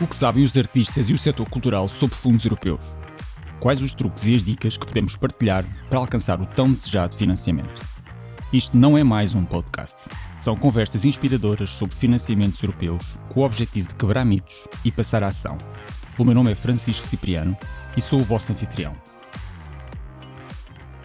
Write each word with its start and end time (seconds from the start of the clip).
O 0.00 0.06
que 0.06 0.16
sabem 0.16 0.42
os 0.42 0.56
artistas 0.56 1.10
e 1.10 1.12
o 1.12 1.18
setor 1.18 1.46
cultural 1.50 1.86
sobre 1.86 2.16
fundos 2.16 2.42
europeus? 2.46 2.80
Quais 3.60 3.82
os 3.82 3.92
truques 3.92 4.26
e 4.26 4.34
as 4.34 4.42
dicas 4.42 4.78
que 4.78 4.86
podemos 4.86 5.14
partilhar 5.14 5.62
para 5.90 5.98
alcançar 5.98 6.40
o 6.40 6.46
tão 6.46 6.72
desejado 6.72 7.14
financiamento? 7.14 7.82
Isto 8.50 8.78
não 8.78 8.96
é 8.96 9.04
mais 9.04 9.34
um 9.34 9.44
podcast. 9.44 9.98
São 10.38 10.56
conversas 10.56 11.04
inspiradoras 11.04 11.68
sobre 11.68 11.94
financiamentos 11.94 12.62
europeus 12.62 13.04
com 13.28 13.40
o 13.40 13.44
objetivo 13.44 13.88
de 13.88 13.94
quebrar 13.96 14.24
mitos 14.24 14.56
e 14.86 14.90
passar 14.90 15.22
a 15.22 15.26
ação. 15.26 15.58
O 16.16 16.24
meu 16.24 16.34
nome 16.34 16.52
é 16.52 16.54
Francisco 16.54 17.06
Cipriano 17.06 17.54
e 17.94 18.00
sou 18.00 18.20
o 18.20 18.24
vosso 18.24 18.50
anfitrião. 18.50 18.96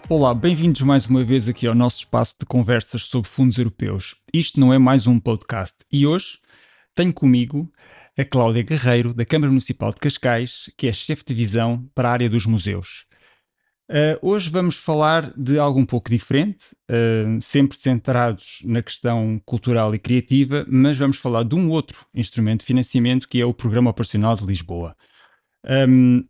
Olá, 0.08 0.32
bem-vindos 0.32 0.80
mais 0.80 1.04
uma 1.04 1.22
vez 1.22 1.50
aqui 1.50 1.66
ao 1.66 1.74
nosso 1.74 1.98
espaço 1.98 2.36
de 2.40 2.46
conversas 2.46 3.02
sobre 3.02 3.28
fundos 3.28 3.58
europeus. 3.58 4.16
Isto 4.32 4.58
não 4.58 4.72
é 4.72 4.78
mais 4.78 5.06
um 5.06 5.20
podcast 5.20 5.76
e 5.92 6.06
hoje 6.06 6.38
tenho 6.94 7.12
comigo 7.12 7.70
a 8.18 8.24
Cláudia 8.24 8.62
Guerreiro, 8.62 9.12
da 9.12 9.26
Câmara 9.26 9.50
Municipal 9.50 9.92
de 9.92 10.00
Cascais, 10.00 10.70
que 10.76 10.86
é 10.86 10.92
chefe 10.92 11.22
de 11.24 11.34
divisão 11.34 11.86
para 11.94 12.08
a 12.08 12.12
área 12.12 12.30
dos 12.30 12.46
museus. 12.46 13.04
Uh, 13.88 14.18
hoje 14.20 14.50
vamos 14.50 14.76
falar 14.76 15.32
de 15.36 15.58
algo 15.58 15.78
um 15.78 15.86
pouco 15.86 16.10
diferente, 16.10 16.64
uh, 16.90 17.40
sempre 17.40 17.78
centrados 17.78 18.60
na 18.64 18.82
questão 18.82 19.40
cultural 19.44 19.94
e 19.94 19.98
criativa, 19.98 20.66
mas 20.68 20.96
vamos 20.96 21.18
falar 21.18 21.44
de 21.44 21.54
um 21.54 21.70
outro 21.70 22.04
instrumento 22.12 22.60
de 22.60 22.66
financiamento 22.66 23.28
que 23.28 23.40
é 23.40 23.44
o 23.44 23.54
Programa 23.54 23.90
Operacional 23.90 24.34
de 24.34 24.46
Lisboa. 24.46 24.96
Um, 25.88 26.24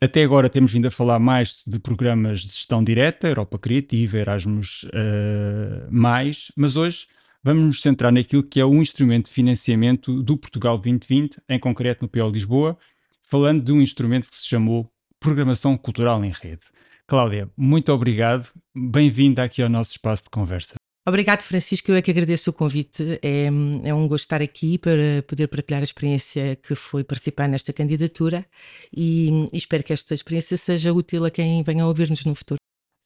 até 0.00 0.22
agora 0.22 0.48
temos 0.48 0.72
vindo 0.72 0.86
a 0.86 0.90
falar 0.90 1.18
mais 1.18 1.62
de 1.66 1.78
programas 1.78 2.40
de 2.40 2.48
gestão 2.48 2.84
direta, 2.84 3.28
Europa 3.28 3.58
Criativa, 3.58 4.18
Erasmus, 4.18 4.84
uh, 4.84 5.88
mais, 5.90 6.52
mas 6.54 6.76
hoje 6.76 7.06
vamos 7.42 7.64
nos 7.64 7.82
centrar 7.82 8.12
naquilo 8.12 8.42
que 8.42 8.60
é 8.60 8.64
um 8.64 8.82
instrumento 8.82 9.26
de 9.26 9.32
financiamento 9.32 10.22
do 10.22 10.36
Portugal 10.36 10.76
2020, 10.78 11.40
em 11.48 11.58
concreto 11.58 12.02
no 12.02 12.08
PO 12.08 12.28
Lisboa, 12.28 12.78
falando 13.22 13.64
de 13.64 13.72
um 13.72 13.80
instrumento 13.80 14.30
que 14.30 14.36
se 14.36 14.46
chamou 14.46 14.90
Programação 15.18 15.76
Cultural 15.76 16.24
em 16.24 16.30
Rede. 16.30 16.66
Cláudia, 17.06 17.50
muito 17.56 17.92
obrigado. 17.92 18.48
Bem-vinda 18.74 19.42
aqui 19.42 19.62
ao 19.62 19.68
nosso 19.68 19.92
espaço 19.92 20.24
de 20.24 20.30
conversa. 20.30 20.74
Obrigado, 21.08 21.42
Francisco. 21.42 21.90
Eu 21.90 21.96
é 21.96 22.02
que 22.02 22.10
agradeço 22.10 22.50
o 22.50 22.52
convite. 22.52 23.18
É, 23.22 23.46
é, 23.84 23.94
um 23.94 24.06
gosto 24.06 24.24
estar 24.24 24.42
aqui 24.42 24.78
para 24.78 25.22
poder 25.26 25.48
partilhar 25.48 25.80
a 25.80 25.84
experiência 25.84 26.56
que 26.56 26.74
foi 26.74 27.02
participar 27.02 27.48
nesta 27.48 27.72
candidatura 27.72 28.46
e, 28.94 29.48
e 29.52 29.56
espero 29.56 29.82
que 29.82 29.92
esta 29.92 30.14
experiência 30.14 30.56
seja 30.56 30.92
útil 30.92 31.24
a 31.24 31.30
quem 31.30 31.62
venha 31.62 31.86
ouvir-nos 31.86 32.24
no 32.24 32.34
futuro. 32.34 32.59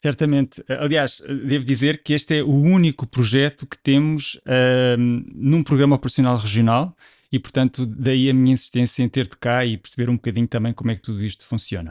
Certamente. 0.05 0.63
Aliás, 0.69 1.23
devo 1.27 1.65
dizer 1.65 2.03
que 2.03 2.13
este 2.13 2.41
é 2.41 2.43
o 2.43 2.53
único 2.53 3.07
projeto 3.07 3.67
que 3.67 3.79
temos 3.79 4.35
uh, 4.45 4.99
num 4.99 5.63
programa 5.63 5.97
operacional 5.97 6.37
regional 6.37 6.95
e, 7.33 7.39
portanto, 7.39 7.87
daí 7.87 8.29
a 8.29 8.35
minha 8.35 8.53
insistência 8.53 9.03
em 9.03 9.09
ter 9.09 9.27
de 9.27 9.39
cá 9.39 9.65
e 9.65 9.79
perceber 9.79 10.11
um 10.11 10.17
bocadinho 10.17 10.47
também 10.47 10.75
como 10.75 10.91
é 10.91 10.97
que 10.97 11.01
tudo 11.01 11.25
isto 11.25 11.47
funciona. 11.47 11.91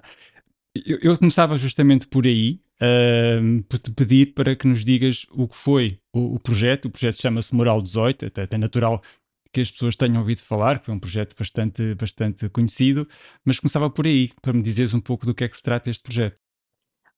Eu, 0.75 0.99
eu 1.01 1.17
começava 1.17 1.57
justamente 1.57 2.05
por 2.05 2.27
aí, 2.27 2.61
uh, 2.79 3.63
por 3.63 3.79
te 3.79 3.89
pedir 3.89 4.35
para 4.35 4.55
que 4.55 4.67
nos 4.67 4.85
digas 4.85 5.25
o 5.31 5.47
que 5.47 5.57
foi 5.57 5.97
o, 6.13 6.35
o 6.35 6.39
projeto. 6.39 6.85
O 6.85 6.91
projeto 6.91 7.19
chama-se 7.19 7.55
Moral 7.55 7.81
18, 7.81 8.27
até 8.27 8.47
é 8.47 8.57
natural 8.59 9.01
que 9.51 9.61
as 9.61 9.71
pessoas 9.71 9.95
tenham 9.95 10.19
ouvido 10.19 10.43
falar, 10.43 10.77
que 10.77 10.85
foi 10.85 10.93
um 10.93 10.99
projeto 10.99 11.35
bastante, 11.35 11.95
bastante 11.95 12.47
conhecido, 12.49 13.07
mas 13.43 13.59
começava 13.59 13.89
por 13.89 14.05
aí, 14.05 14.29
para 14.39 14.53
me 14.53 14.61
dizeres 14.61 14.93
um 14.93 15.01
pouco 15.01 15.25
do 15.25 15.33
que 15.33 15.43
é 15.43 15.49
que 15.49 15.55
se 15.55 15.63
trata 15.63 15.89
este 15.89 16.03
projeto. 16.03 16.42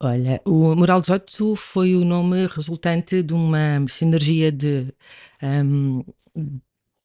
Olha, 0.01 0.41
o 0.45 0.75
Moral 0.75 0.99
18 0.99 1.55
foi 1.55 1.95
o 1.95 2.03
nome 2.03 2.47
resultante 2.47 3.23
de 3.23 3.33
uma 3.33 3.85
sinergia 3.87 4.51
de, 4.51 4.93
um, 5.41 6.03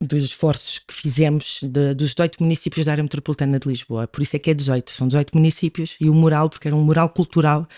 dos 0.00 0.24
esforços 0.24 0.80
que 0.80 0.92
fizemos 0.92 1.60
de, 1.62 1.94
dos 1.94 2.10
18 2.10 2.42
municípios 2.42 2.84
da 2.84 2.92
área 2.92 3.02
metropolitana 3.02 3.60
de 3.60 3.68
Lisboa. 3.68 4.08
Por 4.08 4.22
isso 4.22 4.34
é 4.34 4.40
que 4.40 4.50
é 4.50 4.54
18, 4.54 4.90
são 4.90 5.06
18 5.06 5.36
municípios 5.36 5.96
e 6.00 6.10
o 6.10 6.14
mural, 6.14 6.50
porque 6.50 6.66
era 6.66 6.76
um 6.76 6.82
mural 6.82 7.10
cultural 7.10 7.68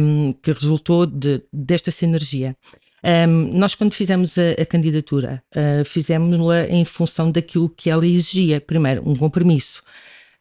um, 0.00 0.32
que 0.32 0.50
resultou 0.50 1.06
de, 1.06 1.42
desta 1.52 1.92
sinergia. 1.92 2.56
Um, 3.04 3.56
nós, 3.56 3.76
quando 3.76 3.94
fizemos 3.94 4.36
a, 4.36 4.60
a 4.60 4.66
candidatura, 4.66 5.42
uh, 5.54 5.84
fizemos-la 5.84 6.66
em 6.66 6.84
função 6.84 7.30
daquilo 7.30 7.68
que 7.68 7.88
ela 7.88 8.04
exigia. 8.04 8.60
Primeiro, 8.60 9.08
um 9.08 9.14
compromisso 9.14 9.82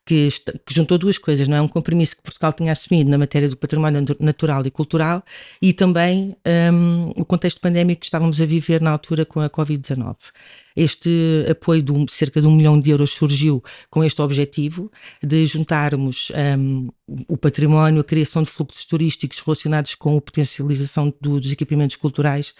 que, 0.09 0.27
que, 0.65 0.73
juntou 0.73 0.97
duas 0.97 1.19
coisas, 1.19 1.47
não 1.47 1.55
é? 1.55 1.61
Um 1.61 1.67
compromisso 1.67 2.15
que 2.15 2.23
Portugal 2.23 2.51
tinha 2.51 2.71
assumido 2.71 3.11
na 3.11 3.17
matéria 3.17 3.47
do 3.47 3.55
património 3.55 4.03
natural 4.19 4.65
e 4.65 4.71
cultural 4.71 5.23
e 5.61 5.71
também 5.71 6.35
um, 6.73 7.09
o 7.15 7.23
contexto 7.23 7.61
pandémico 7.61 7.99
que 7.99 8.07
estávamos 8.07 8.41
a 8.41 8.45
viver 8.45 8.81
na 8.81 8.89
altura 8.89 9.23
com 9.23 9.39
a 9.39 9.47
Covid-19. 9.47 10.15
Este 10.79 11.45
apoio 11.49 11.83
de 11.83 11.91
um, 11.91 12.07
cerca 12.07 12.39
de 12.41 12.47
um 12.47 12.55
milhão 12.55 12.79
de 12.79 12.89
euros 12.89 13.11
surgiu 13.11 13.61
com 13.89 14.01
este 14.01 14.21
objetivo 14.21 14.89
de 15.21 15.45
juntarmos 15.45 16.31
um, 16.57 16.87
o 17.27 17.35
património, 17.35 17.99
a 17.99 18.03
criação 18.03 18.43
de 18.43 18.49
fluxos 18.49 18.85
turísticos 18.85 19.39
relacionados 19.39 19.93
com 19.95 20.15
a 20.15 20.21
potencialização 20.21 21.13
do, 21.19 21.39
dos 21.39 21.51
equipamentos 21.51 21.97
culturais 21.97 22.53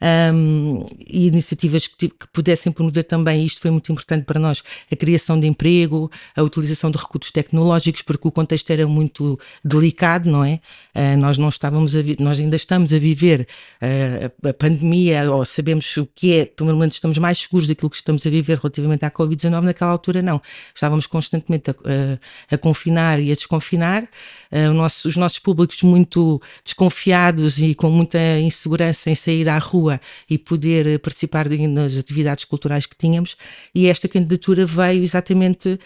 um, 0.00 0.84
e 1.06 1.26
iniciativas 1.26 1.86
que, 1.86 2.08
que, 2.08 2.26
pudessem 2.32 2.70
promover 2.70 3.04
também, 3.04 3.44
isto 3.44 3.60
foi 3.60 3.70
muito 3.70 3.90
importante 3.90 4.24
para 4.24 4.38
nós, 4.38 4.62
a 4.90 4.96
criação 4.96 5.38
de 5.38 5.46
emprego, 5.46 6.10
a 6.34 6.42
utilização 6.42 6.90
de 6.90 6.98
recursos 6.98 7.30
tecnológicos, 7.30 8.02
porque 8.02 8.28
o 8.28 8.30
contexto 8.30 8.70
era 8.70 8.86
muito 8.86 9.38
delicado, 9.64 10.30
não 10.30 10.44
é? 10.44 10.60
Uh, 10.94 11.16
nós 11.18 11.38
não 11.38 11.48
estávamos 11.48 11.94
a 11.94 12.00
nós 12.18 12.38
ainda 12.38 12.56
estamos 12.56 12.92
a 12.92 12.98
viver 12.98 13.48
uh, 13.82 14.48
a 14.48 14.52
pandemia, 14.52 15.30
ou 15.30 15.44
sabemos 15.44 15.96
o 15.96 16.06
que 16.06 16.34
é, 16.34 16.44
pelo 16.44 16.76
menos 16.76 16.94
estamos 16.94 17.18
mais 17.18 17.38
seguros 17.38 17.65
daquilo 17.66 17.90
que 17.90 17.96
estamos 17.96 18.26
a 18.26 18.30
viver 18.30 18.58
relativamente 18.58 19.04
à 19.04 19.10
Covid-19, 19.10 19.62
naquela 19.62 19.90
altura 19.90 20.22
não. 20.22 20.40
Estávamos 20.74 21.06
constantemente 21.06 21.70
a, 21.70 21.74
a, 21.74 22.54
a 22.54 22.58
confinar 22.58 23.20
e 23.20 23.32
a 23.32 23.34
desconfinar, 23.34 24.04
uh, 24.04 24.72
nosso, 24.72 25.08
os 25.08 25.16
nossos 25.16 25.38
públicos 25.38 25.82
muito 25.82 26.40
desconfiados 26.64 27.58
e 27.58 27.74
com 27.74 27.90
muita 27.90 28.18
insegurança 28.38 29.10
em 29.10 29.14
sair 29.14 29.48
à 29.48 29.58
rua 29.58 30.00
e 30.28 30.38
poder 30.38 30.86
eh, 30.86 30.98
participar 30.98 31.48
nas 31.48 31.96
atividades 31.96 32.44
culturais 32.44 32.86
que 32.86 32.96
tínhamos. 32.96 33.36
E 33.74 33.86
esta 33.86 34.08
candidatura 34.08 34.66
veio 34.66 35.02
exatamente 35.02 35.78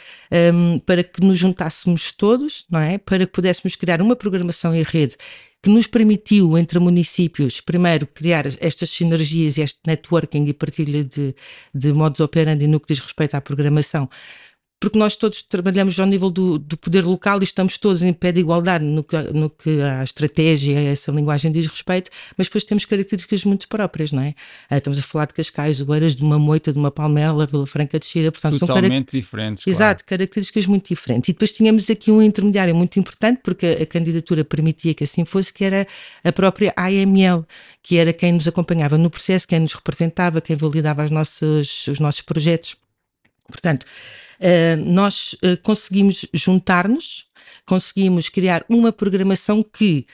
um, 0.55 0.79
para 0.81 1.03
que 1.03 1.21
nos 1.21 1.39
juntássemos 1.39 2.13
todos, 2.13 2.65
não 2.71 2.81
é? 2.81 2.99
Para 2.99 3.27
que 3.27 3.33
pudéssemos 3.33 3.77
criar 3.77 4.01
uma 4.01 4.17
programação 4.17 4.75
em 4.75 4.83
rede 4.83 5.17
que 5.63 5.69
nos 5.69 5.87
permitiu, 5.87 6.57
entre 6.57 6.79
municípios, 6.79 7.61
primeiro 7.61 8.07
criar 8.07 8.47
estas 8.61 8.91
sinergias 8.91 9.59
e 9.59 9.63
este 9.63 9.81
networking 9.87 10.47
e 10.47 10.55
partilha 10.55 11.05
de, 11.05 11.35
de 11.75 11.93
modos 11.93 12.21
operandi 12.21 12.67
no 12.67 12.81
que 12.81 12.93
diz 12.95 13.03
respeito 13.03 13.35
à 13.35 13.41
programação, 13.41 14.09
porque 14.81 14.99
nós 14.99 15.15
todos 15.15 15.43
trabalhamos 15.43 16.01
ao 16.01 16.07
nível 16.07 16.31
do, 16.31 16.59
do, 16.59 16.75
poder 16.75 17.05
local 17.05 17.41
e 17.43 17.45
estamos 17.45 17.77
todos 17.77 18.03
em 18.03 18.15
pé 18.15 18.33
de 18.33 18.41
igualdade 18.41 18.83
no 18.83 19.05
que, 19.05 19.17
no 19.17 19.51
que 19.51 19.83
a 19.83 20.03
estratégia, 20.03 20.81
essa 20.81 21.13
linguagem 21.13 21.53
diz 21.53 21.67
respeito, 21.67 22.11
mas 22.37 22.47
depois 22.47 22.65
temos 22.65 22.87
características 22.87 23.45
muito 23.45 23.69
próprias, 23.69 24.11
não 24.11 24.23
é? 24.23 24.35
Ah, 24.71 24.79
estamos 24.79 24.99
a 24.99 25.03
falar 25.03 25.27
de 25.27 25.35
Cascais, 25.35 25.79
do 25.79 25.95
Eiras, 25.95 26.17
de 26.17 26.25
uma 26.25 26.39
Moita, 26.39 26.73
de 26.73 26.79
uma 26.79 26.91
Palmela, 26.91 27.47
Vila 27.47 27.67
Franca 27.67 27.99
de 27.99 28.07
Xira, 28.07 28.33
portanto 28.33 28.59
Totalmente 28.59 29.11
são 29.11 29.21
diferentes, 29.21 29.67
Exato, 29.67 30.03
claro. 30.03 30.19
características 30.19 30.65
muito 30.65 30.89
diferentes. 30.89 31.29
E 31.29 31.33
depois 31.35 31.53
tínhamos 31.53 31.91
aqui 31.91 32.11
um 32.11 32.23
intermediário 32.23 32.75
muito 32.75 32.99
importante, 32.99 33.41
porque 33.45 33.67
a, 33.67 33.83
a 33.83 33.87
candidatura 33.87 34.47
permitia 34.47 34.95
que 34.95 35.05
assim 35.05 35.27
fosse, 35.27 35.53
que 35.53 35.63
era 35.63 35.87
a 36.25 36.33
própria 36.33 36.73
AML, 36.75 37.47
que 37.83 37.99
era 37.99 38.15
quem 38.15 38.33
nos 38.33 38.49
acompanhava 38.49 38.97
no 38.97 39.11
processo, 39.11 39.47
quem 39.47 39.61
nos 39.61 39.75
representava, 39.75 40.41
quem 40.41 40.57
validava 40.57 41.03
as 41.03 41.11
nossas, 41.11 41.87
os 41.87 42.01
nossos 42.01 42.23
projetos. 42.23 42.77
Portanto, 43.51 43.85
uh, 43.85 44.85
nós 44.85 45.35
uh, 45.45 45.57
conseguimos 45.63 46.27
juntar-nos, 46.33 47.27
conseguimos 47.67 48.29
criar 48.29 48.65
uma 48.69 48.93
programação 48.93 49.63
que 49.63 50.07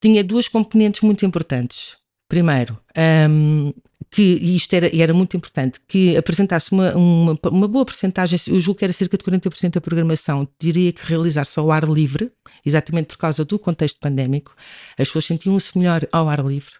tinha 0.00 0.24
duas 0.24 0.48
componentes 0.48 1.00
muito 1.02 1.24
importantes. 1.26 1.96
Primeiro, 2.28 2.78
um, 2.96 3.68
ehm, 3.68 3.72
que, 4.10 4.22
e 4.22 4.56
isto 4.56 4.72
era, 4.74 4.88
era 4.96 5.12
muito 5.12 5.36
importante, 5.36 5.80
que 5.86 6.16
apresentasse 6.16 6.72
uma, 6.72 6.94
uma, 6.96 7.38
uma 7.50 7.68
boa 7.68 7.84
porcentagem, 7.84 8.38
eu 8.46 8.60
julgo 8.60 8.78
que 8.78 8.84
era 8.84 8.92
cerca 8.92 9.16
de 9.16 9.24
40% 9.24 9.74
da 9.74 9.80
programação, 9.80 10.48
diria 10.58 10.92
que 10.92 11.04
realizar-se 11.04 11.58
ao 11.58 11.70
ar 11.70 11.84
livre, 11.84 12.30
exatamente 12.64 13.06
por 13.06 13.18
causa 13.18 13.44
do 13.44 13.58
contexto 13.58 13.98
pandémico, 14.00 14.54
as 14.98 15.08
pessoas 15.08 15.26
sentiam-se 15.26 15.76
melhor 15.76 16.06
ao 16.12 16.28
ar 16.28 16.44
livre 16.44 16.74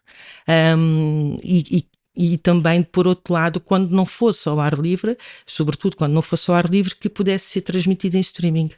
um, 0.77 1.37
ehm, 1.37 1.39
e, 1.43 1.79
e 1.79 1.85
e 2.21 2.37
também, 2.37 2.83
por 2.83 3.07
outro 3.09 3.33
lado, 3.33 3.59
quando 3.59 3.93
não 3.93 4.05
fosse 4.05 4.47
ao 4.47 4.61
ar 4.61 4.75
livre, 4.75 5.17
sobretudo 5.47 5.97
quando 5.97 6.13
não 6.13 6.21
fosse 6.21 6.51
ao 6.51 6.57
ar 6.57 6.69
livre, 6.69 6.95
que 6.95 7.09
pudesse 7.09 7.47
ser 7.47 7.63
transmitido 7.63 8.19
em 8.19 8.21
streaming. 8.21 8.71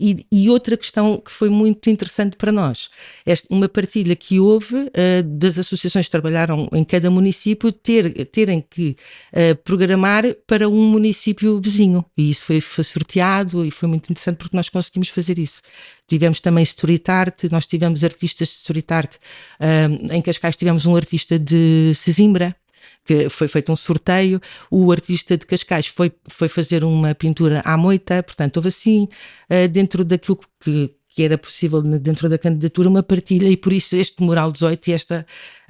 E, 0.00 0.26
e, 0.32 0.50
outra 0.50 0.76
questão 0.76 1.18
que 1.18 1.30
foi 1.30 1.50
muito 1.50 1.88
interessante 1.90 2.34
para 2.34 2.50
nós, 2.50 2.88
esta, 3.24 3.46
uma 3.50 3.68
partilha 3.68 4.16
que 4.16 4.40
houve 4.40 4.74
uh, 4.74 5.22
das 5.22 5.58
associações 5.58 6.06
que 6.06 6.10
trabalharam 6.10 6.68
em 6.72 6.82
cada 6.82 7.10
município 7.10 7.70
ter, 7.70 8.24
terem 8.26 8.64
que 8.68 8.96
uh, 9.32 9.54
programar 9.62 10.24
para 10.46 10.68
um 10.68 10.90
município 10.90 11.60
vizinho. 11.60 12.04
E 12.16 12.30
isso 12.30 12.46
foi, 12.46 12.60
foi 12.62 12.82
sorteado 12.82 13.64
e 13.64 13.70
foi 13.70 13.88
muito 13.88 14.10
interessante 14.10 14.38
porque 14.38 14.56
nós 14.56 14.70
conseguimos 14.70 15.10
fazer 15.10 15.38
isso. 15.38 15.60
Tivemos 16.08 16.40
também 16.40 16.62
street 16.62 17.08
art, 17.08 17.44
nós 17.50 17.66
tivemos 17.66 18.02
artistas 18.02 18.48
de 18.48 18.54
street 18.54 18.90
art. 18.90 19.16
Uh, 19.60 20.14
em 20.14 20.22
Cascais 20.22 20.56
tivemos 20.56 20.86
um 20.86 20.96
artista 20.96 21.38
de 21.38 21.92
Sesimbra, 21.94 22.56
que 23.04 23.28
foi 23.28 23.48
feito 23.48 23.72
um 23.72 23.76
sorteio. 23.76 24.40
O 24.70 24.92
artista 24.92 25.36
de 25.36 25.46
Cascais 25.46 25.86
foi, 25.86 26.12
foi 26.28 26.48
fazer 26.48 26.84
uma 26.84 27.14
pintura 27.14 27.62
à 27.64 27.76
moita, 27.76 28.22
portanto, 28.22 28.58
houve 28.58 28.68
assim, 28.68 29.08
uh, 29.50 29.68
dentro 29.68 30.04
daquilo 30.04 30.38
que, 30.60 30.94
que 31.08 31.22
era 31.22 31.36
possível 31.36 31.82
dentro 31.82 32.28
da 32.28 32.38
candidatura 32.38 32.88
uma 32.88 33.02
partilha 33.02 33.48
e 33.48 33.56
por 33.56 33.72
isso 33.72 33.96
este 33.96 34.22
Moral 34.22 34.52
18 34.52 34.88
e 34.88 34.92
esta 34.92 35.26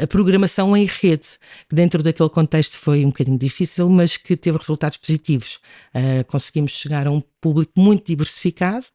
programação 0.09 0.77
em 0.77 0.85
rede, 0.85 1.29
que 1.69 1.75
dentro 1.75 2.03
daquele 2.03 2.29
contexto 2.29 2.77
foi 2.77 3.05
um 3.05 3.09
bocadinho 3.09 3.39
difícil, 3.39 3.89
mas 3.89 4.17
que 4.17 4.37
teve 4.37 4.59
resultados 4.59 4.99
positivos. 4.99 5.59
Uh, 5.95 6.25
conseguimos 6.27 6.73
chegar 6.73 7.07
a 7.07 7.11
um 7.11 7.23
público 7.41 7.73
muito 7.77 8.07
diversificado 8.07 8.87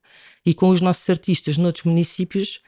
e 0.45 0.53
com 0.53 0.69
os 0.69 0.79
nossos 0.81 1.09
artistas 1.09 1.57
noutros 1.57 1.85
municípios 1.85 2.61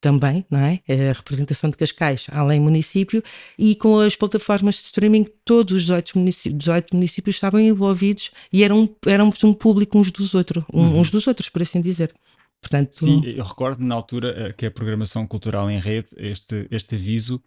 também, 0.00 0.44
não 0.50 0.58
é? 0.58 0.80
A 0.88 1.12
representação 1.12 1.70
de 1.70 1.76
Cascais, 1.76 2.26
além 2.30 2.58
município, 2.58 3.22
e 3.58 3.74
com 3.74 3.98
as 3.98 4.16
plataformas 4.16 4.76
de 4.76 4.82
streaming, 4.82 5.26
todos 5.44 5.74
os 5.74 5.82
18 5.82 6.18
municípios, 6.18 6.58
18 6.58 6.96
municípios 6.96 7.36
estavam 7.36 7.60
envolvidos 7.60 8.30
e 8.52 8.64
eram, 8.64 8.88
éramos 9.06 9.42
um 9.44 9.52
público 9.52 9.98
uns 9.98 10.10
dos 10.10 10.34
outros, 10.34 10.64
uhum. 10.72 11.00
uns 11.00 11.10
dos 11.10 11.26
outros, 11.26 11.48
por 11.48 11.62
assim 11.62 11.80
dizer. 11.80 12.12
Portanto, 12.60 12.96
Sim, 12.96 13.22
eu 13.24 13.44
recordo 13.44 13.82
na 13.82 13.94
altura 13.94 14.34
eh, 14.36 14.52
que 14.52 14.66
a 14.66 14.70
programação 14.70 15.26
cultural 15.26 15.70
em 15.70 15.80
rede, 15.80 16.08
este, 16.18 16.66
este 16.70 16.94
aviso, 16.94 17.42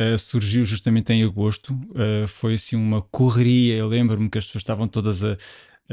uh, 0.00 0.18
surgiu 0.18 0.64
justamente 0.64 1.12
em 1.12 1.24
agosto. 1.24 1.72
Uh, 1.72 2.26
foi 2.26 2.54
assim 2.54 2.76
uma 2.76 3.02
correria. 3.02 3.76
Eu 3.76 3.88
lembro-me 3.88 4.28
que 4.28 4.38
as 4.38 4.46
pessoas 4.46 4.62
estavam 4.62 4.86
todas 4.86 5.22
a, 5.24 5.36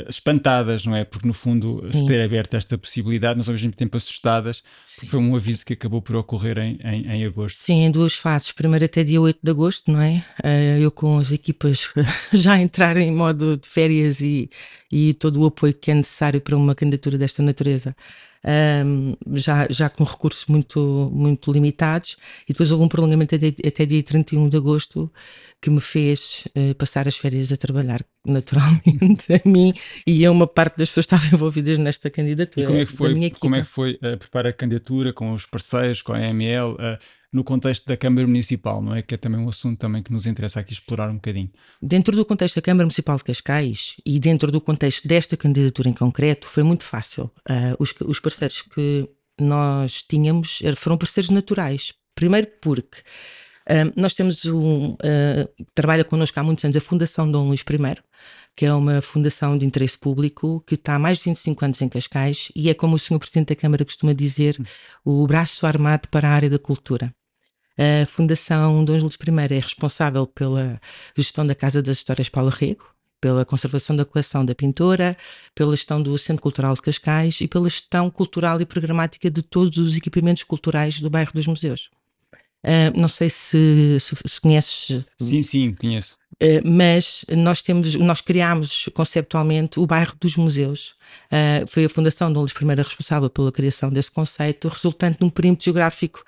espantadas, 0.10 0.86
não 0.86 0.96
é? 0.96 1.06
Porque 1.06 1.28
no 1.28 1.34
fundo 1.34 1.88
Sim. 1.92 2.06
ter 2.06 2.22
aberto 2.22 2.56
esta 2.56 2.78
possibilidade, 2.78 3.38
mas 3.38 3.48
ao 3.48 3.54
mesmo 3.54 3.72
tempo 3.72 3.96
assustadas, 3.96 4.62
foi 4.86 5.20
um 5.20 5.36
aviso 5.36 5.66
que 5.66 5.74
acabou 5.74 6.02
por 6.02 6.16
ocorrer 6.18 6.58
em, 6.58 6.78
em, 6.84 7.08
em, 7.08 7.26
agosto. 7.26 7.58
Sim, 7.58 7.86
em 7.86 7.92
duas 7.92 8.14
fases. 8.16 8.52
Primeiro 8.52 8.84
até 8.84 9.04
dia 9.04 9.22
8 9.22 9.40
de 9.42 9.52
agosto, 9.52 9.90
não 9.92 10.02
é? 10.02 10.24
Uh, 10.44 10.82
eu 10.82 10.92
com 10.92 11.18
as 11.18 11.32
equipas 11.32 11.90
já 12.34 12.60
entrar 12.60 12.98
em 12.98 13.12
modo 13.12 13.58
de 13.58 13.68
férias 13.68 14.20
e, 14.20 14.50
e 14.92 15.14
todo 15.14 15.42
o 15.42 15.46
apoio 15.46 15.74
que 15.74 15.92
é 15.92 15.94
necessário 15.94 16.42
para 16.42 16.58
uma 16.58 16.76
candidatura 16.76 17.18
desta 17.18 17.42
natureza. 17.42 17.96
Um, 18.46 19.16
já, 19.38 19.66
já 19.72 19.90
com 19.90 20.04
recursos 20.04 20.46
muito, 20.46 21.10
muito 21.12 21.52
limitados, 21.52 22.16
e 22.44 22.54
depois 22.54 22.70
houve 22.70 22.84
um 22.84 22.88
prolongamento 22.88 23.34
até, 23.34 23.48
até 23.68 23.86
dia 23.88 24.04
31 24.04 24.50
de 24.50 24.58
agosto, 24.58 25.12
que 25.66 25.72
me 25.72 25.82
fez 25.82 26.48
uh, 26.56 26.76
passar 26.76 27.08
as 27.08 27.18
férias 27.18 27.52
a 27.52 27.58
trabalhar 27.58 28.06
naturalmente 28.24 29.34
a 29.34 29.42
mim 29.50 29.74
e 30.06 30.24
a 30.24 30.30
uma 30.30 30.46
parte 30.46 30.78
das 30.78 30.90
pessoas 30.90 31.08
que 31.08 31.16
estavam 31.16 31.36
envolvidas 31.36 31.80
nesta 31.80 32.08
candidatura. 32.08 32.66
E 32.66 32.68
como 32.68 32.78
é 32.78 32.86
que 32.86 32.92
foi, 32.92 33.32
como 33.32 33.56
é 33.56 33.62
que 33.62 33.68
foi 33.68 33.94
uh, 33.94 34.16
preparar 34.16 34.52
a 34.52 34.54
candidatura 34.54 35.12
com 35.12 35.34
os 35.34 35.48
parceiros, 35.48 36.04
com 36.04 36.14
a 36.14 36.18
AML, 36.18 36.74
uh, 36.74 36.78
eh, 36.80 37.00
no 37.34 37.44
contexto 37.44 37.88
da 37.88 37.98
Câmara 37.98 38.28
Municipal, 38.28 38.80
não 38.80 38.94
é? 38.94 39.02
Que 39.02 39.16
é 39.16 39.18
também 39.18 39.40
um 39.40 39.50
assunto 39.50 39.80
também 39.80 40.04
que 40.04 40.14
nos 40.14 40.28
interessa 40.28 40.60
aqui 40.60 40.74
explorar 40.74 41.10
um 41.10 41.16
bocadinho. 41.16 41.50
Dentro 41.82 42.16
do 42.16 42.24
contexto 42.24 42.58
da 42.58 42.62
Câmara 42.62 42.86
Municipal 42.86 43.18
de 43.18 43.24
Cascais 43.24 43.96
e 44.06 44.20
dentro 44.20 44.52
do 44.52 44.62
contexto 44.62 45.08
desta 45.08 45.36
candidatura 45.36 45.90
em 45.90 45.94
concreto, 45.94 46.46
foi 46.46 46.62
muito 46.62 46.84
fácil. 46.84 47.32
Os, 47.80 47.92
os 48.06 48.20
parceiros 48.20 48.62
que 48.62 49.10
nós 49.42 50.04
tínhamos 50.04 50.62
foram 50.78 50.96
parceiros 50.96 51.32
naturais. 51.32 51.92
Primeiro 52.14 52.48
porque 52.62 53.00
nós 53.96 54.14
temos 54.14 54.46
um. 54.46 54.94
Uh, 54.94 55.66
trabalha 55.74 56.04
connosco 56.04 56.40
há 56.40 56.44
muitos 56.44 56.64
anos 56.64 56.78
a 56.78 56.82
Fundação 56.82 57.30
Dom 57.30 57.48
Luís 57.48 57.62
I, 57.62 58.04
que 58.56 58.66
é 58.66 58.74
uma 58.74 59.02
fundação 59.02 59.58
de 59.58 59.66
interesse 59.66 59.98
público 59.98 60.64
que 60.66 60.76
está 60.76 60.96
há 60.96 61.00
mais 61.00 61.18
de 61.20 61.26
25 61.26 61.66
anos 61.66 61.82
em 61.82 61.90
Cascais 61.90 62.52
e 62.56 62.70
é, 62.70 62.74
como 62.74 62.96
o 62.96 63.00
Sr. 63.00 63.20
Presidente 63.20 63.50
da 63.50 63.56
Câmara 63.56 63.84
costuma 63.84 64.14
dizer, 64.14 64.58
o 65.04 65.26
braço 65.28 65.66
armado 65.66 66.08
para 66.10 66.30
a 66.30 66.32
área 66.32 66.50
da 66.50 66.60
cultura. 66.60 67.14
A 67.78 68.06
Fundação 68.06 68.86
Dom 68.86 68.98
Luís 68.98 69.16
I 69.16 69.54
é 69.56 69.60
responsável 69.60 70.26
pela 70.26 70.80
gestão 71.18 71.46
da 71.46 71.54
Casa 71.54 71.82
das 71.82 71.98
Histórias 71.98 72.30
Paulo 72.30 72.50
Rego, 72.50 72.86
pela 73.20 73.44
conservação 73.44 73.96
da 73.96 74.06
coleção 74.06 74.46
da 74.46 74.56
pintora, 74.56 75.18
pela 75.54 75.76
gestão 75.76 76.02
do 76.02 76.18
Centro 76.18 76.42
Cultural 76.42 76.74
de 76.76 76.82
Cascais 76.82 77.42
e 77.42 77.48
pela 77.48 77.70
gestão 77.70 78.10
cultural 78.10 78.62
e 78.62 78.66
programática 78.66 79.30
de 79.30 79.42
todos 79.42 79.78
os 79.78 79.98
equipamentos 79.98 80.44
culturais 80.44 81.02
do 81.02 81.10
bairro 81.10 81.34
dos 81.34 81.48
museus. 81.48 81.90
Uh, 82.66 83.00
não 83.00 83.08
sei 83.08 83.30
se, 83.30 84.00
se, 84.00 84.16
se, 84.26 84.42
conheces. 84.42 85.06
Sim, 85.20 85.44
sim, 85.44 85.76
conheço. 85.76 86.18
Uh, 86.42 86.68
mas 86.68 87.24
nós 87.30 87.62
temos, 87.62 87.94
nós 87.94 88.22
criámos 88.22 88.90
conceptualmente 88.96 89.80
o 89.80 89.86
bairro 89.86 90.16
dos 90.20 90.36
museus. 90.36 90.96
Uh, 91.26 91.68
foi 91.68 91.86
a 91.86 91.90
Fundação 91.90 92.32
Dom 92.32 92.42
Luís 92.42 92.52
I 92.52 92.82
responsável 92.82 93.30
pela 93.30 93.52
criação 93.52 93.90
desse 93.90 94.12
conceito, 94.12 94.68
resultante 94.68 95.20
de 95.20 95.26
um 95.26 95.30
perímetro 95.30 95.66
geográfico 95.66 96.24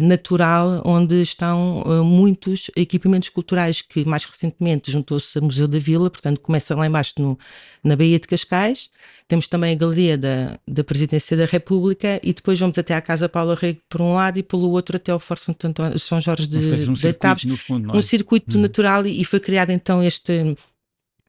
natural 0.00 0.82
onde 0.84 1.22
estão 1.22 1.84
muitos 2.04 2.70
equipamentos 2.76 3.28
culturais 3.28 3.80
que 3.80 4.04
mais 4.04 4.24
recentemente 4.24 4.90
juntou-se 4.90 5.38
ao 5.38 5.44
Museu 5.44 5.68
da 5.68 5.78
Vila, 5.78 6.10
portanto 6.10 6.40
começa 6.40 6.74
lá 6.74 6.86
embaixo 6.86 7.14
no, 7.18 7.38
na 7.82 7.96
Baía 7.96 8.18
de 8.18 8.26
Cascais, 8.26 8.90
temos 9.32 9.46
também 9.46 9.72
a 9.72 9.74
Galeria 9.74 10.18
da, 10.18 10.58
da 10.68 10.84
Presidência 10.84 11.36
da 11.36 11.46
República 11.46 12.20
e 12.22 12.32
depois 12.32 12.58
vamos 12.58 12.76
até 12.76 12.94
à 12.94 13.00
Casa 13.00 13.28
Paula 13.28 13.54
Rego 13.54 13.80
por 13.88 14.02
um 14.02 14.14
lado 14.14 14.38
e 14.38 14.42
pelo 14.42 14.70
outro 14.70 14.96
até 14.96 15.10
ao 15.10 15.18
Fórum 15.18 15.54
São 15.98 16.20
Jorge 16.20 16.46
de, 16.46 16.58
um 16.88 16.92
de 16.92 17.12
Taves. 17.14 17.46
É? 17.46 17.96
Um 17.96 18.02
circuito 18.02 18.58
hum. 18.58 18.60
natural 18.60 19.06
e, 19.06 19.20
e 19.20 19.24
foi 19.24 19.40
criado 19.40 19.70
então 19.70 20.02
este, 20.02 20.54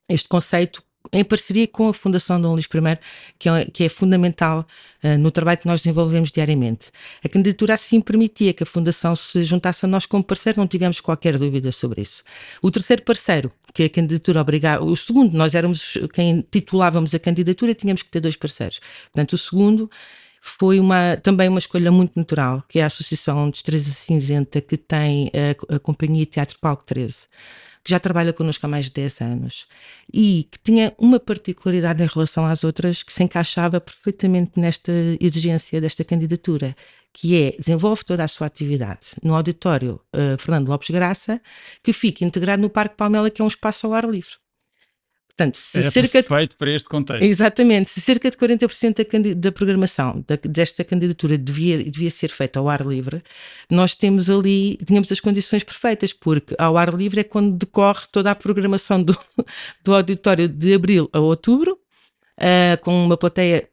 este 0.08 0.28
conceito 0.28 0.82
em 1.12 1.24
parceria 1.24 1.66
com 1.68 1.88
a 1.88 1.94
Fundação 1.94 2.40
Dom 2.40 2.52
Luís 2.52 2.66
I, 2.66 2.98
que 3.38 3.48
é, 3.48 3.64
que 3.66 3.84
é 3.84 3.88
fundamental 3.88 4.66
uh, 5.02 5.18
no 5.18 5.30
trabalho 5.30 5.58
que 5.58 5.66
nós 5.66 5.82
desenvolvemos 5.82 6.30
diariamente. 6.30 6.90
A 7.22 7.28
candidatura 7.28 7.74
assim 7.74 8.00
permitia 8.00 8.52
que 8.52 8.62
a 8.62 8.66
Fundação 8.66 9.14
se 9.14 9.42
juntasse 9.44 9.84
a 9.84 9.88
nós 9.88 10.06
como 10.06 10.24
parceiro, 10.24 10.58
não 10.58 10.66
tivemos 10.66 11.00
qualquer 11.00 11.38
dúvida 11.38 11.70
sobre 11.72 12.02
isso. 12.02 12.22
O 12.62 12.70
terceiro 12.70 13.02
parceiro, 13.02 13.50
que 13.72 13.84
a 13.84 13.88
candidatura 13.88 14.40
obrigava, 14.40 14.84
o 14.84 14.96
segundo, 14.96 15.36
nós 15.36 15.54
éramos 15.54 15.98
quem 16.12 16.44
titulávamos 16.50 17.14
a 17.14 17.18
candidatura, 17.18 17.74
tínhamos 17.74 18.02
que 18.02 18.10
ter 18.10 18.20
dois 18.20 18.36
parceiros. 18.36 18.80
Portanto, 19.12 19.34
o 19.34 19.38
segundo 19.38 19.90
foi 20.46 20.78
uma, 20.78 21.16
também 21.16 21.48
uma 21.48 21.58
escolha 21.58 21.90
muito 21.90 22.12
natural, 22.16 22.62
que 22.68 22.78
é 22.78 22.82
a 22.82 22.86
Associação 22.86 23.48
Destreza 23.48 23.90
Cinzenta, 23.90 24.60
que 24.60 24.76
tem 24.76 25.30
a, 25.70 25.76
a 25.76 25.78
Companhia 25.78 26.26
Teatro 26.26 26.58
Palco 26.60 26.84
13 26.84 27.26
que 27.82 27.90
já 27.90 28.00
trabalha 28.00 28.32
connosco 28.32 28.64
há 28.64 28.68
mais 28.68 28.86
de 28.86 28.92
10 28.92 29.20
anos 29.20 29.66
e 30.12 30.48
que 30.50 30.58
tinha 30.58 30.94
uma 30.96 31.20
particularidade 31.20 32.02
em 32.02 32.06
relação 32.06 32.46
às 32.46 32.64
outras 32.64 33.02
que 33.02 33.12
se 33.12 33.22
encaixava 33.22 33.78
perfeitamente 33.78 34.58
nesta 34.58 34.90
exigência 35.20 35.80
desta 35.82 36.02
candidatura, 36.02 36.74
que 37.12 37.36
é 37.36 37.54
desenvolve 37.58 38.02
toda 38.02 38.24
a 38.24 38.28
sua 38.28 38.46
atividade 38.46 39.08
no 39.22 39.34
auditório 39.34 40.00
uh, 40.14 40.38
Fernando 40.38 40.68
Lopes 40.68 40.88
Graça, 40.88 41.40
que 41.82 41.92
fica 41.92 42.24
integrado 42.24 42.62
no 42.62 42.70
Parque 42.70 42.96
Palmela, 42.96 43.30
que 43.30 43.42
é 43.42 43.44
um 43.44 43.48
espaço 43.48 43.86
ao 43.86 43.92
ar 43.92 44.08
livre. 44.08 44.43
Portanto, 45.36 45.56
se 45.56 45.78
Era 45.78 45.90
cerca 45.90 46.22
perfeito 46.22 46.50
de... 46.50 46.56
para 46.56 46.70
este 46.70 46.88
contexto. 46.88 47.24
Exatamente. 47.24 47.90
Se 47.90 48.00
cerca 48.00 48.30
de 48.30 48.36
40% 48.36 49.34
da, 49.34 49.34
da 49.34 49.52
programação 49.52 50.24
da, 50.26 50.36
desta 50.36 50.84
candidatura 50.84 51.36
devia, 51.36 51.82
devia 51.82 52.10
ser 52.10 52.28
feita 52.28 52.60
ao 52.60 52.68
ar 52.68 52.86
livre, 52.86 53.20
nós 53.68 53.96
temos 53.96 54.30
ali, 54.30 54.76
tínhamos 54.86 55.10
as 55.10 55.18
condições 55.18 55.64
perfeitas, 55.64 56.12
porque 56.12 56.54
ao 56.56 56.78
ar 56.78 56.94
livre 56.94 57.20
é 57.20 57.24
quando 57.24 57.56
decorre 57.56 58.06
toda 58.12 58.30
a 58.30 58.34
programação 58.34 59.02
do, 59.02 59.18
do 59.82 59.94
auditório 59.94 60.48
de 60.48 60.72
abril 60.72 61.10
a 61.12 61.18
outubro, 61.18 61.80
uh, 62.38 62.80
com 62.80 63.04
uma 63.04 63.16
plateia 63.16 63.68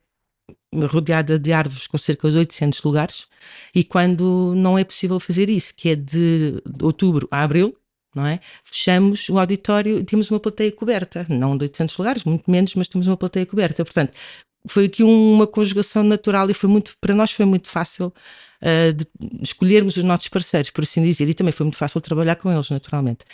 rodeada 0.74 1.38
de 1.38 1.54
árvores 1.54 1.86
com 1.86 1.98
cerca 1.98 2.32
de 2.32 2.38
800 2.38 2.82
lugares, 2.82 3.28
e 3.76 3.84
quando 3.84 4.54
não 4.56 4.80
é 4.80 4.84
possível 4.84 5.20
fazer 5.20 5.48
isso, 5.48 5.76
que 5.76 5.90
é 5.90 5.96
de 5.96 6.60
outubro 6.82 7.28
a 7.30 7.44
abril, 7.44 7.78
não 8.16 8.26
é? 8.26 8.40
Fechamos 8.64 9.30
o 9.30 9.40
auditório 9.40 10.00
e 10.00 10.04
temos 10.04 10.30
uma 10.30 10.40
plateia 10.40 10.72
coberta, 10.72 11.26
não 11.30 11.58
de 11.58 11.66
800 11.66 11.98
lugares, 11.98 12.24
muito 12.24 12.50
menos, 12.50 12.76
mas 12.76 12.88
temos 12.88 13.08
uma 13.08 13.18
plateia 13.18 13.46
coberta. 13.46 13.84
Portanto, 13.84 14.14
foi 14.68 14.86
aqui 14.86 15.04
uma 15.04 15.48
conjugação 15.48 16.04
natural 16.04 16.50
e 16.50 16.54
foi 16.54 16.70
muito, 16.70 16.96
para 17.00 17.14
nós 17.14 17.32
foi 17.32 17.46
muito 17.46 17.68
fácil 17.68 18.08
uh, 18.08 19.42
escolhermos 19.42 19.98
os 19.98 20.04
nossos 20.04 20.28
parceiros, 20.28 20.70
por 20.70 20.84
assim 20.84 21.02
dizer, 21.02 21.28
e 21.30 21.34
também 21.34 21.52
foi 21.52 21.64
muito 21.66 21.78
fácil 21.78 22.00
trabalhar 22.02 22.36
com 22.36 22.52
eles, 22.52 22.70
naturalmente. 22.70 23.26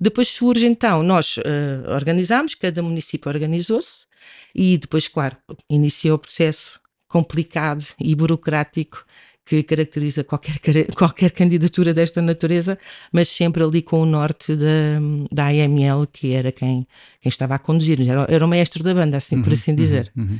Depois 0.00 0.28
surge 0.28 0.66
então, 0.66 1.02
nós 1.02 1.36
uh, 1.36 1.90
organizámos, 1.94 2.54
cada 2.54 2.82
município 2.82 3.28
organizou-se 3.28 4.06
e 4.54 4.78
depois, 4.78 5.06
claro, 5.08 5.36
iniciou 5.68 6.16
o 6.16 6.18
processo 6.18 6.80
complicado 7.06 7.84
e 7.98 8.14
burocrático 8.14 9.04
que 9.50 9.64
caracteriza 9.64 10.22
qualquer, 10.22 10.60
qualquer 10.96 11.32
candidatura 11.32 11.92
desta 11.92 12.22
natureza, 12.22 12.78
mas 13.10 13.26
sempre 13.26 13.64
ali 13.64 13.82
com 13.82 14.00
o 14.00 14.06
norte 14.06 14.54
da, 14.54 15.00
da 15.32 15.46
AML, 15.48 16.06
que 16.06 16.32
era 16.32 16.52
quem, 16.52 16.86
quem 17.20 17.28
estava 17.28 17.56
a 17.56 17.58
conduzir, 17.58 18.00
era, 18.08 18.26
era 18.28 18.44
o 18.44 18.48
maestro 18.48 18.84
da 18.84 18.94
banda, 18.94 19.16
assim, 19.16 19.36
uhum, 19.36 19.42
por 19.42 19.52
assim 19.52 19.74
dizer. 19.74 20.12
Uhum, 20.16 20.22
uhum. 20.24 20.38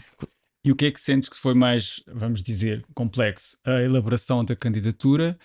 E 0.65 0.71
o 0.71 0.77
que 0.77 0.87
é 0.87 0.91
que 0.93 1.01
sentes 1.01 1.29
que 1.29 1.37
foi 1.37 1.55
mais, 1.55 2.01
vamos 2.07 2.41
dizer, 2.41 2.85
complexo? 2.95 3.57
A 3.65 3.83
elaboração 3.83 4.45
da 4.45 4.55
candidatura 4.55 5.37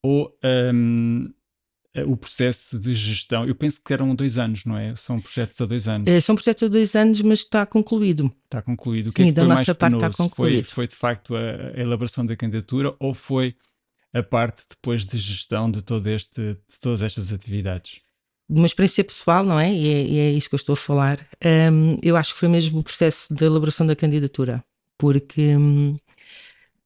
ou 0.00 0.32
um, 0.72 1.28
o 2.06 2.16
processo 2.16 2.78
de 2.78 2.94
gestão. 2.94 3.46
Eu 3.46 3.54
penso 3.54 3.82
que 3.82 3.92
eram 3.92 4.14
dois 4.14 4.38
anos, 4.38 4.64
não 4.64 4.76
é? 4.76 4.94
São 4.96 5.20
projetos 5.20 5.60
a 5.60 5.66
dois 5.66 5.88
anos. 5.88 6.06
É, 6.06 6.20
são 6.20 6.34
projetos 6.34 6.62
a 6.62 6.68
dois 6.68 6.94
anos, 6.94 7.20
mas 7.22 7.40
está 7.40 7.64
concluído. 7.66 8.32
Está 8.44 8.62
concluído. 8.62 9.08
Sim, 9.08 9.12
o 9.12 9.14
que 9.14 9.22
é 9.22 9.24
que 9.26 9.32
da 9.32 9.42
foi 9.42 9.48
nossa 9.48 9.74
parte 9.74 9.94
está 9.94 10.10
concluído. 10.10 10.64
Foi, 10.66 10.74
foi 10.74 10.86
de 10.86 10.94
facto 10.94 11.34
a, 11.34 11.40
a, 11.40 11.80
elaboração 11.80 12.24
da 12.24 12.36
candidatura 12.36 12.94
ou 12.98 13.14
foi 13.14 13.56
a 14.12 14.22
parte 14.22 14.62
depois 14.68 15.04
de 15.04 15.18
gestão 15.18 15.70
de, 15.70 15.82
todo 15.82 16.06
este, 16.08 16.40
de 16.40 16.80
todas 16.80 17.02
estas 17.02 17.32
atividades? 17.32 18.00
de 18.50 18.58
uma 18.58 18.66
experiência 18.66 19.04
pessoal, 19.04 19.44
não 19.44 19.60
é? 19.60 19.70
E 19.70 19.86
é, 19.86 20.02
e 20.04 20.18
é 20.20 20.30
isso 20.30 20.48
que 20.48 20.54
eu 20.54 20.58
estou 20.58 20.72
a 20.72 20.76
falar. 20.76 21.26
Um, 21.44 21.98
eu 22.02 22.16
acho 22.16 22.32
que 22.32 22.40
foi 22.40 22.48
mesmo 22.48 22.78
o 22.78 22.82
processo 22.82 23.32
de 23.32 23.44
elaboração 23.44 23.86
da 23.86 23.94
candidatura, 23.94 24.64
porque 24.96 25.54
um, 25.54 25.98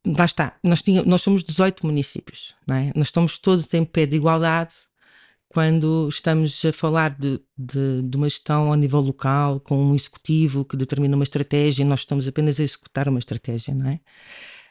lá 0.04 0.25
está, 0.25 0.56
nós, 0.62 0.82
tínhamos, 0.82 1.09
nós 1.09 1.23
somos 1.23 1.44
18 1.44 1.87
municípios, 1.87 2.54
não 2.66 2.75
é? 2.75 2.92
Nós 2.97 3.09
estamos 3.09 3.38
todos 3.38 3.73
em 3.75 3.85
pé 3.85 4.06
de 4.06 4.16
igualdade 4.16 4.75
quando 5.52 6.09
estamos 6.09 6.64
a 6.64 6.73
falar 6.73 7.11
de, 7.11 7.38
de, 7.56 8.02
de, 8.02 8.16
uma 8.16 8.28
gestão 8.28 8.68
ao 8.68 8.75
nível 8.75 9.00
local, 9.00 9.61
com 9.61 9.76
um 9.76 9.94
executivo 9.94 10.64
que 10.64 10.76
determina 10.76 11.14
uma 11.14 11.25
estratégia 11.25 11.82
e 11.82 11.87
nós 11.87 12.00
estamos 12.00 12.26
apenas 12.26 12.59
a 12.59 12.62
executar 12.64 13.06
uma 13.09 13.18
estratégia, 13.18 13.75
não 13.75 13.90
é? 13.90 14.00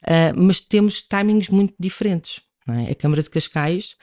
Uh, 0.03 0.43
mas 0.43 0.59
temos 0.59 1.03
timings 1.03 1.49
muito 1.49 1.75
diferentes, 1.79 2.41
é? 2.67 2.91
A 2.91 2.95
Câmara 2.95 3.21
de 3.21 3.29
Cascais 3.29 3.95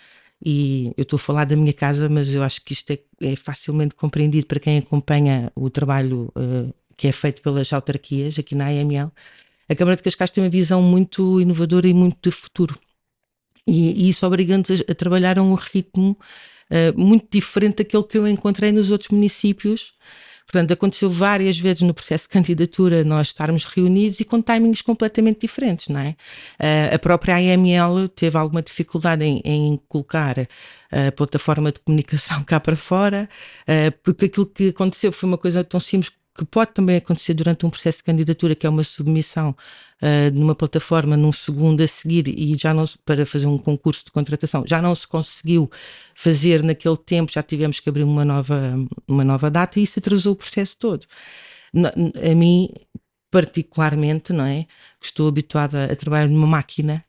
e 0.44 0.92
eu 0.96 1.02
estou 1.02 1.16
a 1.16 1.20
falar 1.20 1.44
da 1.46 1.56
minha 1.56 1.72
casa, 1.72 2.08
mas 2.08 2.32
eu 2.32 2.44
acho 2.44 2.64
que 2.64 2.72
isto 2.72 2.92
é, 2.92 3.00
é 3.20 3.34
facilmente 3.34 3.96
compreendido 3.96 4.46
para 4.46 4.60
quem 4.60 4.78
acompanha 4.78 5.50
o 5.56 5.68
trabalho 5.68 6.32
uh, 6.36 6.72
que 6.96 7.08
é 7.08 7.12
feito 7.12 7.42
pelas 7.42 7.72
autarquias 7.72 8.38
aqui 8.38 8.54
na 8.54 8.66
AML. 8.66 9.12
A 9.68 9.74
Câmara 9.74 9.96
de 9.96 10.02
Cascais 10.04 10.30
tem 10.30 10.44
uma 10.44 10.50
visão 10.50 10.80
muito 10.80 11.40
inovadora 11.40 11.88
e 11.88 11.94
muito 11.94 12.30
de 12.30 12.34
futuro. 12.34 12.78
E, 13.66 14.06
e 14.06 14.08
isso 14.08 14.26
obriga-nos 14.26 14.70
a, 14.70 14.92
a, 14.92 14.94
trabalhar 14.94 15.38
a 15.38 15.42
um 15.42 15.54
ritmo 15.54 16.16
uh, 16.70 16.98
muito 16.98 17.26
diferente 17.30 17.76
daquele 17.78 18.04
que 18.04 18.18
eu 18.18 18.26
encontrei 18.26 18.72
nos 18.72 18.90
outros 18.90 19.10
municípios 19.10 19.92
Portanto, 20.48 20.72
aconteceu 20.72 21.10
várias 21.10 21.58
vezes 21.58 21.82
no 21.82 21.92
processo 21.92 22.24
de 22.24 22.30
candidatura 22.30 23.04
nós 23.04 23.26
estarmos 23.26 23.64
reunidos 23.64 24.18
e 24.18 24.24
com 24.24 24.40
timings 24.40 24.80
completamente 24.80 25.42
diferentes, 25.42 25.88
não 25.88 26.00
é? 26.00 26.16
Uh, 26.58 26.94
a 26.94 26.98
própria 26.98 27.36
AML 27.36 28.08
teve 28.08 28.38
alguma 28.38 28.62
dificuldade 28.62 29.22
em, 29.22 29.42
em 29.44 29.78
colocar 29.90 30.48
a 30.90 31.12
plataforma 31.12 31.70
de 31.70 31.80
comunicação 31.80 32.42
cá 32.48 32.58
para 32.58 32.76
fora, 32.76 33.28
uh, 33.64 33.92
porque 34.02 34.24
aquilo 34.24 34.46
que 34.46 34.68
aconteceu 34.68 35.12
foi 35.12 35.28
uma 35.28 35.36
coisa 35.36 35.62
tão 35.62 35.78
simples 35.78 36.10
que 36.38 36.44
pode 36.44 36.72
também 36.72 36.96
acontecer 36.96 37.34
durante 37.34 37.66
um 37.66 37.70
processo 37.70 37.98
de 37.98 38.04
candidatura, 38.04 38.54
que 38.54 38.66
é 38.66 38.70
uma 38.70 38.84
submissão 38.84 39.56
uh, 40.00 40.32
numa 40.32 40.54
plataforma 40.54 41.16
num 41.16 41.32
segundo 41.32 41.82
a 41.82 41.86
seguir 41.86 42.28
e 42.28 42.56
já 42.56 42.72
não 42.72 42.84
para 43.04 43.26
fazer 43.26 43.46
um 43.46 43.58
concurso 43.58 44.04
de 44.04 44.12
contratação, 44.12 44.64
já 44.66 44.80
não 44.80 44.94
se 44.94 45.06
conseguiu 45.06 45.70
fazer 46.14 46.62
naquele 46.62 46.96
tempo, 46.96 47.32
já 47.32 47.42
tivemos 47.42 47.80
que 47.80 47.88
abrir 47.88 48.04
uma 48.04 48.24
nova, 48.24 48.76
uma 49.06 49.24
nova 49.24 49.50
data 49.50 49.80
e 49.80 49.82
isso 49.82 49.98
atrasou 49.98 50.34
o 50.34 50.36
processo 50.36 50.76
todo. 50.78 51.06
A 51.74 52.34
mim, 52.34 52.70
particularmente, 53.30 54.32
não 54.32 54.44
é? 54.44 54.66
Que 55.00 55.06
estou 55.06 55.28
habituada 55.28 55.84
a 55.92 55.96
trabalhar 55.96 56.28
numa 56.28 56.46
máquina 56.46 57.04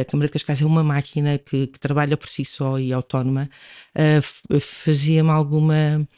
a 0.00 0.04
Câmara 0.04 0.28
de 0.28 0.32
Cascais 0.32 0.62
é 0.62 0.64
uma 0.64 0.82
máquina 0.82 1.38
que, 1.38 1.66
que 1.66 1.78
trabalha 1.78 2.16
por 2.16 2.28
si 2.28 2.42
só 2.44 2.78
e 2.78 2.90
autónoma, 2.92 3.50
uh, 3.94 4.60
fazia-me 4.60 5.30
alguma 5.30 6.08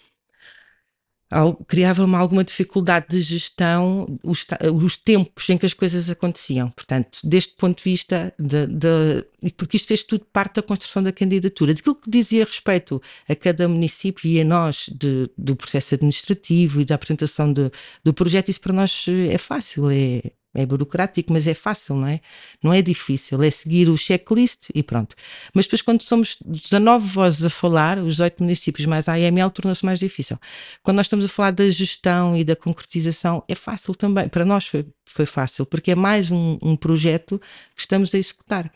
criava-me 1.69 2.17
alguma 2.17 2.43
dificuldade 2.43 3.07
de 3.09 3.21
gestão 3.21 4.19
os, 4.23 4.45
os, 4.83 4.97
tempos 4.97 5.49
em 5.49 5.57
que 5.57 5.65
as 5.65 5.73
coisas 5.73 6.11
aconteciam. 6.11 6.71
Portanto, 6.71 7.21
deste 7.23 7.55
ponto 7.55 7.79
de 7.79 7.85
vista, 7.85 8.35
de, 8.39 8.67
de, 8.67 9.53
porque 9.57 9.77
isto 9.77 9.87
fez 9.87 10.03
tudo 10.03 10.25
parte 10.33 10.57
da 10.57 10.63
construção 10.63 11.03
da 11.03 11.13
candidatura, 11.13 11.73
daquilo 11.73 11.95
que 11.95 12.11
dizia 12.11 12.45
respeito 12.45 13.01
a 13.29 13.37
cada 13.37 13.69
município 13.69 14.29
e 14.29 14.41
a 14.41 14.45
nós 14.45 14.91
de, 14.93 15.31
do 15.39 15.55
processo 15.55 15.95
administrativo 15.95 16.81
e 16.81 16.85
da 16.85 16.97
apresentação 16.97 17.53
do 17.53 18.15
projeto, 18.15 18.49
isso 18.49 18.61
para 18.61 18.73
nós 18.73 19.07
é 19.09 19.39
fácil, 19.39 19.89
é, 19.91 20.33
é 20.55 20.67
burocrático, 20.67 21.33
mas 21.33 21.47
é 21.47 21.55
fácil, 21.55 21.95
não 21.97 22.07
é? 22.09 22.21
Não 22.63 22.73
é 22.73 22.83
difícil, 22.83 23.43
é 23.43 23.51
seguir 23.51 23.89
o 23.89 23.97
checklist 23.97 24.69
e 24.75 24.83
pronto. 24.83 25.15
Mas 25.55 25.67
depois, 25.67 25.83
quando 25.83 26.03
somos 26.03 26.37
19 26.45 27.07
vozes 27.07 27.45
a 27.45 27.51
falar, 27.51 27.99
os 27.99 28.15
18 28.17 28.43
municípios 28.43 28.87
mais 28.87 29.09
a 29.09 29.15
AML, 29.15 29.51
torna-se 29.51 29.85
mais 29.85 29.99
difícil. 29.99 30.39
Quando 30.83 30.97
nós 30.97 31.07
estamos 31.07 31.27
a 31.27 31.29
falar 31.29 31.53
da 31.53 31.69
gestão 31.71 32.37
e 32.37 32.45
da 32.45 32.57
concretização, 32.57 33.45
é 33.49 33.55
fácil 33.55 33.95
também. 33.95 34.29
Para 34.29 34.45
nós 34.45 34.67
foi, 34.67 34.87
foi 35.05 35.27
fácil, 35.27 35.65
porque 35.65 35.93
é 35.93 35.95
mais 35.95 36.31
um, 36.31 36.59
um 36.63 36.77
projeto 36.77 37.41
que 37.75 37.81
estamos 37.81 38.15
a 38.15 38.19
executar. 38.19 38.71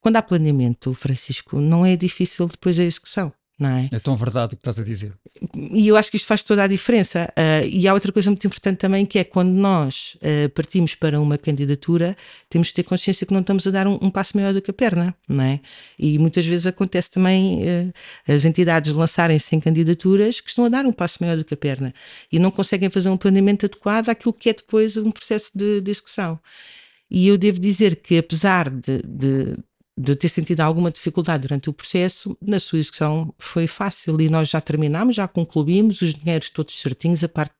Quando 0.00 0.16
há 0.16 0.22
planeamento, 0.22 0.94
Francisco, 0.94 1.60
não 1.60 1.84
é 1.84 1.96
difícil 1.96 2.46
depois 2.46 2.78
a 2.78 2.84
execução 2.84 3.32
é? 3.68 3.88
É 3.92 3.98
tão 3.98 4.16
verdade 4.16 4.54
o 4.54 4.56
que 4.56 4.60
estás 4.60 4.78
a 4.78 4.82
dizer. 4.82 5.12
E 5.54 5.86
eu 5.86 5.96
acho 5.96 6.10
que 6.10 6.16
isto 6.16 6.26
faz 6.26 6.42
toda 6.42 6.64
a 6.64 6.66
diferença. 6.66 7.30
Uh, 7.36 7.66
e 7.66 7.86
há 7.86 7.92
outra 7.92 8.10
coisa 8.10 8.30
muito 8.30 8.46
importante 8.46 8.78
também, 8.78 9.04
que 9.04 9.18
é 9.18 9.24
quando 9.24 9.50
nós 9.50 10.16
uh, 10.16 10.48
partimos 10.50 10.94
para 10.94 11.20
uma 11.20 11.36
candidatura, 11.36 12.16
temos 12.48 12.68
de 12.68 12.74
ter 12.74 12.84
consciência 12.84 13.26
que 13.26 13.32
não 13.32 13.40
estamos 13.40 13.66
a 13.66 13.70
dar 13.70 13.86
um, 13.86 13.98
um 14.00 14.10
passo 14.10 14.36
maior 14.36 14.54
do 14.54 14.62
que 14.62 14.70
a 14.70 14.74
perna, 14.74 15.14
não 15.28 15.44
é? 15.44 15.60
E 15.98 16.18
muitas 16.18 16.46
vezes 16.46 16.66
acontece 16.66 17.10
também 17.10 17.62
uh, 17.62 17.92
as 18.26 18.44
entidades 18.44 18.92
lançarem-se 18.92 19.54
em 19.54 19.60
candidaturas 19.60 20.40
que 20.40 20.48
estão 20.48 20.64
a 20.64 20.68
dar 20.68 20.86
um 20.86 20.92
passo 20.92 21.18
maior 21.20 21.36
do 21.36 21.44
que 21.44 21.54
a 21.54 21.56
perna 21.56 21.94
e 22.32 22.38
não 22.38 22.50
conseguem 22.50 22.88
fazer 22.88 23.10
um 23.10 23.16
planeamento 23.16 23.66
adequado 23.66 24.08
àquilo 24.08 24.32
que 24.32 24.48
é 24.48 24.54
depois 24.54 24.96
um 24.96 25.10
processo 25.10 25.50
de, 25.54 25.80
de 25.80 25.90
execução. 25.90 26.38
E 27.10 27.26
eu 27.26 27.36
devo 27.36 27.58
dizer 27.58 27.96
que, 27.96 28.18
apesar 28.18 28.70
de, 28.70 29.02
de, 29.02 29.56
de 30.02 30.16
ter 30.16 30.28
sentido 30.30 30.60
alguma 30.60 30.90
dificuldade 30.90 31.42
durante 31.42 31.68
o 31.68 31.72
processo, 31.74 32.36
na 32.40 32.58
sua 32.58 32.78
execução 32.78 33.34
foi 33.38 33.66
fácil 33.66 34.18
e 34.20 34.30
nós 34.30 34.48
já 34.48 34.60
terminámos, 34.60 35.14
já 35.14 35.28
concluímos, 35.28 36.00
os 36.00 36.14
dinheiros 36.14 36.48
todos 36.48 36.80
certinhos, 36.80 37.22
a 37.22 37.28
parte 37.28 37.52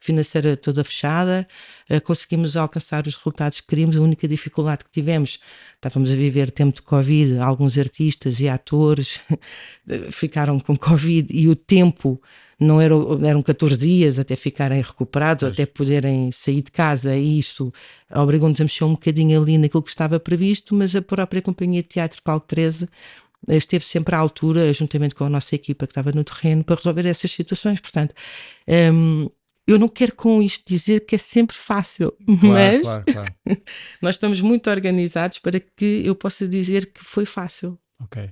financeira 0.00 0.56
toda 0.56 0.82
fechada, 0.82 1.46
uh, 1.90 2.00
conseguimos 2.00 2.56
alcançar 2.56 3.06
os 3.06 3.14
resultados 3.14 3.60
que 3.60 3.66
queríamos. 3.66 3.96
A 3.96 4.00
única 4.00 4.26
dificuldade 4.26 4.84
que 4.84 4.90
tivemos, 4.90 5.38
estávamos 5.74 6.10
a 6.10 6.14
viver 6.14 6.50
tempo 6.50 6.76
de 6.76 6.82
Covid, 6.82 7.38
alguns 7.38 7.76
artistas 7.76 8.40
e 8.40 8.48
atores 8.48 9.20
ficaram 10.10 10.58
com 10.58 10.74
Covid 10.76 11.28
e 11.30 11.46
o 11.46 11.54
tempo 11.54 12.20
não 12.60 12.80
era, 12.80 12.94
eram 13.26 13.40
14 13.40 13.76
dias 13.76 14.18
até 14.18 14.36
ficarem 14.36 14.82
recuperados, 14.82 15.42
pois. 15.42 15.52
até 15.54 15.64
poderem 15.64 16.30
sair 16.30 16.62
de 16.62 16.70
casa, 16.70 17.16
e 17.16 17.38
isso 17.38 17.72
obrigou-nos 18.14 18.60
a 18.60 18.64
mexer 18.64 18.84
um 18.84 18.92
bocadinho 18.92 19.40
ali 19.40 19.56
naquilo 19.56 19.82
que 19.82 19.90
estava 19.90 20.20
previsto, 20.20 20.74
mas 20.74 20.94
a 20.94 21.00
própria 21.00 21.40
Companhia 21.40 21.82
de 21.82 21.88
Teatro 21.88 22.22
Palco 22.22 22.46
13 22.46 22.86
esteve 23.48 23.84
sempre 23.84 24.14
à 24.14 24.18
altura, 24.18 24.72
juntamente 24.74 25.14
com 25.14 25.24
a 25.24 25.30
nossa 25.30 25.54
equipa 25.54 25.86
que 25.86 25.92
estava 25.92 26.12
no 26.12 26.22
terreno, 26.22 26.62
para 26.62 26.76
resolver 26.76 27.06
essas 27.06 27.30
situações. 27.30 27.80
Portanto, 27.80 28.14
um, 28.92 29.28
eu 29.66 29.78
não 29.78 29.88
quero 29.88 30.14
com 30.14 30.42
isto 30.42 30.64
dizer 30.66 31.06
que 31.06 31.14
é 31.14 31.18
sempre 31.18 31.56
fácil, 31.56 32.12
claro, 32.12 32.38
mas 32.42 32.82
claro, 32.82 33.04
claro. 33.04 33.34
nós 34.02 34.16
estamos 34.16 34.40
muito 34.40 34.68
organizados 34.68 35.38
para 35.38 35.60
que 35.60 36.02
eu 36.04 36.14
possa 36.14 36.46
dizer 36.46 36.92
que 36.92 37.02
foi 37.02 37.24
fácil. 37.24 37.78
Ok. 38.02 38.30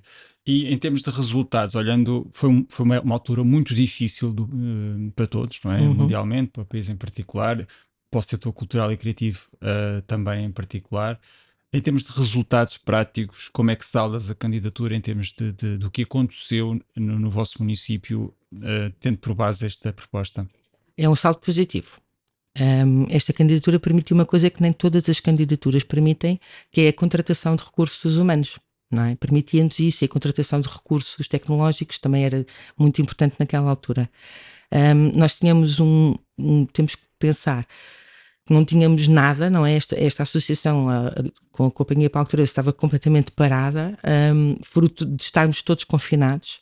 E 0.49 0.73
em 0.73 0.78
termos 0.78 1.02
de 1.02 1.11
resultados, 1.11 1.75
olhando, 1.75 2.26
foi, 2.33 2.49
um, 2.49 2.67
foi 2.71 2.87
uma, 2.87 3.00
uma, 3.02 3.14
altura 3.14 3.45
muito 3.45 3.75
difícil 3.75 4.33
do, 4.33 4.45
uh, 4.45 5.12
para 5.14 5.26
todos, 5.26 5.61
não 5.62 5.71
é? 5.71 5.78
Uhum. 5.78 5.93
Mundialmente, 5.93 6.52
para 6.52 6.62
o 6.62 6.64
país 6.64 6.88
em 6.88 6.97
particular, 6.97 7.69
para 8.11 8.19
o 8.19 8.23
setor 8.23 8.50
cultural 8.55 8.90
e 8.90 8.97
criativo 8.97 9.47
uh, 9.57 10.00
também 10.07 10.47
em 10.47 10.50
particular. 10.50 11.21
Em 11.71 11.83
termos 11.83 12.02
de 12.02 12.12
resultados 12.12 12.78
práticos, 12.78 13.50
como 13.52 13.71
é 13.71 13.76
que 13.76 13.85
saldas 13.85 14.31
a 14.31 14.35
candidatura 14.35 14.97
em 14.97 15.02
termos 15.02 15.35
de, 15.35 15.52
de 15.52 15.76
do 15.76 15.90
que 15.90 16.00
aconteceu 16.00 16.81
no, 16.97 17.19
no 17.19 17.31
vosso 17.31 17.59
município, 17.59 18.35
uh, 18.55 18.90
tendo 19.00 19.19
por 19.19 19.35
base 19.35 19.67
esta 19.67 19.93
proposta? 19.93 20.49
É 20.97 21.07
um 21.07 21.14
salto 21.14 21.45
positivo. 21.45 22.00
Um, 22.59 23.05
esta 23.11 23.35
candidatura 23.35 23.78
permitiu 23.78 24.14
uma 24.14 24.25
coisa 24.25 24.49
que 24.49 24.62
nem 24.62 24.73
todas 24.73 25.07
as 25.11 25.21
candidaturas 25.21 25.85
permitem, 25.85 26.40
que 26.73 26.81
é 26.81 26.88
a 26.88 26.93
contratação 26.95 27.55
de 27.55 27.62
recursos 27.62 28.17
humanos 28.17 28.59
não 28.90 29.04
é? 29.04 29.16
Permitia-nos 29.16 29.78
isso 29.78 30.04
e 30.04 30.07
a 30.07 30.09
contratação 30.09 30.61
de 30.61 30.68
recursos 30.68 31.28
tecnológicos 31.28 31.99
também 31.99 32.25
era 32.25 32.47
muito 32.76 33.00
importante 33.02 33.37
naquela 33.38 33.71
altura. 33.71 34.09
Um, 34.73 35.16
nós 35.16 35.35
tínhamos 35.35 35.80
um, 35.80 36.14
um, 36.38 36.66
temos 36.66 36.95
que 36.95 37.02
pensar 37.18 37.66
que 38.47 38.54
não 38.54 38.64
tínhamos 38.64 39.07
nada, 39.09 39.50
não 39.50 39.64
é? 39.66 39.75
Esta, 39.75 39.99
esta 39.99 40.23
associação 40.23 40.88
a, 40.88 41.09
a, 41.09 41.12
com 41.52 41.66
a 41.66 41.71
Companhia 41.71 42.09
para 42.09 42.21
a 42.21 42.23
Altura 42.23 42.42
estava 42.42 42.73
completamente 42.73 43.30
parada, 43.30 43.99
um, 44.35 44.57
fruto 44.62 45.04
de 45.04 45.23
estarmos 45.23 45.61
todos 45.61 45.85
confinados 45.85 46.61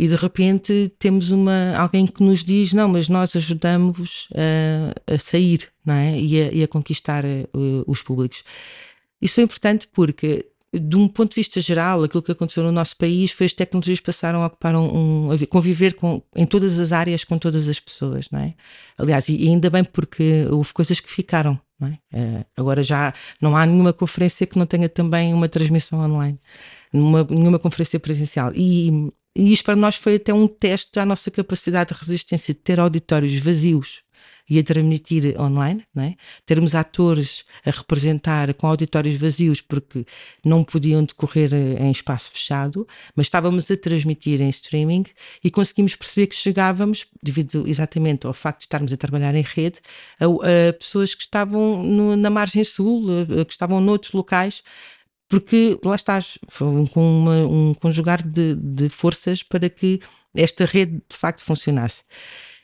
e 0.00 0.08
de 0.08 0.16
repente 0.16 0.90
temos 0.98 1.30
uma, 1.30 1.76
alguém 1.76 2.06
que 2.06 2.22
nos 2.22 2.42
diz, 2.42 2.72
não, 2.72 2.88
mas 2.88 3.06
nós 3.06 3.36
ajudamos 3.36 4.28
a, 4.34 5.14
a 5.14 5.18
sair, 5.18 5.68
não 5.84 5.94
é? 5.94 6.18
E 6.18 6.42
a, 6.42 6.52
e 6.52 6.62
a 6.62 6.68
conquistar 6.68 7.22
uh, 7.22 7.84
os 7.86 8.02
públicos. 8.02 8.42
Isso 9.20 9.34
foi 9.34 9.44
importante 9.44 9.86
porque 9.92 10.46
de 10.72 10.96
um 10.96 11.08
ponto 11.08 11.30
de 11.30 11.36
vista 11.36 11.60
geral, 11.60 12.04
aquilo 12.04 12.22
que 12.22 12.30
aconteceu 12.30 12.62
no 12.62 12.70
nosso 12.70 12.96
país 12.96 13.32
foi 13.32 13.46
as 13.46 13.52
tecnologias 13.52 13.98
passaram 13.98 14.42
a 14.42 14.46
ocupar 14.46 14.76
um, 14.76 15.28
um 15.28 15.32
a 15.32 15.46
conviver 15.46 15.94
com, 15.94 16.22
em 16.34 16.46
todas 16.46 16.78
as 16.78 16.92
áreas 16.92 17.24
com 17.24 17.38
todas 17.38 17.68
as 17.68 17.80
pessoas, 17.80 18.30
não 18.30 18.38
é? 18.38 18.54
Aliás, 18.96 19.28
e, 19.28 19.48
ainda 19.48 19.68
bem 19.68 19.82
porque 19.82 20.46
houve 20.48 20.72
coisas 20.72 21.00
que 21.00 21.10
ficaram, 21.10 21.58
não 21.78 21.88
é? 21.88 21.98
Uh, 22.16 22.44
agora 22.56 22.84
já 22.84 23.12
não 23.40 23.56
há 23.56 23.66
nenhuma 23.66 23.92
conferência 23.92 24.46
que 24.46 24.56
não 24.56 24.66
tenha 24.66 24.88
também 24.88 25.34
uma 25.34 25.48
transmissão 25.48 25.98
online, 25.98 26.38
numa, 26.92 27.24
nenhuma 27.24 27.58
conferência 27.58 27.98
presencial. 27.98 28.52
E, 28.54 29.12
e 29.36 29.52
isto 29.52 29.64
para 29.64 29.74
nós 29.74 29.96
foi 29.96 30.16
até 30.16 30.32
um 30.32 30.46
teste 30.46 31.00
à 31.00 31.04
nossa 31.04 31.32
capacidade 31.32 31.92
de 31.92 31.98
resistência 31.98 32.54
de 32.54 32.60
ter 32.60 32.78
auditórios 32.78 33.36
vazios 33.40 34.02
e 34.50 34.58
a 34.58 34.64
transmitir 34.64 35.40
online, 35.40 35.84
é? 35.96 36.14
termos 36.44 36.74
atores 36.74 37.44
a 37.64 37.70
representar 37.70 38.52
com 38.54 38.66
auditórios 38.66 39.16
vazios 39.16 39.60
porque 39.60 40.04
não 40.44 40.64
podiam 40.64 41.04
decorrer 41.04 41.54
eh, 41.54 41.80
em 41.80 41.92
espaço 41.92 42.32
fechado, 42.32 42.86
mas 43.14 43.26
estávamos 43.26 43.70
a 43.70 43.76
transmitir 43.76 44.40
em 44.40 44.48
streaming 44.48 45.04
e 45.44 45.50
conseguimos 45.50 45.94
perceber 45.94 46.26
que 46.26 46.34
chegávamos, 46.34 47.06
devido 47.22 47.66
exatamente 47.68 48.26
ao 48.26 48.34
facto 48.34 48.58
de 48.58 48.64
estarmos 48.64 48.92
a 48.92 48.96
trabalhar 48.96 49.34
em 49.36 49.42
rede, 49.42 49.78
a, 50.18 50.24
a 50.24 50.72
pessoas 50.72 51.14
que 51.14 51.22
estavam 51.22 51.82
no, 51.82 52.16
na 52.16 52.28
margem 52.28 52.64
sul, 52.64 53.06
que 53.46 53.52
estavam 53.52 53.80
noutros 53.80 54.12
locais 54.12 54.64
porque 55.30 55.78
lá 55.84 55.94
estás, 55.94 56.38
um, 56.60 56.84
uma, 56.96 57.46
um 57.46 57.72
conjugar 57.74 58.20
de, 58.20 58.56
de, 58.56 58.88
forças 58.88 59.44
para 59.44 59.70
que 59.70 60.00
esta 60.34 60.64
rede 60.64 61.00
de 61.08 61.16
facto 61.16 61.44
funcionasse. 61.44 62.02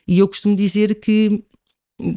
E 0.07 0.19
eu 0.19 0.26
costumo 0.26 0.57
dizer 0.57 0.97
que 0.97 1.45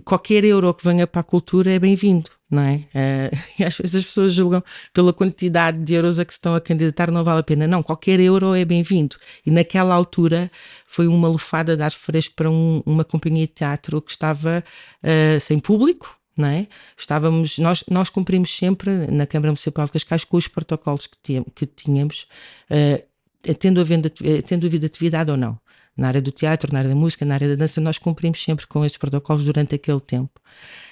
qualquer 0.03 0.43
euro 0.43 0.73
que 0.73 0.83
venha 0.83 1.07
para 1.07 1.21
a 1.21 1.23
cultura 1.23 1.71
é 1.71 1.79
bem-vindo, 1.79 2.29
não 2.49 2.63
é? 2.63 2.85
Uh, 2.93 3.63
às 3.65 3.77
vezes 3.77 3.95
as 3.95 4.05
pessoas 4.05 4.33
julgam 4.33 4.63
pela 4.93 5.13
quantidade 5.13 5.83
de 5.83 5.93
euros 5.93 6.19
a 6.19 6.25
que 6.25 6.33
se 6.33 6.37
estão 6.37 6.55
a 6.55 6.61
candidatar, 6.61 7.11
não 7.11 7.23
vale 7.23 7.39
a 7.39 7.43
pena. 7.43 7.67
Não, 7.67 7.81
qualquer 7.81 8.19
euro 8.19 8.53
é 8.53 8.65
bem-vindo. 8.65 9.15
E 9.45 9.51
naquela 9.51 9.93
altura 9.93 10.51
foi 10.85 11.07
uma 11.07 11.27
lufada 11.27 11.77
de 11.77 11.83
ar 11.83 11.91
fresco 11.91 12.35
para 12.35 12.49
um, 12.49 12.83
uma 12.85 13.05
companhia 13.05 13.47
de 13.47 13.53
teatro 13.53 14.01
que 14.01 14.11
estava 14.11 14.63
uh, 15.03 15.39
sem 15.39 15.59
público, 15.59 16.17
não 16.35 16.47
é? 16.49 16.67
Estávamos, 16.97 17.57
nós, 17.57 17.83
nós 17.89 18.09
cumprimos 18.09 18.55
sempre 18.55 18.91
na 19.07 19.25
Câmara 19.25 19.51
Municipal 19.51 19.85
de 19.85 19.91
Cascais 19.93 20.23
com 20.23 20.37
os 20.37 20.47
protocolos 20.47 21.07
que, 21.07 21.43
que 21.55 21.65
tínhamos, 21.65 22.27
uh, 22.69 23.53
tendo, 23.55 23.79
havendo, 23.79 24.09
tendo 24.09 24.67
havido 24.67 24.85
atividade 24.85 25.31
ou 25.31 25.37
não. 25.37 25.57
Na 25.99 26.07
área 26.07 26.21
do 26.21 26.31
teatro, 26.31 26.71
na 26.71 26.79
área 26.79 26.89
da 26.89 26.95
música, 26.95 27.25
na 27.25 27.33
área 27.35 27.49
da 27.49 27.55
dança, 27.55 27.81
nós 27.81 27.97
cumprimos 27.97 28.41
sempre 28.41 28.65
com 28.67 28.85
esses 28.85 28.97
protocolos 28.97 29.43
durante 29.45 29.75
aquele 29.75 29.99
tempo. 29.99 30.39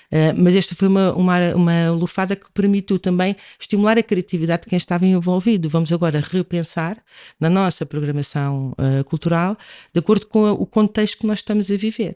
Uh, 0.10 0.32
mas 0.38 0.56
esta 0.56 0.74
foi 0.74 0.88
uma, 0.88 1.14
uma, 1.14 1.56
uma 1.56 1.92
lufada 1.92 2.34
que 2.36 2.50
permitiu 2.54 2.98
também 2.98 3.36
estimular 3.60 3.98
a 3.98 4.04
criatividade 4.04 4.64
de 4.64 4.70
quem 4.70 4.78
estava 4.78 5.06
envolvido. 5.06 5.68
Vamos 5.70 5.92
agora 5.92 6.22
repensar 6.22 6.98
na 7.40 7.50
nossa 7.50 7.86
programação 7.86 8.74
uh, 8.78 9.04
cultural 9.04 9.58
de 9.94 10.00
acordo 10.00 10.28
com 10.28 10.46
a, 10.46 10.54
o 10.54 10.66
contexto 10.66 11.20
que 11.20 11.28
nós 11.28 11.40
estamos 11.40 11.70
a 11.70 11.76
viver. 11.76 12.16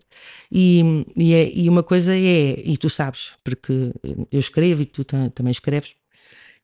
E, 0.50 1.06
e, 1.16 1.34
é, 1.34 1.52
e, 1.54 1.68
uma 1.68 1.84
coisa 1.84 2.16
é, 2.16 2.62
e 2.64 2.78
tu 2.78 2.90
sabes, 2.90 3.32
porque 3.44 3.92
eu 4.32 4.40
escrevo 4.40 4.82
e 4.82 4.86
tu 4.86 5.04
também 5.04 5.52
escreves, 5.52 5.94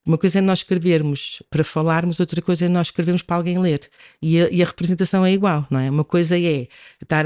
uma 0.08 0.18
coisa 0.18 0.40
é 0.40 0.42
nós 0.42 0.60
escrevermos 0.60 1.44
para 1.50 1.66
falarmos, 1.66 2.20
outra 2.22 2.42
coisa 2.42 2.66
é 2.66 2.70
nós 2.70 2.88
escrevermos 2.88 3.22
para 3.22 3.36
alguém 3.36 3.60
ler. 3.60 3.82
E 4.22 4.42
a, 4.42 4.50
e 4.50 4.64
a 4.64 4.66
representação 4.66 5.26
é 5.26 5.34
igual, 5.34 5.68
não 5.70 5.80
é? 5.80 5.90
Uma 5.92 6.06
coisa 6.06 6.40
é 6.40 6.70
estar, 7.02 7.26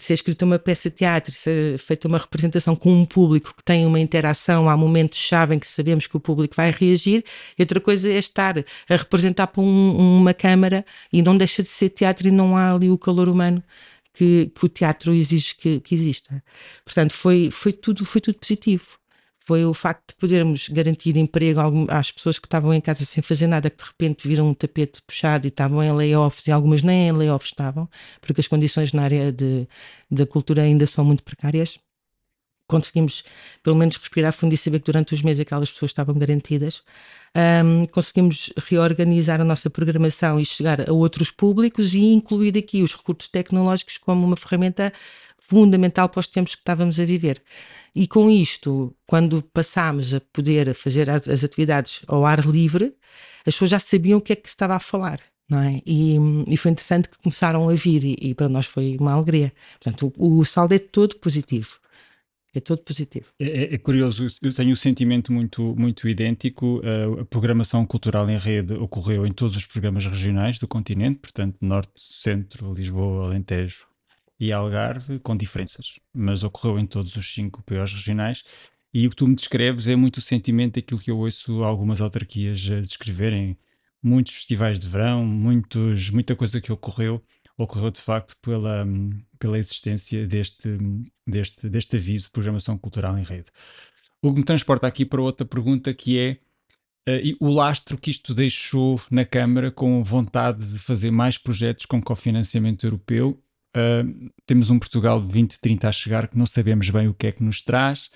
ser 0.00 0.14
escrita 0.14 0.46
uma 0.46 0.58
peça 0.58 0.88
de 0.88 0.96
teatro, 0.96 1.30
ser 1.34 1.78
feita 1.78 2.08
uma 2.08 2.16
representação 2.16 2.74
com 2.74 2.90
um 2.90 3.04
público 3.04 3.54
que 3.54 3.62
tem 3.62 3.84
uma 3.84 4.00
interação, 4.00 4.70
há 4.70 4.76
momentos-chave 4.76 5.54
em 5.54 5.58
que 5.58 5.66
sabemos 5.66 6.06
que 6.06 6.16
o 6.16 6.20
público 6.20 6.56
vai 6.56 6.70
reagir, 6.70 7.22
e 7.58 7.62
outra 7.62 7.78
coisa 7.80 8.08
é 8.08 8.16
estar 8.16 8.58
a 8.88 8.96
representar 8.96 9.48
para 9.48 9.62
um, 9.62 10.18
uma 10.18 10.32
câmara 10.32 10.86
e 11.12 11.20
não 11.20 11.36
deixa 11.36 11.62
de 11.62 11.68
ser 11.68 11.90
teatro 11.90 12.26
e 12.26 12.30
não 12.30 12.56
há 12.56 12.72
ali 12.74 12.88
o 12.90 12.96
calor 12.96 13.28
humano 13.28 13.62
que, 14.14 14.46
que 14.54 14.64
o 14.64 14.68
teatro 14.70 15.12
exige 15.12 15.54
que, 15.56 15.80
que 15.80 15.94
exista. 15.94 16.42
Portanto, 16.84 17.12
foi, 17.12 17.50
foi, 17.50 17.72
tudo, 17.74 18.04
foi 18.06 18.20
tudo 18.22 18.38
positivo 18.38 19.01
foi 19.44 19.64
o 19.64 19.74
facto 19.74 20.08
de 20.08 20.14
podermos 20.16 20.68
garantir 20.68 21.16
emprego 21.16 21.60
às 21.88 22.10
pessoas 22.10 22.38
que 22.38 22.46
estavam 22.46 22.72
em 22.72 22.80
casa 22.80 23.04
sem 23.04 23.22
fazer 23.22 23.46
nada, 23.46 23.70
que 23.70 23.76
de 23.76 23.84
repente 23.84 24.28
viram 24.28 24.48
um 24.48 24.54
tapete 24.54 25.02
puxado 25.02 25.46
e 25.46 25.48
estavam 25.48 25.82
em 25.82 25.92
layoffs, 25.92 26.46
e 26.46 26.52
algumas 26.52 26.82
nem 26.82 27.08
em 27.08 27.12
layoffs 27.12 27.50
estavam, 27.50 27.88
porque 28.20 28.40
as 28.40 28.46
condições 28.46 28.92
na 28.92 29.02
área 29.02 29.32
de, 29.32 29.66
da 30.10 30.26
cultura 30.26 30.62
ainda 30.62 30.86
são 30.86 31.04
muito 31.04 31.22
precárias. 31.22 31.78
Conseguimos, 32.68 33.22
pelo 33.62 33.76
menos, 33.76 33.96
respirar 33.96 34.32
fundo 34.32 34.54
e 34.54 34.56
saber 34.56 34.78
que 34.78 34.86
durante 34.86 35.12
os 35.12 35.20
meses 35.20 35.40
aquelas 35.40 35.70
pessoas 35.70 35.90
estavam 35.90 36.14
garantidas. 36.14 36.82
Um, 37.36 37.86
conseguimos 37.86 38.50
reorganizar 38.56 39.40
a 39.40 39.44
nossa 39.44 39.68
programação 39.68 40.40
e 40.40 40.46
chegar 40.46 40.88
a 40.88 40.92
outros 40.92 41.30
públicos 41.30 41.92
e 41.92 42.14
incluir 42.14 42.56
aqui 42.56 42.82
os 42.82 42.94
recursos 42.94 43.28
tecnológicos 43.28 43.98
como 43.98 44.24
uma 44.24 44.36
ferramenta 44.36 44.92
fundamental 45.38 46.08
para 46.08 46.20
os 46.20 46.26
tempos 46.26 46.54
que 46.54 46.62
estávamos 46.62 46.98
a 46.98 47.04
viver. 47.04 47.42
E 47.94 48.06
com 48.06 48.30
isto, 48.30 48.94
quando 49.06 49.42
passámos 49.42 50.14
a 50.14 50.20
poder 50.20 50.74
fazer 50.74 51.10
as, 51.10 51.28
as 51.28 51.44
atividades 51.44 52.00
ao 52.06 52.24
ar 52.24 52.40
livre, 52.40 52.94
as 53.46 53.54
pessoas 53.54 53.70
já 53.70 53.78
sabiam 53.78 54.18
o 54.18 54.22
que 54.22 54.32
é 54.32 54.36
que 54.36 54.48
se 54.48 54.54
estava 54.54 54.74
a 54.74 54.80
falar. 54.80 55.20
É? 55.52 55.82
E, 55.84 56.16
e, 56.46 56.56
foi 56.56 56.70
interessante 56.70 57.10
que 57.10 57.18
começaram 57.18 57.68
a 57.68 57.74
vir 57.74 58.04
e, 58.04 58.16
e, 58.18 58.34
para 58.34 58.48
nós 58.48 58.64
foi 58.64 58.96
uma 58.98 59.12
alegria. 59.12 59.52
Portanto, 59.78 60.12
o, 60.16 60.38
o 60.38 60.44
saldo 60.46 60.72
é 60.74 60.78
todo 60.78 61.16
positivo. 61.16 61.78
É 62.54 62.60
todo 62.60 62.82
positivo. 62.82 63.26
É, 63.38 63.44
é, 63.44 63.74
é, 63.74 63.78
curioso, 63.78 64.26
eu 64.40 64.52
tenho 64.52 64.72
um 64.72 64.76
sentimento 64.76 65.32
muito, 65.32 65.74
muito 65.76 66.08
idêntico. 66.08 66.80
A 67.20 67.24
programação 67.24 67.84
cultural 67.84 68.28
em 68.30 68.38
rede 68.38 68.74
ocorreu 68.74 69.26
em 69.26 69.32
todos 69.32 69.56
os 69.56 69.66
programas 69.66 70.06
regionais 70.06 70.58
do 70.58 70.68
continente, 70.68 71.18
portanto, 71.18 71.56
Norte, 71.60 71.92
Centro, 71.96 72.72
Lisboa, 72.72 73.26
Alentejo, 73.26 73.86
e 74.42 74.50
Algarve, 74.50 75.20
com 75.20 75.36
diferenças, 75.36 76.00
mas 76.12 76.42
ocorreu 76.42 76.76
em 76.76 76.84
todos 76.84 77.14
os 77.14 77.32
cinco 77.32 77.62
POs 77.62 77.92
regionais. 77.92 78.42
E 78.92 79.06
o 79.06 79.10
que 79.10 79.14
tu 79.14 79.28
me 79.28 79.36
descreves 79.36 79.86
é 79.86 79.94
muito 79.94 80.16
o 80.16 80.20
sentimento 80.20 80.74
daquilo 80.74 80.98
que 80.98 81.12
eu 81.12 81.18
ouço 81.18 81.62
algumas 81.62 82.00
autarquias 82.00 82.58
descreverem. 82.60 83.56
Muitos 84.02 84.34
festivais 84.34 84.80
de 84.80 84.88
verão, 84.88 85.24
muitos, 85.24 86.10
muita 86.10 86.34
coisa 86.34 86.60
que 86.60 86.72
ocorreu, 86.72 87.22
ocorreu 87.56 87.92
de 87.92 88.00
facto 88.00 88.36
pela, 88.42 88.84
pela 89.38 89.60
existência 89.60 90.26
deste, 90.26 90.76
deste, 91.24 91.68
deste 91.68 91.94
aviso 91.94 92.26
de 92.26 92.32
programação 92.32 92.76
cultural 92.76 93.16
em 93.16 93.22
rede. 93.22 93.46
O 94.20 94.32
que 94.32 94.40
me 94.40 94.44
transporta 94.44 94.88
aqui 94.88 95.04
para 95.04 95.22
outra 95.22 95.46
pergunta 95.46 95.94
que 95.94 96.18
é 96.18 96.38
uh, 97.08 97.36
o 97.38 97.48
lastro 97.48 97.96
que 97.96 98.10
isto 98.10 98.34
deixou 98.34 99.00
na 99.08 99.24
Câmara 99.24 99.70
com 99.70 100.02
vontade 100.02 100.66
de 100.66 100.80
fazer 100.80 101.12
mais 101.12 101.38
projetos 101.38 101.86
com 101.86 102.02
cofinanciamento 102.02 102.84
europeu 102.84 103.40
Uh, 103.74 104.30
temos 104.44 104.68
um 104.68 104.78
Portugal 104.78 105.18
de 105.18 105.26
2030 105.28 105.88
a 105.88 105.92
chegar 105.92 106.28
que 106.28 106.36
não 106.36 106.44
sabemos 106.44 106.88
bem 106.90 107.08
o 107.08 107.14
que 107.14 107.28
é 107.28 107.32
que 107.32 107.42
nos 107.42 107.62
traz. 107.62 108.10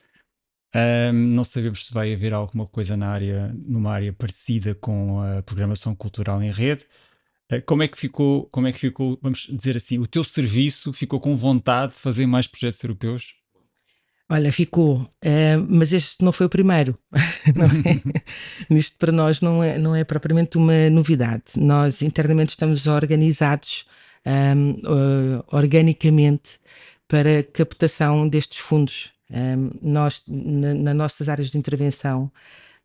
Uh, 0.75 1.13
não 1.13 1.45
sabemos 1.45 1.87
se 1.87 1.95
vai 1.95 2.13
haver 2.13 2.35
alguma 2.35 2.67
coisa 2.67 2.97
na 2.97 3.09
área, 3.09 3.55
numa 3.67 3.93
área 3.93 4.13
parecida 4.13 4.75
com 4.75 5.21
a 5.23 5.43
programação 5.43 5.95
cultural 5.95 6.43
em 6.43 6.51
rede. 6.51 6.85
Uh, 7.51 7.63
como 7.65 7.83
é 7.83 7.89
que 7.89 7.99
ficou, 7.99 8.47
como 8.51 8.67
é 8.67 8.73
que 8.73 8.79
ficou, 8.79 9.19
vamos 9.23 9.49
dizer 9.51 9.77
assim, 9.77 9.99
o 9.99 10.07
teu 10.07 10.23
serviço 10.23 10.93
ficou 10.93 11.19
com 11.19 11.35
vontade 11.35 11.93
de 11.95 11.99
fazer 11.99 12.27
mais 12.27 12.47
projetos 12.47 12.83
europeus? 12.83 13.35
Olha, 14.29 14.51
ficou, 14.51 15.09
mas 15.69 15.93
este 15.93 16.25
não 16.25 16.33
foi 16.33 16.47
o 16.47 16.49
primeiro. 16.49 16.99
é? 17.15 18.75
Isto 18.75 18.99
para 18.99 19.13
nós 19.13 19.41
não 19.41 19.63
é, 19.63 19.79
não 19.79 19.95
é 19.95 20.03
propriamente 20.03 20.57
uma 20.57 20.91
novidade. 20.91 21.45
Nós 21.57 22.03
internamente 22.03 22.49
estamos 22.49 22.89
organizados 22.89 23.87
um, 24.27 24.71
uh, 24.73 25.45
organicamente 25.53 26.59
para 27.07 27.43
captação 27.45 28.29
destes 28.29 28.59
fundos. 28.59 29.13
Um, 29.31 29.71
nós, 29.81 30.23
na, 30.27 30.75
nas 30.75 30.97
nossas 30.97 31.29
áreas 31.29 31.51
de 31.51 31.59
intervenção, 31.59 32.31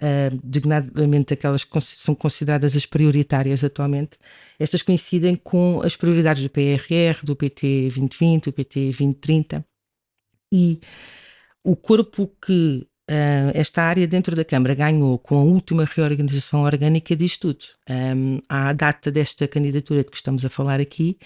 uh, 0.01 0.39
designadamente 0.43 1.33
aquelas 1.33 1.63
que 1.63 1.81
são 1.81 2.13
consideradas 2.13 2.75
as 2.75 2.85
prioritárias 2.85 3.63
atualmente, 3.63 4.17
estas 4.59 4.81
coincidem 4.81 5.35
com 5.35 5.81
as 5.83 5.95
prioridades 5.95 6.43
do 6.43 6.49
PRR, 6.49 7.23
do 7.23 7.35
PT 7.35 7.89
2020, 7.89 8.45
do 8.45 8.53
PT 8.53 8.85
2030 8.85 9.65
e 10.53 10.79
o 11.63 11.75
corpo 11.75 12.31
que 12.43 12.87
Uh, 13.09 13.51
esta 13.53 13.81
área 13.81 14.07
dentro 14.07 14.35
da 14.35 14.45
Câmara 14.45 14.73
ganhou 14.73 15.17
com 15.17 15.37
a 15.37 15.43
última 15.43 15.85
reorganização 15.85 16.63
orgânica 16.63 17.15
diz 17.15 17.35
tudo. 17.35 17.59
Um, 17.89 18.39
à 18.47 18.71
data 18.73 19.11
desta 19.11 19.47
candidatura 19.47 20.03
de 20.03 20.09
que 20.09 20.15
estamos 20.15 20.45
a 20.45 20.49
falar 20.49 20.79
aqui, 20.79 21.17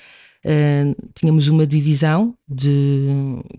uh, 0.45 1.11
tínhamos 1.13 1.47
uma 1.47 1.67
divisão 1.67 2.35
de, 2.47 3.07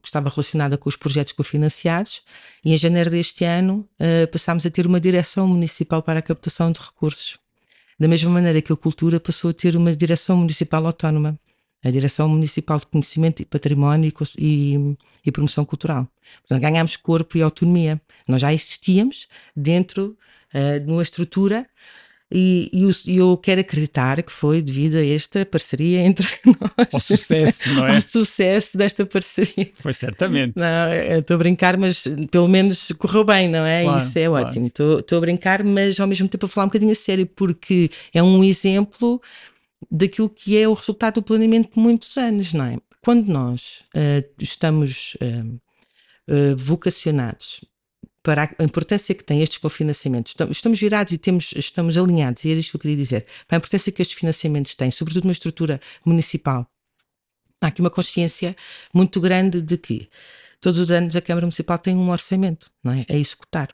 que 0.03 0.09
estava 0.09 0.29
relacionada 0.29 0.77
com 0.77 0.89
os 0.89 0.97
projetos 0.97 1.35
cofinanciados 1.35 2.23
e 2.65 2.73
em 2.73 2.79
janeiro 2.79 3.11
deste 3.11 3.45
ano 3.45 3.89
uh, 4.01 4.27
passámos 4.33 4.67
a 4.67 4.71
ter 4.71 4.87
uma 4.87 5.01
direção 5.01 5.47
municipal 5.47 6.03
para 6.03 6.19
a 6.19 6.23
captação 6.23 6.73
de 6.73 6.81
recursos. 6.81 7.39
Da 7.99 8.09
mesma 8.09 8.31
maneira 8.31 8.61
que 8.61 8.73
a 8.73 8.77
cultura 8.77 9.21
passou 9.21 9.51
a 9.51 9.55
ter 9.55 9.77
uma 9.77 9.95
direção 9.95 10.37
municipal 10.37 10.85
autónoma 10.85 11.39
a 11.87 11.91
Direção 11.91 12.29
Municipal 12.29 12.79
de 12.79 12.87
Conhecimento 12.87 13.41
e 13.41 13.45
Património 13.45 14.13
e, 14.37 14.97
e, 15.25 15.31
Promoção 15.31 15.65
Cultural. 15.65 16.09
Portanto, 16.41 16.61
ganhámos 16.61 16.97
corpo 16.97 17.39
e 17.39 17.43
autonomia. 17.43 18.01
Nós 18.27 18.41
já 18.41 18.53
existíamos 18.53 19.29
dentro 19.55 20.17
uh, 20.53 20.81
de 20.81 20.91
uma 20.91 21.03
estrutura 21.03 21.65
e, 22.29 22.69
e, 22.73 23.17
eu 23.19 23.37
quero 23.37 23.61
acreditar 23.61 24.21
que 24.21 24.33
foi 24.33 24.61
devido 24.61 24.97
a 24.97 25.07
esta 25.07 25.47
parceria 25.47 26.01
entre 26.01 26.27
nós. 26.45 26.89
Ao 26.93 26.99
sucesso, 26.99 27.73
não 27.73 27.87
é? 27.87 27.95
Ao 27.95 28.01
sucesso 28.01 28.77
desta 28.77 29.07
parceria. 29.07 29.71
Foi 29.79 29.93
certamente. 29.93 30.55
Não, 30.57 30.93
estou 31.21 31.37
a 31.37 31.39
brincar, 31.39 31.77
mas 31.77 32.03
pelo 32.33 32.49
menos 32.49 32.91
correu 32.99 33.23
bem, 33.23 33.49
não 33.49 33.65
é? 33.65 33.85
Claro, 33.85 33.99
Isso 33.99 34.19
é 34.19 34.27
claro. 34.27 34.49
ótimo. 34.49 34.67
Estou 34.67 35.19
a 35.19 35.21
brincar, 35.21 35.63
mas 35.63 36.01
ao 36.01 36.09
mesmo 36.09 36.27
tempo 36.27 36.47
a 36.47 36.49
falar 36.49 36.65
um 36.65 36.69
bocadinho 36.69 36.91
a 36.91 36.97
sério, 36.97 37.27
porque 37.27 37.93
é 38.13 38.21
um 38.21 38.43
exemplo 38.43 39.23
daquilo 39.91 40.29
que 40.29 40.57
é 40.57 40.69
o 40.69 40.75
resultado 40.75 41.15
do 41.15 41.23
planeamento 41.23 41.75
de 41.75 41.79
muitos 41.79 42.17
anos, 42.17 42.53
não 42.53 42.65
é? 42.65 42.79
Quando 43.03 43.29
nós 43.29 43.85
uh, 43.95 44.29
estamos 44.39 45.17
uh, 45.17 45.61
uh, 46.29 46.57
vocacionados 46.57 47.65
para 48.27 48.53
a 48.59 48.65
importância 48.65 49.15
que 49.15 49.23
têm 49.23 49.41
estes 49.41 49.59
cofinanciamentos. 49.59 50.35
Estamos 50.51 50.81
virados 50.81 51.13
e 51.13 51.19
temos, 51.19 51.55
estamos 51.55 51.97
alinhados, 51.97 52.45
e 52.45 52.51
era 52.51 52.59
isto 52.59 52.71
que 52.71 52.77
eu 52.77 52.81
queria 52.81 52.97
dizer. 52.97 53.25
Para 53.47 53.57
a 53.57 53.59
importância 53.59 53.93
que 53.93 54.03
estes 54.03 54.19
financiamentos 54.19 54.75
têm, 54.75 54.91
sobretudo 54.91 55.23
numa 55.23 55.33
estrutura 55.33 55.81
municipal, 56.05 56.69
há 57.61 57.69
aqui 57.69 57.81
uma 57.81 57.89
consciência 57.89 58.57
muito 58.93 59.21
grande 59.21 59.63
de 59.63 59.79
que 59.79 60.09
todos 60.61 60.81
os 60.81 60.91
anos 60.91 61.15
a 61.15 61.21
Câmara 61.21 61.47
Municipal 61.47 61.79
tem 61.79 61.95
um 61.95 62.11
orçamento 62.11 62.69
não 62.83 62.93
é? 62.93 63.07
a 63.09 63.15
executar. 63.15 63.73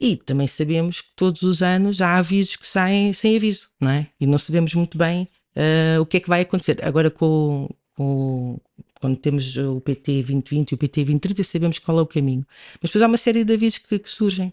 E 0.00 0.16
também 0.16 0.46
sabemos 0.46 1.00
que 1.00 1.08
todos 1.16 1.42
os 1.42 1.60
anos 1.60 2.00
há 2.00 2.16
avisos 2.18 2.54
que 2.56 2.66
saem 2.66 3.12
sem 3.12 3.36
aviso, 3.36 3.68
não 3.80 3.90
é? 3.90 4.08
E 4.20 4.26
não 4.26 4.38
sabemos 4.38 4.72
muito 4.74 4.96
bem 4.96 5.28
uh, 5.56 6.00
o 6.00 6.06
que 6.06 6.18
é 6.18 6.20
que 6.20 6.28
vai 6.28 6.42
acontecer. 6.42 6.78
Agora, 6.84 7.10
com, 7.10 7.68
com, 7.94 8.60
quando 9.00 9.16
temos 9.16 9.56
o 9.56 9.80
PT 9.80 10.22
2020 10.22 10.70
e 10.70 10.74
o 10.74 10.78
PT 10.78 11.04
2030, 11.04 11.42
sabemos 11.42 11.78
qual 11.80 11.98
é 11.98 12.02
o 12.02 12.06
caminho. 12.06 12.46
Mas 12.80 12.90
depois 12.90 13.02
há 13.02 13.08
uma 13.08 13.16
série 13.16 13.44
de 13.44 13.52
avisos 13.52 13.78
que, 13.78 13.98
que 13.98 14.08
surgem. 14.08 14.52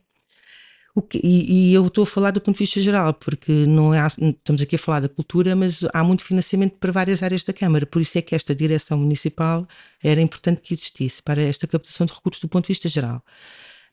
Que, 1.10 1.20
e, 1.22 1.72
e, 1.72 1.74
eu 1.74 1.86
estou 1.86 2.04
a 2.04 2.08
falar 2.08 2.32
do 2.32 2.40
ponto 2.40 2.56
de 2.56 2.60
vista 2.60 2.80
geral, 2.80 3.14
porque 3.14 3.52
não 3.52 3.94
é, 3.94 4.08
estamos 4.08 4.62
aqui 4.62 4.78
a 4.78 4.80
falar 4.80 5.02
da 5.02 5.10
cultura, 5.10 5.54
mas 5.54 5.82
há 5.94 6.04
muito 6.06 6.24
financiamento 6.24 6.78
para 6.78 6.90
várias 6.92 7.22
áreas 7.22 7.44
da 7.44 7.52
Câmara. 7.52 7.86
Por 7.86 8.02
isso 8.02 8.18
é 8.18 8.22
que 8.22 8.34
esta 8.34 8.56
direção 8.56 8.98
municipal 8.98 9.68
era 10.02 10.22
importante 10.22 10.62
que 10.62 10.74
existisse 10.74 11.22
para 11.22 11.42
esta 11.42 11.68
captação 11.68 12.06
de 12.06 12.14
recursos 12.14 12.42
do 12.42 12.48
ponto 12.48 12.66
de 12.66 12.70
vista 12.70 12.88
geral. 12.88 13.22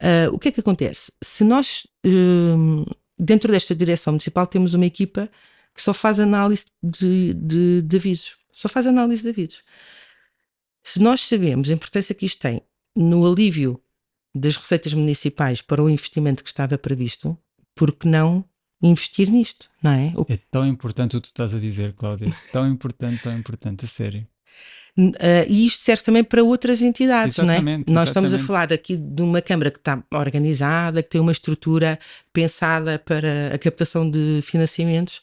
Uh, 0.03 0.35
o 0.35 0.39
que 0.39 0.49
é 0.49 0.53
que 0.53 0.61
acontece? 0.61 1.13
Se 1.23 1.45
nós, 1.45 1.87
uh, 2.05 2.97
dentro 3.17 3.53
desta 3.53 3.75
direção 3.75 4.13
municipal, 4.13 4.47
temos 4.49 4.75
uma 4.75 4.85
equipa 4.85 5.31
que 5.73 5.81
só 5.81 5.95
faz 5.95 6.19
análise 6.19 6.67
de, 6.83 7.33
de, 7.35 7.83
de 7.83 7.97
avisos, 7.97 8.37
só 8.53 8.69
faz 8.69 8.87
análise 8.87 9.23
de 9.23 9.29
avisos. 9.29 9.63
Se 10.83 11.01
nós 11.01 11.21
sabemos 11.21 11.71
a 11.71 11.75
importância 11.75 12.15
que 12.15 12.27
isto 12.27 12.41
tem 12.41 12.61
no 12.97 13.31
alívio 13.31 13.81
das 14.35 14.57
receitas 14.57 14.93
municipais 14.93 15.63
para 15.63 15.83
o 15.83 15.89
investimento 15.89 16.43
que 16.43 16.51
estava 16.51 16.77
previsto, 16.77 17.39
por 17.75 17.93
que 17.93 18.09
não 18.09 18.45
investir 18.83 19.31
nisto, 19.31 19.71
não 19.81 19.93
é? 19.93 20.13
O... 20.17 20.27
É 20.29 20.39
tão 20.51 20.67
importante 20.67 21.17
o 21.17 21.21
que 21.21 21.29
tu 21.29 21.33
estás 21.33 21.55
a 21.55 21.61
dizer, 21.61 21.95
Cláudia. 21.95 22.35
Tão 22.51 22.69
importante, 22.69 23.23
tão 23.23 23.37
importante, 23.37 23.85
a 23.85 23.89
sério. 23.89 24.27
Uh, 24.99 25.49
e 25.49 25.65
isto 25.65 25.81
serve 25.81 26.03
também 26.03 26.23
para 26.23 26.45
outras 26.45 26.83
entidades, 26.83 27.39
exatamente, 27.39 27.91
não 27.91 27.95
é? 27.95 28.01
Nós 28.01 28.11
estamos 28.11 28.35
a 28.35 28.39
falar 28.39 28.71
aqui 28.73 28.95
de 28.95 29.23
uma 29.23 29.41
Câmara 29.41 29.71
que 29.71 29.79
está 29.79 30.03
organizada, 30.13 31.03
que 31.03 31.09
tem 31.09 31.21
uma 31.21 31.33
estrutura 31.33 31.99
pensada 32.33 32.99
para 32.99 33.55
a 33.55 33.59
captação 33.59 34.09
de 34.09 34.41
financiamentos. 34.43 35.23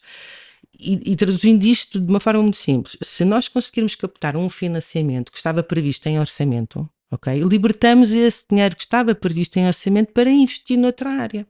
E, 0.80 1.12
e, 1.12 1.16
traduzindo 1.16 1.64
isto 1.66 2.00
de 2.00 2.10
uma 2.10 2.22
forma 2.22 2.42
muito 2.42 2.58
simples, 2.58 2.98
se 3.02 3.26
nós 3.26 3.48
conseguirmos 3.48 3.96
captar 3.96 4.38
um 4.38 4.50
financiamento 4.50 5.30
que 5.32 5.38
estava 5.38 5.62
previsto 5.62 6.08
em 6.08 6.18
orçamento, 6.18 6.90
ok, 7.12 7.44
libertamos 7.44 8.12
esse 8.12 8.46
dinheiro 8.50 8.78
que 8.78 8.84
estava 8.84 9.14
previsto 9.14 9.58
em 9.58 9.68
orçamento 9.68 10.14
para 10.14 10.30
investir 10.30 10.78
noutra 10.78 11.10
área 11.10 11.46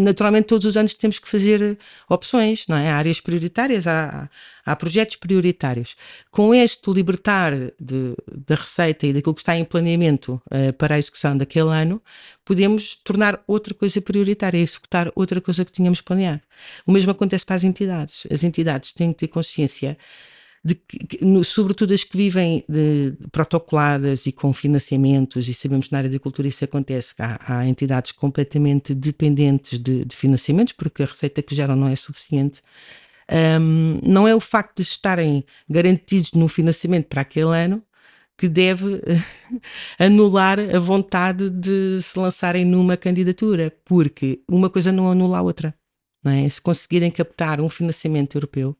naturalmente 0.00 0.46
todos 0.46 0.66
os 0.66 0.76
anos 0.76 0.94
temos 0.94 1.18
que 1.18 1.28
fazer 1.28 1.78
opções, 2.08 2.66
não 2.68 2.76
é? 2.76 2.90
Há 2.90 2.96
áreas 2.96 3.20
prioritárias, 3.20 3.86
há, 3.86 4.28
há 4.64 4.76
projetos 4.76 5.16
prioritários. 5.16 5.96
Com 6.30 6.54
este 6.54 6.90
libertar 6.90 7.52
de, 7.80 8.14
da 8.46 8.56
receita 8.56 9.06
e 9.06 9.12
daquilo 9.12 9.34
que 9.34 9.40
está 9.40 9.56
em 9.56 9.64
planeamento 9.64 10.42
uh, 10.46 10.72
para 10.74 10.96
a 10.96 10.98
execução 10.98 11.36
daquele 11.36 11.70
ano, 11.70 12.02
podemos 12.44 12.96
tornar 12.96 13.42
outra 13.46 13.72
coisa 13.72 14.00
prioritária, 14.00 14.58
executar 14.58 15.10
outra 15.14 15.40
coisa 15.40 15.64
que 15.64 15.72
tínhamos 15.72 16.00
planeado. 16.00 16.42
O 16.86 16.92
mesmo 16.92 17.10
acontece 17.10 17.46
para 17.46 17.56
as 17.56 17.64
entidades. 17.64 18.26
As 18.30 18.44
entidades 18.44 18.92
têm 18.92 19.12
que 19.12 19.20
ter 19.20 19.28
consciência 19.28 19.96
de 20.64 20.80
no, 21.20 21.44
sobretudo 21.44 21.92
as 21.92 22.02
que 22.02 22.16
vivem 22.16 22.64
de, 22.66 23.10
de, 23.10 23.28
protocoladas 23.28 24.24
e 24.26 24.32
com 24.32 24.52
financiamentos, 24.52 25.46
e 25.48 25.52
sabemos 25.52 25.86
que 25.86 25.92
na 25.92 25.98
área 25.98 26.10
da 26.10 26.18
cultura 26.18 26.48
isso 26.48 26.64
acontece, 26.64 27.14
há, 27.18 27.58
há 27.58 27.66
entidades 27.66 28.12
completamente 28.12 28.94
dependentes 28.94 29.78
de, 29.78 30.04
de, 30.04 30.16
financiamentos, 30.16 30.72
porque 30.72 31.02
a 31.02 31.06
receita 31.06 31.42
que 31.42 31.54
geram 31.54 31.76
não 31.76 31.88
é 31.88 31.96
suficiente. 31.96 32.62
Um, 33.60 34.00
não 34.02 34.28
é 34.28 34.34
o 34.34 34.40
facto 34.40 34.76
de 34.76 34.82
estarem 34.82 35.44
garantidos 35.68 36.32
no 36.32 36.48
financiamento 36.48 37.06
para 37.08 37.22
aquele 37.22 37.56
ano 37.56 37.82
que 38.36 38.48
deve 38.48 39.00
anular 39.98 40.58
a 40.58 40.78
vontade 40.78 41.50
de 41.50 42.00
se 42.02 42.18
lançarem 42.18 42.64
numa 42.64 42.96
candidatura, 42.96 43.72
porque 43.84 44.42
uma 44.48 44.70
coisa 44.70 44.90
não 44.90 45.10
anula 45.10 45.38
a 45.38 45.42
outra. 45.42 45.74
É? 46.24 46.48
Se 46.48 46.60
conseguirem 46.60 47.10
captar 47.10 47.60
um 47.60 47.68
financiamento 47.68 48.36
europeu, 48.36 48.76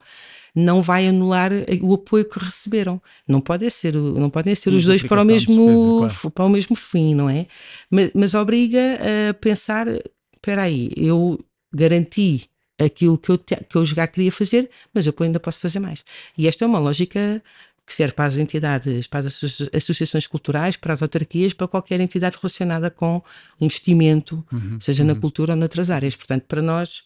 não 0.55 0.81
vai 0.81 1.07
anular 1.07 1.51
o 1.81 1.93
apoio 1.93 2.25
que 2.25 2.39
receberam. 2.39 3.01
Não 3.27 3.41
podem 3.41 3.69
ser, 3.69 3.93
não 3.93 4.29
podem 4.29 4.55
ser 4.55 4.69
os 4.69 4.85
dois 4.85 5.03
para 5.03 5.21
o, 5.21 5.25
mesmo, 5.25 5.55
despesa, 5.55 6.17
claro. 6.17 6.31
para 6.31 6.45
o 6.45 6.49
mesmo 6.49 6.75
fim, 6.75 7.13
não 7.13 7.29
é? 7.29 7.45
Mas, 7.91 8.11
mas 8.15 8.33
obriga 8.33 8.99
a 9.29 9.33
pensar: 9.33 9.87
espera 10.33 10.63
aí, 10.63 10.91
eu 10.95 11.43
garanti 11.73 12.49
aquilo 12.79 13.17
que 13.17 13.29
eu, 13.29 13.37
que 13.37 13.75
eu 13.75 13.85
já 13.85 14.07
queria 14.07 14.31
fazer, 14.31 14.69
mas 14.93 15.05
eu 15.05 15.13
ainda 15.19 15.39
posso 15.39 15.59
fazer 15.59 15.79
mais. 15.79 16.03
E 16.37 16.47
esta 16.47 16.63
é 16.63 16.67
uma 16.67 16.79
lógica 16.79 17.43
que 17.85 17.93
serve 17.93 18.13
para 18.13 18.25
as 18.25 18.37
entidades, 18.37 19.05
para 19.05 19.27
as 19.27 19.43
associações 19.73 20.25
culturais, 20.25 20.75
para 20.75 20.93
as 20.93 21.01
autarquias, 21.01 21.53
para 21.53 21.67
qualquer 21.67 21.99
entidade 21.99 22.37
relacionada 22.41 22.89
com 22.89 23.21
investimento, 23.61 24.43
uhum, 24.51 24.79
seja 24.81 25.03
uhum. 25.03 25.09
na 25.09 25.15
cultura 25.15 25.53
ou 25.53 25.57
noutras 25.57 25.89
áreas. 25.91 26.15
Portanto, 26.15 26.45
para 26.47 26.61
nós 26.61 27.03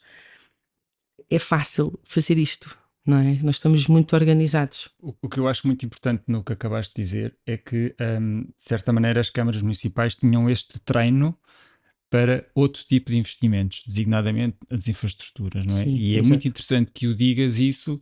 é 1.30 1.40
fácil 1.40 2.00
fazer 2.04 2.38
isto 2.38 2.78
não 3.10 3.18
é? 3.18 3.40
Nós 3.42 3.56
estamos 3.56 3.88
muito 3.88 4.16
organizados. 4.16 4.90
O, 5.02 5.16
o, 5.22 5.30
que 5.30 5.40
eu 5.40 5.48
acho 5.48 5.66
muito 5.66 5.86
importante 5.86 6.24
no 6.28 6.44
que 6.44 6.54
acabaste 6.54 6.94
de 6.96 7.02
dizer 7.02 7.36
é 7.46 7.58
que, 7.58 7.96
um, 8.00 8.42
de 8.42 8.54
certa 8.58 8.94
maneira, 8.94 9.20
as 9.20 9.30
câmaras 9.30 9.62
municipais 9.62 10.16
tinham 10.16 10.50
este 10.50 10.80
treino 10.80 11.36
para 12.10 12.46
outro 12.56 12.84
tipo 12.84 13.12
de 13.12 13.18
investimentos, 13.18 13.84
designadamente 13.86 14.58
as 14.70 14.88
infraestruturas, 14.88 15.66
não 15.66 15.76
é? 15.76 15.84
Sim, 15.84 15.96
e 15.96 16.18
é 16.18 16.22
muito 16.22 16.48
interessante 16.48 16.92
que 16.92 17.08
o 17.08 17.16
digas 17.16 17.58
isso 17.60 18.02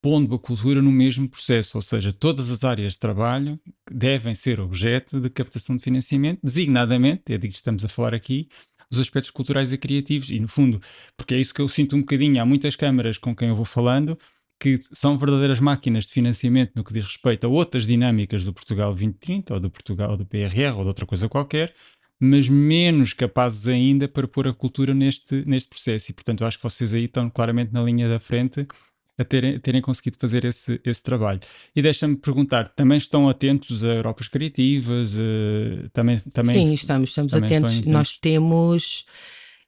pondo 0.00 0.34
a 0.34 0.38
cultura 0.38 0.82
no 0.82 0.92
mesmo 0.92 1.26
processo, 1.26 1.78
ou 1.78 1.82
seja, 1.82 2.12
todas 2.12 2.50
as 2.50 2.62
áreas 2.62 2.92
de 2.92 2.98
trabalho 2.98 3.58
devem 3.90 4.34
ser 4.34 4.60
objeto 4.60 5.18
de 5.18 5.30
captação 5.30 5.76
de 5.76 5.82
financiamento, 5.82 6.40
designadamente, 6.44 7.22
é 7.32 7.38
de 7.38 7.48
que 7.48 7.54
estamos 7.54 7.84
a 7.86 7.88
falar 7.88 8.12
aqui, 8.12 8.48
os 8.94 9.00
aspectos 9.00 9.30
culturais 9.30 9.72
e 9.72 9.78
criativos. 9.78 10.30
E, 10.30 10.40
no 10.40 10.48
fundo, 10.48 10.80
porque 11.16 11.34
é 11.34 11.40
isso 11.40 11.54
que 11.54 11.60
eu 11.60 11.68
sinto 11.68 11.96
um 11.96 12.00
bocadinho, 12.00 12.40
há 12.40 12.46
muitas 12.46 12.76
câmaras 12.76 13.18
com 13.18 13.34
quem 13.34 13.48
eu 13.48 13.56
vou 13.56 13.64
falando 13.64 14.18
que 14.60 14.78
são 14.92 15.18
verdadeiras 15.18 15.60
máquinas 15.60 16.06
de 16.06 16.12
financiamento 16.12 16.72
no 16.74 16.84
que 16.84 16.94
diz 16.94 17.04
respeito 17.04 17.46
a 17.46 17.50
outras 17.50 17.86
dinâmicas 17.86 18.44
do 18.44 18.52
Portugal 18.52 18.90
2030 18.92 19.54
ou 19.54 19.60
do 19.60 19.70
Portugal 19.70 20.16
do 20.16 20.24
PRR 20.24 20.76
ou 20.76 20.82
de 20.82 20.88
outra 20.88 21.04
coisa 21.04 21.28
qualquer, 21.28 21.74
mas 22.20 22.48
menos 22.48 23.12
capazes 23.12 23.68
ainda 23.68 24.08
para 24.08 24.26
pôr 24.26 24.48
a 24.48 24.54
cultura 24.54 24.94
neste, 24.94 25.44
neste 25.44 25.68
processo. 25.68 26.10
E, 26.10 26.14
portanto, 26.14 26.44
acho 26.44 26.56
que 26.56 26.64
vocês 26.64 26.94
aí 26.94 27.04
estão 27.04 27.28
claramente 27.28 27.72
na 27.72 27.82
linha 27.82 28.08
da 28.08 28.18
frente 28.18 28.66
a 29.16 29.24
terem, 29.24 29.58
terem 29.60 29.80
conseguido 29.80 30.16
fazer 30.18 30.44
esse, 30.44 30.80
esse 30.84 31.02
trabalho. 31.02 31.40
E 31.74 31.80
deixa-me 31.80 32.16
perguntar, 32.16 32.72
também 32.74 32.98
estão 32.98 33.28
atentos 33.28 33.84
a 33.84 33.88
Europas 33.88 34.28
Criativas? 34.28 35.14
Uh, 35.14 35.88
também, 35.92 36.20
também, 36.32 36.54
Sim, 36.54 36.72
estamos, 36.74 37.10
estamos 37.10 37.34
atentos. 37.34 37.72
atentos. 37.72 37.86
Nós 37.92 38.12
temos, 38.18 39.06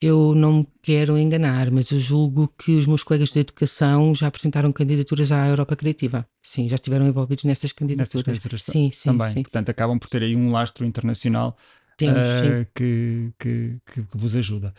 eu 0.01 0.35
não 0.35 0.53
me 0.53 0.69
quero 0.83 1.17
enganar, 1.17 1.71
mas 1.71 1.91
eu 1.91 1.99
julgo 2.01 2.53
que 2.59 2.73
os 2.73 2.87
meus 2.87 3.05
colegas 3.05 3.31
de 3.31 3.39
educação 3.39 4.15
já 4.15 4.27
apresentaram 4.27 4.73
candidaturas 4.73 5.31
à 5.31 5.47
Europa 5.47 5.77
Criativa. 5.77 6.27
Sim, 6.43 6.69
já 6.69 6.75
estiveram 6.75 7.07
envolvidos 7.07 7.45
nessas 7.45 7.73
candidaturas. 7.73 8.15
Nessas 8.15 8.23
candidaturas 8.23 8.63
sim, 8.63 8.91
sim, 8.93 9.11
também. 9.11 9.33
Sim. 9.33 9.43
Portanto, 9.43 9.71
acabam 9.71 9.99
por 9.99 10.09
ter 10.09 10.23
aí 10.23 10.35
um 10.35 10.51
lastro 10.51 10.85
internacional 10.85 11.57
Temos, 11.97 12.29
uh, 12.29 12.67
que, 12.75 13.33
que, 13.39 13.79
que, 13.87 14.03
que 14.03 14.19
vos 14.19 14.35
ajuda. 14.37 14.75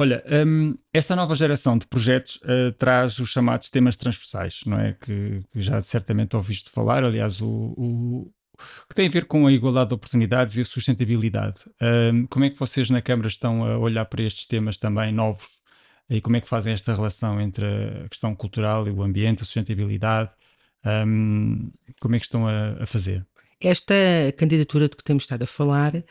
Olha, 0.00 0.24
um, 0.46 0.78
esta 0.94 1.14
nova 1.14 1.34
geração 1.34 1.76
de 1.76 1.86
projetos 1.86 2.36
uh, 2.36 2.72
traz 2.78 3.18
os 3.18 3.28
chamados 3.28 3.68
temas 3.68 3.98
transversais, 3.98 4.62
não 4.64 4.80
é? 4.80 4.94
Que, 4.94 5.40
que 5.52 5.60
já 5.60 5.82
certamente 5.82 6.34
ouviste 6.34 6.70
falar, 6.70 7.04
aliás, 7.04 7.42
o, 7.42 7.74
o, 7.76 8.32
que 8.88 8.94
tem 8.94 9.08
a 9.08 9.10
ver 9.10 9.26
com 9.26 9.46
a 9.46 9.52
igualdade 9.52 9.90
de 9.90 9.94
oportunidades 9.94 10.56
e 10.56 10.62
a 10.62 10.64
sustentabilidade. 10.64 11.56
Um, 11.82 12.26
como 12.28 12.46
é 12.46 12.48
que 12.48 12.58
vocês 12.58 12.88
na 12.88 13.02
Câmara 13.02 13.28
estão 13.28 13.62
a 13.62 13.76
olhar 13.76 14.06
para 14.06 14.22
estes 14.22 14.46
temas 14.46 14.78
também 14.78 15.12
novos? 15.12 15.46
E 16.08 16.18
como 16.22 16.34
é 16.34 16.40
que 16.40 16.48
fazem 16.48 16.72
esta 16.72 16.94
relação 16.94 17.38
entre 17.38 17.66
a 17.66 18.08
questão 18.08 18.34
cultural 18.34 18.88
e 18.88 18.90
o 18.90 19.02
ambiente, 19.02 19.42
a 19.42 19.44
sustentabilidade? 19.44 20.30
Um, 20.82 21.70
como 22.00 22.16
é 22.16 22.18
que 22.18 22.24
estão 22.24 22.48
a, 22.48 22.82
a 22.82 22.86
fazer? 22.86 23.26
Esta 23.60 23.94
candidatura 24.38 24.88
de 24.88 24.96
que 24.96 25.04
temos 25.04 25.24
estado 25.24 25.42
a 25.42 25.46
falar 25.46 26.02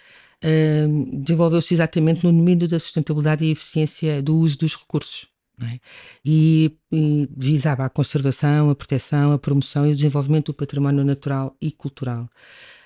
uh, 0.43 1.21
desenvolveu-se 1.21 1.73
exatamente 1.73 2.23
no 2.25 2.31
domínio 2.31 2.67
da 2.67 2.79
sustentabilidade 2.79 3.45
e 3.45 3.51
eficiência 3.51 4.21
do 4.21 4.37
uso 4.37 4.57
dos 4.57 4.75
recursos. 4.75 5.27
É? 5.61 5.79
E, 6.23 6.77
e, 6.89 7.27
visava 7.35 7.83
a 7.83 7.89
conservação, 7.89 8.69
a 8.69 8.75
proteção, 8.75 9.33
a 9.33 9.37
promoção 9.37 9.85
e 9.85 9.91
o 9.91 9.95
desenvolvimento 9.95 10.47
do 10.47 10.53
património 10.53 11.03
natural 11.03 11.53
e 11.61 11.69
cultural. 11.69 12.29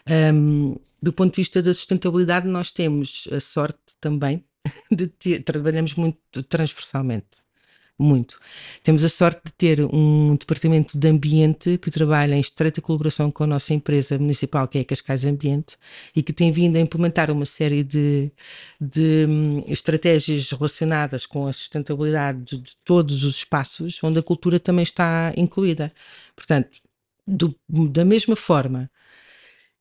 Um, 0.10 0.76
do 1.00 1.14
ponto 1.14 1.36
de 1.36 1.42
vista 1.42 1.62
da 1.62 1.72
sustentabilidade, 1.72 2.48
nós 2.48 2.72
temos 2.72 3.28
a 3.32 3.40
sorte 3.40 3.78
também 4.02 4.44
de 4.92 5.06
ter, 5.08 5.44
trabalhamos 5.44 5.94
muito 5.94 6.42
transversalmente. 6.50 7.43
Muito. 7.98 8.40
Temos 8.84 9.04
a 9.04 9.10
sorte 9.10 9.42
de 9.46 9.54
ter 9.54 9.80
um 9.82 10.36
departamento 10.36 10.98
de 10.98 11.08
ambiente 11.08 11.78
que 11.78 11.92
trabalha 11.92 12.36
em 12.36 12.40
estreita 12.40 12.82
colaboração 12.82 13.32
com 13.32 13.44
a 13.44 13.48
nossa 13.48 13.74
empresa 13.74 14.18
municipal, 14.18 14.68
que 14.68 14.78
é 14.78 14.82
a 14.82 14.86
Cascais 14.86 15.24
Ambiente, 15.26 15.78
e 16.16 16.24
que 16.24 16.34
tem 16.34 16.52
vindo 16.52 16.76
a 16.76 16.80
implementar 16.80 17.32
uma 17.32 17.46
série 17.46 17.84
de, 17.84 18.32
de 18.80 19.26
um, 19.28 19.64
estratégias 19.68 20.52
relacionadas 20.52 21.26
com 21.26 21.48
a 21.48 21.54
sustentabilidade 21.54 22.44
de, 22.44 22.58
de, 22.62 22.76
todos 22.84 23.24
os 23.24 23.36
espaços, 23.38 24.00
onde 24.04 24.20
a 24.20 24.24
cultura 24.24 24.60
também 24.60 24.84
está 24.84 25.34
incluída. 25.38 25.94
Portanto, 26.36 26.82
do, 27.28 27.56
da 27.70 28.04
mesma 28.06 28.36
forma 28.36 28.90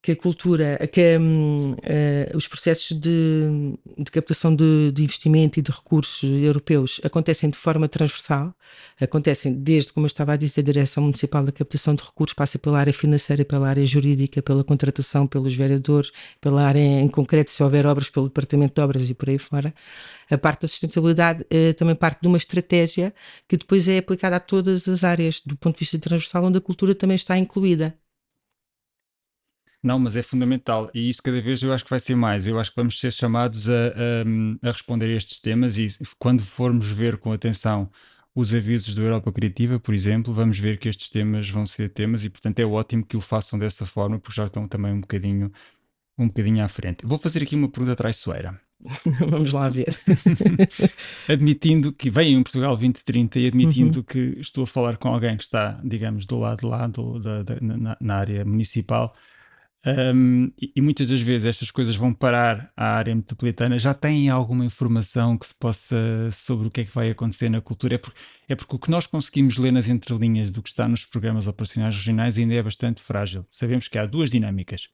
que 0.03 0.11
a 0.11 0.15
cultura, 0.17 0.77
que 0.91 1.17
um, 1.17 1.71
uh, 1.71 2.35
os 2.35 2.45
processos 2.45 2.99
de, 2.99 3.73
de 3.97 4.11
captação 4.11 4.53
de, 4.53 4.91
de, 4.91 5.01
investimento 5.01 5.57
e 5.57 5.61
de 5.61 5.71
recursos 5.71 6.21
europeus 6.21 6.99
acontecem 7.05 7.49
de 7.49 7.57
forma 7.57 7.87
transversal, 7.87 8.53
acontecem 8.99 9.53
desde, 9.53 9.93
como 9.93 10.05
eu 10.05 10.07
estava 10.07 10.33
a 10.33 10.35
dizer, 10.35 10.59
a 10.59 10.63
Direção 10.65 11.03
Municipal 11.03 11.45
da 11.45 11.53
Captação 11.53 11.95
de 11.95 12.03
Recursos, 12.03 12.33
passa 12.33 12.59
pela 12.59 12.79
área 12.79 12.91
financeira, 12.91 13.45
pela 13.45 13.69
área 13.69 13.85
jurídica, 13.87 14.41
pela 14.41 14.61
contratação, 14.61 15.25
pelos 15.25 15.55
vereadores, 15.55 16.11
pela 16.41 16.67
área 16.67 16.81
em 16.81 17.07
concreto, 17.07 17.49
se 17.49 17.63
houver 17.63 17.85
obras, 17.85 18.09
pelo 18.09 18.27
Departamento 18.27 18.75
de 18.75 18.81
Obras 18.81 19.09
e 19.09 19.13
por 19.13 19.29
aí 19.29 19.37
fora. 19.37 19.73
A 20.29 20.37
parte 20.37 20.63
da 20.63 20.67
sustentabilidade 20.67 21.43
uh, 21.43 21.73
também 21.75 21.95
parte 21.95 22.19
de 22.21 22.27
uma 22.27 22.37
estratégia 22.37 23.13
que 23.47 23.55
depois 23.55 23.87
é 23.87 23.99
aplicada 23.99 24.35
a 24.35 24.39
todas 24.41 24.85
as 24.85 25.05
áreas, 25.05 25.41
do 25.45 25.55
ponto 25.55 25.75
de 25.75 25.79
vista 25.85 25.97
transversal, 25.97 26.43
onde 26.43 26.57
a 26.57 26.61
cultura 26.61 26.93
também 26.93 27.15
está 27.15 27.37
incluída. 27.37 27.95
Não, 29.83 29.99
mas 29.99 30.15
é 30.15 30.23
fundamental 30.23 30.89
e 30.93 31.09
isso 31.09 31.21
cada 31.21 31.41
vez 31.41 31.61
eu 31.61 31.73
acho 31.73 31.83
que 31.83 31.89
vai 31.89 31.99
ser 31.99 32.15
mais. 32.15 32.47
Eu 32.47 32.57
acho 32.57 32.69
que 32.71 32.77
vamos 32.77 32.97
ser 32.97 33.11
chamados 33.11 33.69
a, 33.69 33.73
a, 33.73 34.69
a 34.69 34.71
responder 34.71 35.07
a 35.07 35.17
estes 35.17 35.41
temas 35.41 35.77
e 35.77 35.87
quando 36.17 36.41
formos 36.41 36.89
ver 36.89 37.17
com 37.17 37.33
atenção 37.33 37.91
os 38.35 38.53
avisos 38.53 38.95
do 38.95 39.01
Europa 39.01 39.31
Criativa, 39.31 39.79
por 39.79 39.93
exemplo, 39.93 40.33
vamos 40.33 40.57
ver 40.57 40.79
que 40.79 40.89
estes 40.89 41.09
temas 41.09 41.49
vão 41.49 41.67
ser 41.67 41.89
temas 41.89 42.25
e, 42.25 42.29
portanto, 42.29 42.59
é 42.59 42.65
ótimo 42.65 43.05
que 43.05 43.15
o 43.15 43.21
façam 43.21 43.59
dessa 43.59 43.85
forma, 43.85 44.17
porque 44.17 44.35
já 44.35 44.47
estão 44.47 44.67
também 44.67 44.91
um 44.91 45.01
bocadinho, 45.01 45.51
um 46.17 46.27
bocadinho 46.27 46.63
à 46.63 46.67
frente. 46.67 47.05
Vou 47.05 47.19
fazer 47.19 47.43
aqui 47.43 47.55
uma 47.55 47.69
pergunta 47.69 47.95
traiçoeira. 47.95 48.59
vamos 49.29 49.53
lá 49.53 49.69
ver. 49.69 49.95
admitindo 51.29 51.93
que 51.93 52.09
vem 52.09 52.33
em 52.33 52.43
Portugal 52.43 52.75
2030 52.75 53.39
e 53.39 53.47
admitindo 53.47 53.99
uhum. 53.99 54.03
que 54.03 54.19
estou 54.39 54.63
a 54.63 54.67
falar 54.67 54.97
com 54.97 55.09
alguém 55.09 55.37
que 55.37 55.43
está, 55.43 55.79
digamos, 55.83 56.25
do 56.25 56.39
lado 56.39 56.67
lá 56.67 56.87
do, 56.87 57.19
da, 57.19 57.43
da, 57.43 57.57
na, 57.61 57.97
na 57.99 58.15
área 58.15 58.43
municipal 58.43 59.15
um, 59.85 60.49
e, 60.57 60.71
e, 60.77 60.81
muitas 60.81 61.09
das 61.09 61.19
vezes 61.19 61.45
estas 61.45 61.69
coisas 61.69 61.95
vão 61.95 62.13
parar 62.13 62.71
à 62.75 62.95
área 62.95 63.13
metropolitana. 63.13 63.77
Já 63.77 63.93
têm 63.93 64.29
alguma 64.29 64.63
informação 64.63 65.37
que 65.37 65.47
se 65.47 65.53
possa 65.53 65.97
sobre 66.31 66.67
o 66.67 66.71
que 66.71 66.81
é 66.81 66.85
que 66.85 66.95
vai 66.95 67.09
acontecer 67.09 67.49
na 67.49 67.59
cultura? 67.59 67.95
É, 67.95 67.97
por, 67.97 68.13
é 68.47 68.55
porque 68.55 68.75
o 68.75 68.79
que 68.79 68.89
nós 68.89 69.05
conseguimos 69.05 69.57
ler 69.57 69.71
nas 69.71 69.89
entrelinhas 69.89 70.51
do 70.51 70.63
que 70.63 70.69
está 70.69 70.87
nos 70.87 71.05
programas 71.05 71.47
operacionais 71.47 71.95
regionais 71.95 72.37
ainda 72.37 72.53
é 72.53 72.63
bastante 72.63 73.01
frágil. 73.01 73.45
Sabemos 73.49 73.89
que 73.89 73.97
há 73.97 74.05
duas 74.05 74.31
dinâmicas, 74.31 74.87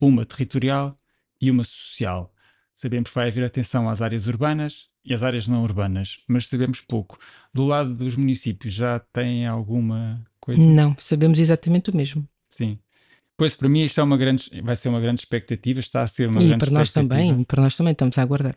uma 0.00 0.24
territorial 0.24 0.96
e 1.40 1.50
uma 1.50 1.64
social. 1.64 2.32
Sabemos 2.72 3.10
que 3.10 3.16
vai 3.16 3.28
haver 3.28 3.44
atenção 3.44 3.88
às 3.88 4.00
áreas 4.00 4.28
urbanas 4.28 4.88
e 5.04 5.12
às 5.12 5.24
áreas 5.24 5.48
não 5.48 5.62
urbanas, 5.64 6.20
mas 6.28 6.46
sabemos 6.46 6.80
pouco. 6.80 7.18
Do 7.52 7.64
lado 7.64 7.94
dos 7.94 8.14
municípios 8.14 8.74
já 8.74 9.00
tem 9.00 9.44
alguma 9.44 10.24
coisa? 10.38 10.64
Não, 10.64 10.94
sabemos 10.98 11.40
exatamente 11.40 11.90
o 11.90 11.96
mesmo. 11.96 12.28
Sim. 12.48 12.78
Pois, 13.36 13.54
para 13.54 13.68
mim 13.68 13.82
isto 13.82 14.00
é 14.00 14.02
uma 14.02 14.16
grande, 14.16 14.48
vai 14.62 14.74
ser 14.74 14.88
uma 14.88 15.00
grande 15.00 15.20
expectativa, 15.20 15.78
está 15.78 16.02
a 16.02 16.06
ser 16.06 16.28
uma 16.28 16.42
e 16.42 16.48
grande 16.48 16.64
para 16.64 16.70
nós 16.70 16.90
também, 16.90 17.44
para 17.44 17.62
nós 17.62 17.76
também 17.76 17.92
estamos 17.92 18.16
a 18.16 18.22
aguardar. 18.22 18.56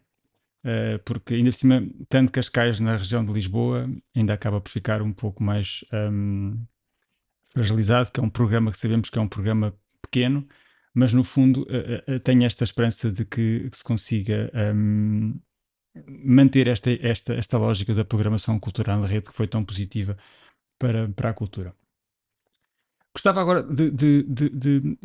Uh, 0.64 1.00
porque 1.06 1.36
ainda 1.36 1.52
por 1.52 1.56
cima, 1.56 1.88
tanto 2.08 2.32
Cascais 2.32 2.80
na 2.80 2.96
região 2.96 3.26
de 3.26 3.32
Lisboa 3.32 3.90
ainda 4.16 4.34
acaba 4.34 4.60
por 4.60 4.70
ficar 4.70 5.02
um 5.02 5.14
pouco 5.14 5.42
mais 5.44 5.86
um, 5.94 6.58
fragilizado, 7.54 8.12
que 8.12 8.20
é 8.20 8.24
um 8.24 8.30
programa 8.30 8.72
que 8.72 8.78
sabemos 8.78 9.10
que 9.10 9.18
é 9.18 9.22
um 9.22 9.28
programa 9.28 9.74
pequeno, 10.02 10.48
mas 10.94 11.14
no 11.14 11.24
fundo 11.24 11.64
uh, 11.64 12.16
uh, 12.16 12.20
tenho 12.20 12.44
esta 12.44 12.64
esperança 12.64 13.12
de 13.12 13.26
que, 13.26 13.70
que 13.70 13.78
se 13.78 13.84
consiga 13.84 14.52
um, 14.74 15.40
manter 16.08 16.68
esta, 16.68 16.92
esta, 16.92 17.34
esta 17.34 17.58
lógica 17.58 17.94
da 17.94 18.06
programação 18.06 18.60
cultural 18.60 19.00
na 19.00 19.08
rede 19.08 19.28
que 19.28 19.36
foi 19.36 19.48
tão 19.48 19.64
positiva 19.64 20.18
para, 20.78 21.10
para 21.10 21.30
a 21.30 21.34
cultura. 21.34 21.74
Gostava 23.14 23.42
agora 23.42 23.64
de, 23.64 23.92
de, 23.92 24.24
de, 24.24 24.98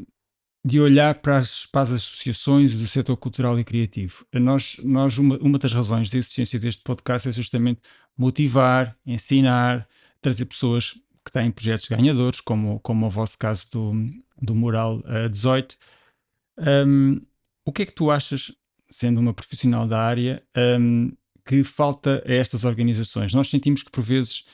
de 0.64 0.81
olhar 0.81 1.17
para 1.17 1.38
as, 1.38 1.67
para 1.67 1.83
as, 1.83 1.93
associações 1.93 2.75
do 2.75 2.87
setor 2.87 3.17
cultural 3.17 3.59
e 3.59 3.64
criativo. 3.64 4.27
Nós, 4.33 4.79
nós 4.83 5.19
uma, 5.19 5.37
uma 5.38 5.59
das 5.59 5.73
razões 5.73 6.11
da 6.11 6.19
existência 6.19 6.59
deste 6.59 6.83
podcast 6.83 7.29
é 7.29 7.33
justamente 7.33 7.81
motivar, 8.17 8.97
ensinar, 9.07 9.88
trazer 10.21 10.45
pessoas 10.47 10.99
que 11.25 11.33
têm 11.33 11.51
projetos 11.51 11.88
ganhadores, 11.88 12.40
como, 12.40 12.79
como 12.81 13.07
o 13.07 13.11
vosso 13.11 13.38
caso 13.38 13.67
do, 13.71 13.93
do 14.40 14.55
Mural 14.55 14.99
uh, 14.99 15.29
18. 15.29 15.77
Um, 16.59 17.21
o 17.64 17.73
que 17.73 17.83
é 17.83 17.87
que 17.87 17.93
tu 17.93 18.11
achas, 18.11 18.53
sendo 18.90 19.21
uma 19.21 19.33
profissional 19.33 19.88
da 19.88 20.01
área, 20.01 20.43
um, 20.79 21.12
que 21.47 21.64
falta 21.64 22.23
a 22.27 22.33
estas 22.33 22.64
organizações? 22.64 23.35
Nós 23.35 23.49
sentimos 23.49 23.83
que, 23.83 23.90
por 23.90 24.03
vezes, 24.03 24.45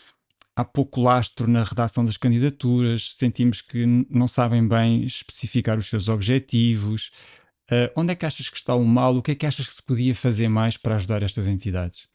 há 0.60 0.64
pouco 0.64 1.00
lastro 1.00 1.48
na 1.48 1.62
redação 1.62 2.04
das 2.04 2.16
candidaturas, 2.16 3.14
sentimos 3.16 3.62
que 3.62 3.86
não 4.10 4.28
sabem 4.28 4.66
bem 4.66 5.04
especificar 5.04 5.78
os 5.78 5.86
seus 5.86 6.08
objetivos. 6.08 7.10
Uh, 7.70 7.90
onde 7.96 8.12
é 8.12 8.16
que 8.16 8.26
achas 8.26 8.48
que 8.48 8.56
está 8.56 8.74
o 8.74 8.84
mal? 8.84 9.16
O 9.16 9.22
que 9.22 9.30
é 9.30 9.34
que 9.34 9.46
achas 9.46 9.68
que 9.68 9.74
se 9.74 9.82
podia 9.82 10.14
fazer 10.14 10.48
mais 10.48 10.76
para 10.76 10.96
ajudar 10.96 11.22
estas 11.22 11.46
entidades? 11.46 12.08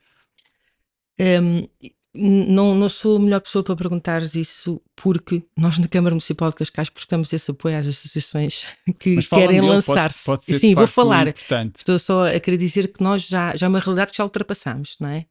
Um, 1.19 1.67
não, 2.13 2.75
não 2.75 2.87
sou 2.87 3.17
a 3.17 3.19
melhor 3.19 3.41
pessoa 3.41 3.63
para 3.63 3.75
perguntares 3.75 4.35
isso, 4.35 4.81
porque 4.95 5.43
nós 5.57 5.77
na 5.77 5.87
Câmara 5.87 6.13
Municipal 6.13 6.49
de 6.49 6.55
Cascais 6.55 6.89
prestamos 6.89 7.31
esse 7.33 7.49
apoio 7.51 7.77
às 7.77 7.87
associações 7.87 8.65
que 8.99 9.17
querem 9.23 9.61
lançar-se. 9.61 10.23
Pode, 10.23 10.45
pode 10.45 10.59
Sim, 10.59 10.75
vou 10.75 10.87
falar. 10.87 11.27
Importante. 11.27 11.77
Estou 11.77 11.97
só 11.97 12.27
a 12.27 12.39
querer 12.39 12.57
dizer 12.57 12.89
que 12.93 13.03
nós 13.03 13.23
já, 13.23 13.55
já 13.55 13.65
é 13.65 13.69
uma 13.69 13.79
realidade 13.79 14.11
que 14.11 14.17
já 14.17 14.23
ultrapassamos, 14.23 14.97
não 14.99 15.09
é? 15.09 15.25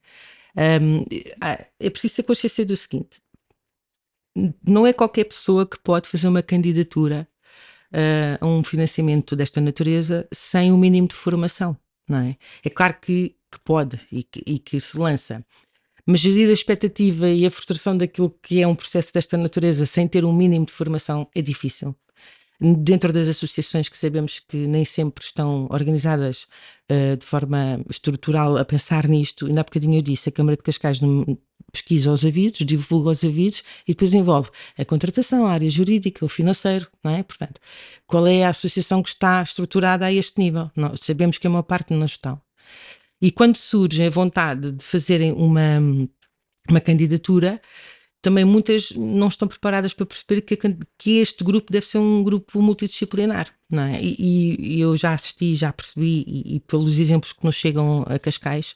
Um, 0.57 1.03
é 1.79 1.89
preciso 1.89 2.15
ter 2.15 2.23
consciência 2.23 2.65
do 2.65 2.75
seguinte: 2.75 3.21
não 4.65 4.87
é 4.87 4.93
qualquer 4.93 5.25
pessoa 5.25 5.65
que 5.65 5.77
pode 5.79 6.07
fazer 6.07 6.27
uma 6.27 6.41
candidatura 6.41 7.27
uh, 7.91 8.43
a 8.43 8.45
um 8.45 8.63
financiamento 8.63 9.35
desta 9.35 9.59
natureza 9.59 10.27
sem 10.33 10.71
o 10.71 10.75
um 10.75 10.77
mínimo 10.77 11.07
de 11.07 11.15
formação, 11.15 11.77
não 12.07 12.19
é? 12.19 12.37
É 12.63 12.69
claro 12.69 12.95
que, 13.01 13.35
que 13.51 13.59
pode 13.63 13.99
e 14.11 14.23
que, 14.23 14.43
e 14.45 14.59
que 14.59 14.79
se 14.79 14.97
lança. 14.97 15.45
Mas 16.05 16.19
gerir 16.19 16.49
a 16.49 16.53
expectativa 16.53 17.27
e 17.29 17.45
a 17.47 17.51
frustração 17.51 17.97
daquilo 17.97 18.29
que 18.41 18.61
é 18.61 18.67
um 18.67 18.75
processo 18.75 19.11
desta 19.11 19.37
natureza 19.37 19.85
sem 19.85 20.07
ter 20.07 20.23
um 20.23 20.33
mínimo 20.33 20.65
de 20.65 20.71
formação 20.71 21.27
é 21.33 21.41
difícil 21.41 21.95
dentro 22.59 23.11
das 23.11 23.27
associações 23.27 23.89
que 23.89 23.97
sabemos 23.97 24.39
que 24.39 24.55
nem 24.55 24.85
sempre 24.85 25.23
estão 25.23 25.67
organizadas 25.69 26.47
uh, 26.91 27.17
de 27.17 27.25
forma 27.25 27.83
estrutural 27.89 28.57
a 28.57 28.65
pensar 28.65 29.07
nisto, 29.07 29.47
ainda 29.47 29.61
há 29.61 29.63
bocadinho 29.63 29.97
eu 29.97 30.01
disse, 30.01 30.29
a 30.29 30.31
Câmara 30.31 30.55
de 30.55 30.63
Cascais 30.63 30.99
pesquisa 31.71 32.11
os 32.11 32.25
avisos, 32.25 32.65
divulga 32.65 33.09
os 33.09 33.23
avisos 33.23 33.63
e 33.87 33.93
depois 33.93 34.13
envolve 34.13 34.49
a 34.77 34.85
contratação, 34.85 35.45
a 35.45 35.51
área 35.51 35.69
jurídica, 35.69 36.23
o 36.23 36.29
financeiro, 36.29 36.87
não 37.03 37.11
é? 37.11 37.23
Portanto, 37.23 37.59
qual 38.07 38.25
é 38.25 38.43
a 38.43 38.49
associação 38.49 39.03
que 39.03 39.09
está 39.09 39.41
estruturada 39.41 40.05
a 40.05 40.13
este 40.13 40.39
nível? 40.39 40.71
Nós 40.75 40.99
sabemos 41.03 41.37
que 41.37 41.47
a 41.47 41.49
maior 41.49 41.63
parte 41.63 41.93
não 41.93 42.05
estão. 42.05 42.41
E 43.21 43.31
quando 43.31 43.57
surge 43.57 44.03
a 44.03 44.09
vontade 44.09 44.71
de 44.71 44.83
fazerem 44.83 45.31
uma, 45.33 45.79
uma 46.69 46.81
candidatura, 46.81 47.61
também 48.25 48.43
muitas 48.43 48.89
não 48.89 49.27
estão 49.27 49.47
preparadas 49.47 49.93
para 49.93 50.03
perceber 50.03 50.41
que, 50.41 50.57
que 50.97 51.19
este 51.19 51.43
grupo 51.43 51.71
deve 51.71 51.85
ser 51.85 51.99
um 51.99 52.23
grupo 52.23 52.59
multidisciplinar, 52.59 53.53
não 53.69 53.83
é? 53.83 54.01
E, 54.01 54.77
e 54.77 54.81
eu 54.81 54.97
já 54.97 55.13
assisti, 55.13 55.55
já 55.55 55.71
percebi, 55.71 56.23
e, 56.25 56.55
e, 56.55 56.59
pelos 56.61 56.97
exemplos 56.97 57.33
que 57.33 57.45
nos 57.45 57.53
chegam 57.53 58.03
a 58.07 58.17
Cascais, 58.17 58.75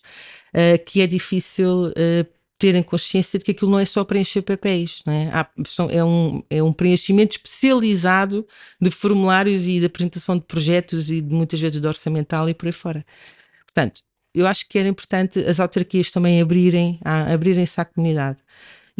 uh, 0.54 0.86
que 0.86 1.02
é 1.02 1.08
difícil 1.08 1.88
uh, 1.88 2.26
terem 2.60 2.84
consciência 2.84 3.40
de 3.40 3.46
que 3.46 3.50
aquilo 3.50 3.72
não 3.72 3.80
é 3.80 3.86
só 3.86 4.04
preencher 4.04 4.44
papéis, 4.44 5.02
não 5.04 5.14
é? 5.14 5.32
Há, 5.34 5.50
é, 5.90 6.04
um, 6.04 6.44
é 6.48 6.62
um 6.62 6.72
preenchimento 6.72 7.38
especializado 7.38 8.48
de 8.80 8.92
formulários 8.92 9.68
e 9.68 9.80
de 9.80 9.88
apresentação 9.88 10.38
de 10.38 10.44
projetos 10.44 11.10
e 11.10 11.22
de, 11.22 11.34
muitas 11.34 11.60
vezes 11.60 11.82
de 11.82 11.88
orçamental 11.88 12.48
e 12.48 12.54
por 12.54 12.68
aí 12.68 12.72
fora. 12.72 13.04
Portanto, 13.66 14.04
eu 14.32 14.46
acho 14.46 14.70
que 14.70 14.78
era 14.78 14.88
importante 14.88 15.40
as 15.40 15.60
autarquias 15.60 16.12
também 16.12 16.40
abrirem, 16.40 17.00
abrirem-se 17.04 17.82
à 17.82 17.86
comunidade 17.86 18.38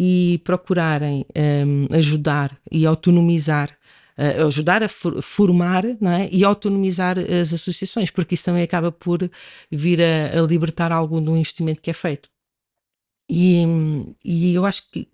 e 0.02 0.38
procurarem 0.46 1.26
um, 1.36 1.94
ajudar 1.94 2.58
e 2.72 2.86
autonomizar 2.86 3.78
uh, 4.18 4.48
ajudar 4.48 4.82
a 4.82 4.88
for 4.88 5.22
formar 5.22 5.84
é? 5.84 6.30
e 6.32 6.46
autonomizar 6.46 7.18
as 7.20 7.54
associações, 7.54 8.10
porque 8.10 8.34
isso 8.34 8.46
também 8.46 8.64
acaba 8.64 8.94
por 8.94 9.30
vir 9.70 10.02
a, 10.02 10.40
a 10.40 10.42
libertar 10.42 10.94
algum 10.94 11.22
do 11.22 11.36
investimento 11.36 11.82
que 11.82 11.90
é 11.90 11.94
feito. 11.94 12.30
E, 13.30 13.66
e 14.24 14.54
eu 14.56 14.66
acho 14.66 14.90
que, 14.90 15.10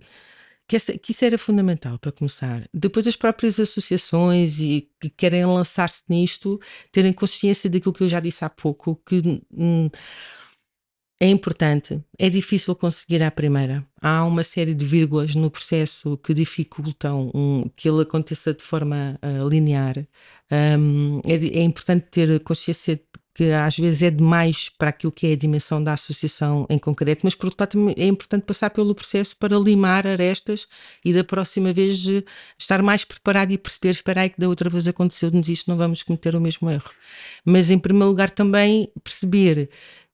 que, 0.67 0.75
essa, 0.75 0.95
que, 0.95 1.11
isso 1.13 1.25
era 1.25 1.37
fundamental 1.37 1.97
para 1.97 2.11
começar. 2.11 2.69
Depois 2.71 3.07
as 3.07 3.15
próprias 3.15 3.59
associações 3.59 4.59
e 4.59 4.87
que 5.01 5.09
querem 5.09 5.45
lançar-se 5.47 6.03
nisto, 6.07 6.59
terem 6.91 7.11
consciência 7.11 7.69
daquilo 7.71 7.93
que 7.93 8.03
eu 8.03 8.09
já 8.09 8.19
disse 8.19 8.45
há 8.45 8.49
pouco, 8.51 8.95
que 9.05 9.41
hum, 9.51 9.89
é 11.19 11.27
importante, 11.29 12.03
é 12.19 12.29
difícil 12.29 12.75
conseguir 12.75 13.23
à 13.23 13.31
primeira. 13.31 13.85
Há 14.01 14.25
uma 14.25 14.43
série 14.43 14.73
de 14.73 14.85
vírgulas 14.85 15.33
no 15.33 15.49
processo 15.49 16.17
que 16.17 16.33
dificultam 16.33 17.31
um, 17.33 17.69
que 17.75 17.87
ele 17.87 18.01
aconteça 18.01 18.53
de 18.53 18.61
forma 18.61 19.17
uh, 19.23 19.47
linear. 19.47 20.05
Um, 20.51 21.21
é, 21.23 21.33
é, 21.33 21.63
importante 21.63 22.07
ter 22.11 22.39
consciência 22.41 23.01
que 23.33 23.51
às 23.51 23.77
vezes 23.77 24.03
é 24.03 24.11
demais 24.11 24.69
para 24.77 24.89
aquilo 24.89 25.11
que 25.11 25.27
é 25.27 25.33
a 25.33 25.35
dimensão 25.35 25.83
da 25.83 25.93
associação 25.93 26.65
em 26.69 26.77
concreto, 26.77 27.21
mas 27.25 27.35
por 27.35 27.47
outro 27.47 27.57
lado 27.61 27.93
é 27.97 28.07
importante 28.07 28.43
passar 28.43 28.69
pelo 28.69 28.95
processo 28.95 29.35
para 29.37 29.57
limar 29.57 30.07
arestas 30.07 30.67
e 31.03 31.13
da 31.13 31.23
próxima 31.23 31.73
vez 31.73 32.05
estar 32.57 32.81
mais 32.81 33.03
preparado 33.03 33.51
e 33.51 33.57
perceber, 33.57 33.91
espera 33.91 34.21
aí 34.21 34.29
que 34.29 34.39
da 34.39 34.47
outra 34.47 34.69
vez 34.69 34.87
aconteceu-nos 34.87 35.49
isto, 35.49 35.69
não 35.69 35.77
vamos 35.77 36.03
cometer 36.03 36.35
o 36.35 36.41
mesmo 36.41 36.69
erro. 36.69 36.89
Mas 37.43 37.69
em 37.69 37.79
primeiro 37.79 38.07
lugar 38.07 38.29
também 38.29 38.89
perceber 39.03 39.69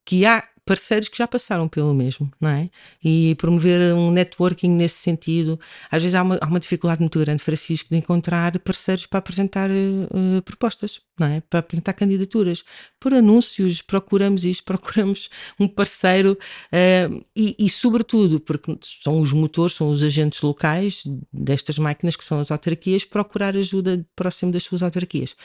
que 0.05 0.25
há 0.25 0.43
parceiros 0.65 1.09
que 1.09 1.17
já 1.17 1.27
passaram 1.27 1.67
pelo 1.67 1.93
mesmo, 1.93 2.31
não 2.39 2.49
é? 2.49 2.69
E 3.03 3.35
promover 3.35 3.93
um 3.93 4.11
networking 4.11 4.69
nesse 4.69 4.97
sentido. 4.97 5.59
Às 5.89 6.01
vezes 6.01 6.15
há 6.15 6.21
uma, 6.21 6.37
há 6.41 6.45
uma 6.45 6.59
dificuldade 6.59 7.01
muito 7.01 7.19
grande, 7.19 7.43
Francisco, 7.43 7.89
de 7.89 7.97
encontrar 7.97 8.57
parceiros 8.59 9.05
para 9.05 9.19
apresentar 9.19 9.69
uh, 9.69 10.41
propostas, 10.43 11.01
não 11.21 11.27
é? 11.27 11.41
Para 11.41 11.59
apresentar 11.59 11.93
candidaturas. 11.93 12.63
Por 12.99 13.13
anúncios, 13.13 13.81
procuramos 13.81 14.43
isto, 14.43 14.63
procuramos 14.65 15.29
um 15.59 15.67
parceiro 15.67 16.37
uh, 16.67 17.25
e, 17.35 17.55
e, 17.59 17.69
sobretudo, 17.69 18.39
porque 18.39 18.77
são 19.03 19.21
os 19.21 19.31
motores, 19.31 19.75
são 19.75 19.89
os 19.89 20.01
agentes 20.01 20.41
locais 20.41 21.03
destas 21.31 21.77
máquinas 21.77 22.15
que 22.15 22.25
são 22.25 22.39
as 22.39 22.51
autarquias, 22.51 23.05
procurar 23.05 23.55
ajuda 23.55 24.05
próximo 24.15 24.51
das 24.51 24.63
suas 24.63 24.81
autarquias. 24.81 25.35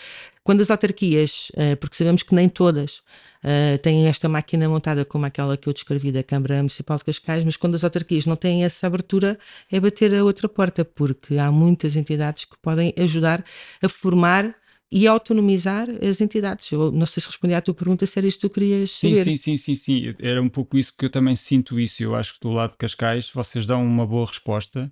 Quando 0.43 0.61
as 0.61 0.71
autarquias, 0.71 1.51
uh, 1.55 1.77
porque 1.77 1.97
sabemos 1.97 2.23
que 2.23 2.35
nem 2.35 2.49
todas 2.49 3.03
uh, 3.45 3.79
têm 3.83 4.07
esta 4.07 4.29
máquina 4.29 4.69
montada 4.69 5.05
como 5.05 5.27
aquela 5.27 5.57
que 5.57 5.69
eu 5.69 5.73
descrevi 5.73 6.11
da 6.11 6.23
Câmara 6.23 6.57
Municipal 6.57 6.97
de 6.97 7.05
Cascais, 7.05 7.45
mas 7.45 7.57
quando 7.57 7.75
as 7.75 7.85
autarquias 7.85 8.25
não 8.25 8.37
têm 8.37 8.65
essa 8.65 8.87
abertura, 8.87 9.39
é 9.71 9.79
bater 9.79 10.15
a 10.15 10.25
outra 10.25 10.49
porta, 10.49 10.85
porque 10.85 11.37
há 11.37 11.51
muitas 11.51 11.97
entidades 11.97 12.45
que 12.45 12.57
podem 12.63 12.95
ajudar 12.97 13.45
a 13.83 13.89
formar 13.89 14.55
e 14.91 15.07
autonomizar 15.07 15.89
as 16.03 16.21
entidades. 16.21 16.71
Eu 16.71 16.93
não 16.93 17.07
sei 17.07 17.21
se 17.21 17.29
respondi 17.29 17.55
à 17.55 17.61
tua 17.61 17.75
pergunta, 17.75 18.07
se 18.07 18.19
era 18.19 18.27
isto 18.27 18.41
que 18.41 18.49
tu 18.49 18.53
querias 18.53 18.93
saber. 18.93 19.25
Sim, 19.25 19.37
sim, 19.37 19.57
sim, 19.57 19.57
sim, 19.57 19.75
sim. 19.75 20.15
Era 20.21 20.41
um 20.41 20.49
pouco 20.49 20.79
isso 20.79 20.95
que 20.97 21.05
eu 21.05 21.11
também 21.11 21.35
sinto 21.35 21.79
isso. 21.81 22.03
Eu 22.03 22.15
acho 22.15 22.35
que 22.35 22.41
do 22.41 22.51
lado 22.51 22.73
de 22.73 22.79
Cascais 22.79 23.31
vocês 23.31 23.67
dão 23.67 23.85
uma 23.85 24.07
boa 24.07 24.27
resposta. 24.27 24.91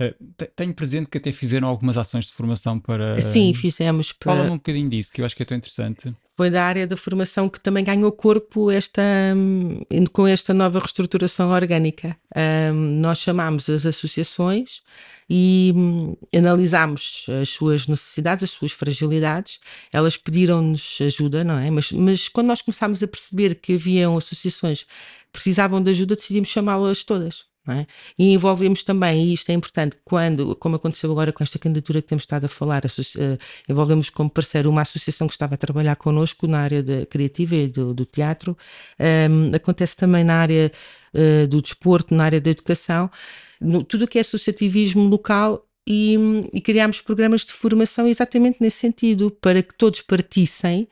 Uh, 0.00 0.46
tenho 0.56 0.74
presente 0.74 1.08
que 1.08 1.18
até 1.18 1.30
fizeram 1.32 1.68
algumas 1.68 1.96
ações 1.96 2.26
de 2.26 2.32
formação 2.32 2.80
para. 2.80 3.20
Sim, 3.20 3.54
fizemos. 3.54 4.12
Para... 4.12 4.32
Fala-me 4.32 4.50
um 4.50 4.56
bocadinho 4.56 4.88
disso, 4.88 5.12
que 5.12 5.20
eu 5.20 5.24
acho 5.24 5.36
que 5.36 5.42
é 5.42 5.46
tão 5.46 5.56
interessante 5.56 6.14
foi 6.36 6.50
da 6.50 6.64
área 6.64 6.86
da 6.86 6.96
formação 6.96 7.48
que 7.48 7.60
também 7.60 7.84
ganhou 7.84 8.10
corpo 8.10 8.70
esta, 8.70 9.02
hum, 9.36 9.80
com 10.12 10.26
esta 10.26 10.52
nova 10.52 10.80
reestruturação 10.80 11.50
orgânica. 11.50 12.16
Um, 12.36 13.00
nós 13.00 13.18
chamámos 13.18 13.68
as 13.70 13.86
associações 13.86 14.82
e 15.30 15.72
um, 15.74 16.16
analisámos 16.36 17.26
as 17.40 17.50
suas 17.50 17.86
necessidades, 17.86 18.44
as 18.44 18.50
suas 18.50 18.72
fragilidades. 18.72 19.60
Elas 19.92 20.16
pediram-nos 20.16 20.98
ajuda, 21.00 21.44
não 21.44 21.58
é? 21.58 21.70
Mas, 21.70 21.92
mas 21.92 22.28
quando 22.28 22.48
nós 22.48 22.60
começámos 22.60 23.02
a 23.02 23.06
perceber 23.06 23.54
que 23.54 23.74
haviam 23.74 24.16
associações 24.16 24.82
que 24.82 24.88
precisavam 25.32 25.82
de 25.82 25.90
ajuda, 25.90 26.16
decidimos 26.16 26.48
chamá-las 26.48 27.04
todas. 27.04 27.44
É? 27.66 27.86
E 28.18 28.34
envolvemos 28.34 28.82
também, 28.82 29.24
e 29.24 29.32
isto 29.32 29.48
é 29.48 29.54
importante, 29.54 29.96
quando, 30.04 30.54
como 30.56 30.76
aconteceu 30.76 31.10
agora 31.10 31.32
com 31.32 31.42
esta 31.42 31.58
candidatura 31.58 32.02
que 32.02 32.08
temos 32.08 32.24
estado 32.24 32.44
a 32.44 32.48
falar, 32.48 32.84
uh, 32.84 33.38
envolvemos 33.66 34.10
como 34.10 34.28
parceiro 34.28 34.68
uma 34.68 34.82
associação 34.82 35.26
que 35.26 35.32
estava 35.32 35.54
a 35.54 35.56
trabalhar 35.56 35.96
connosco 35.96 36.46
na 36.46 36.58
área 36.58 36.82
de, 36.82 37.06
criativa 37.06 37.54
e 37.54 37.66
do, 37.66 37.94
do 37.94 38.04
teatro, 38.04 38.54
um, 39.00 39.56
acontece 39.56 39.96
também 39.96 40.22
na 40.22 40.34
área 40.34 40.70
uh, 41.14 41.46
do 41.46 41.62
desporto, 41.62 42.14
na 42.14 42.24
área 42.24 42.38
da 42.38 42.50
educação, 42.50 43.10
no, 43.58 43.82
tudo 43.82 44.04
o 44.04 44.08
que 44.08 44.18
é 44.18 44.20
associativismo 44.20 45.08
local 45.08 45.66
e, 45.86 46.18
e 46.52 46.60
criámos 46.60 47.00
programas 47.00 47.46
de 47.46 47.52
formação 47.54 48.06
exatamente 48.06 48.58
nesse 48.60 48.76
sentido, 48.76 49.30
para 49.30 49.62
que 49.62 49.74
todos 49.74 50.02
partissem 50.02 50.86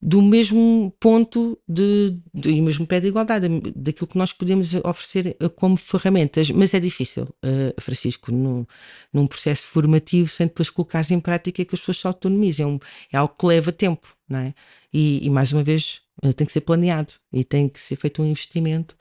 do 0.00 0.22
mesmo 0.22 0.94
ponto 1.00 1.58
de, 1.68 2.16
de, 2.32 2.50
e 2.50 2.60
mesmo 2.62 2.86
pé 2.86 3.00
de 3.00 3.08
igualdade, 3.08 3.48
daquilo 3.74 4.06
que 4.06 4.16
nós 4.16 4.32
podemos 4.32 4.72
oferecer 4.76 5.36
eh, 5.40 5.48
como 5.48 5.76
ferramentas, 5.76 6.50
mas 6.52 6.72
é 6.72 6.78
difícil, 6.78 7.24
uh, 7.24 7.80
Francisco, 7.80 8.30
no, 8.30 8.66
num 9.12 9.26
processo 9.26 9.66
formativo, 9.66 10.28
sem 10.28 10.46
depois 10.46 10.70
colocar 10.70 11.02
em 11.10 11.18
prática 11.18 11.64
que 11.64 11.74
as 11.74 11.80
pessoas 11.80 11.98
se 11.98 12.06
autonomizem, 12.06 12.64
é, 12.64 12.68
um, 12.68 12.78
é 13.12 13.16
algo 13.16 13.34
que 13.36 13.46
leva 13.46 13.72
tempo, 13.72 14.06
não 14.28 14.38
é? 14.38 14.54
E, 14.92 15.26
e, 15.26 15.30
mais 15.30 15.52
uma 15.52 15.64
vez, 15.64 16.00
uh, 16.22 16.32
tem 16.32 16.46
que 16.46 16.52
ser 16.52 16.60
planeado 16.60 17.14
e 17.32 17.44
tem 17.44 17.68
que 17.68 17.80
ser 17.80 17.96
feito 17.96 18.22
um 18.22 18.26
investimento, 18.26 18.96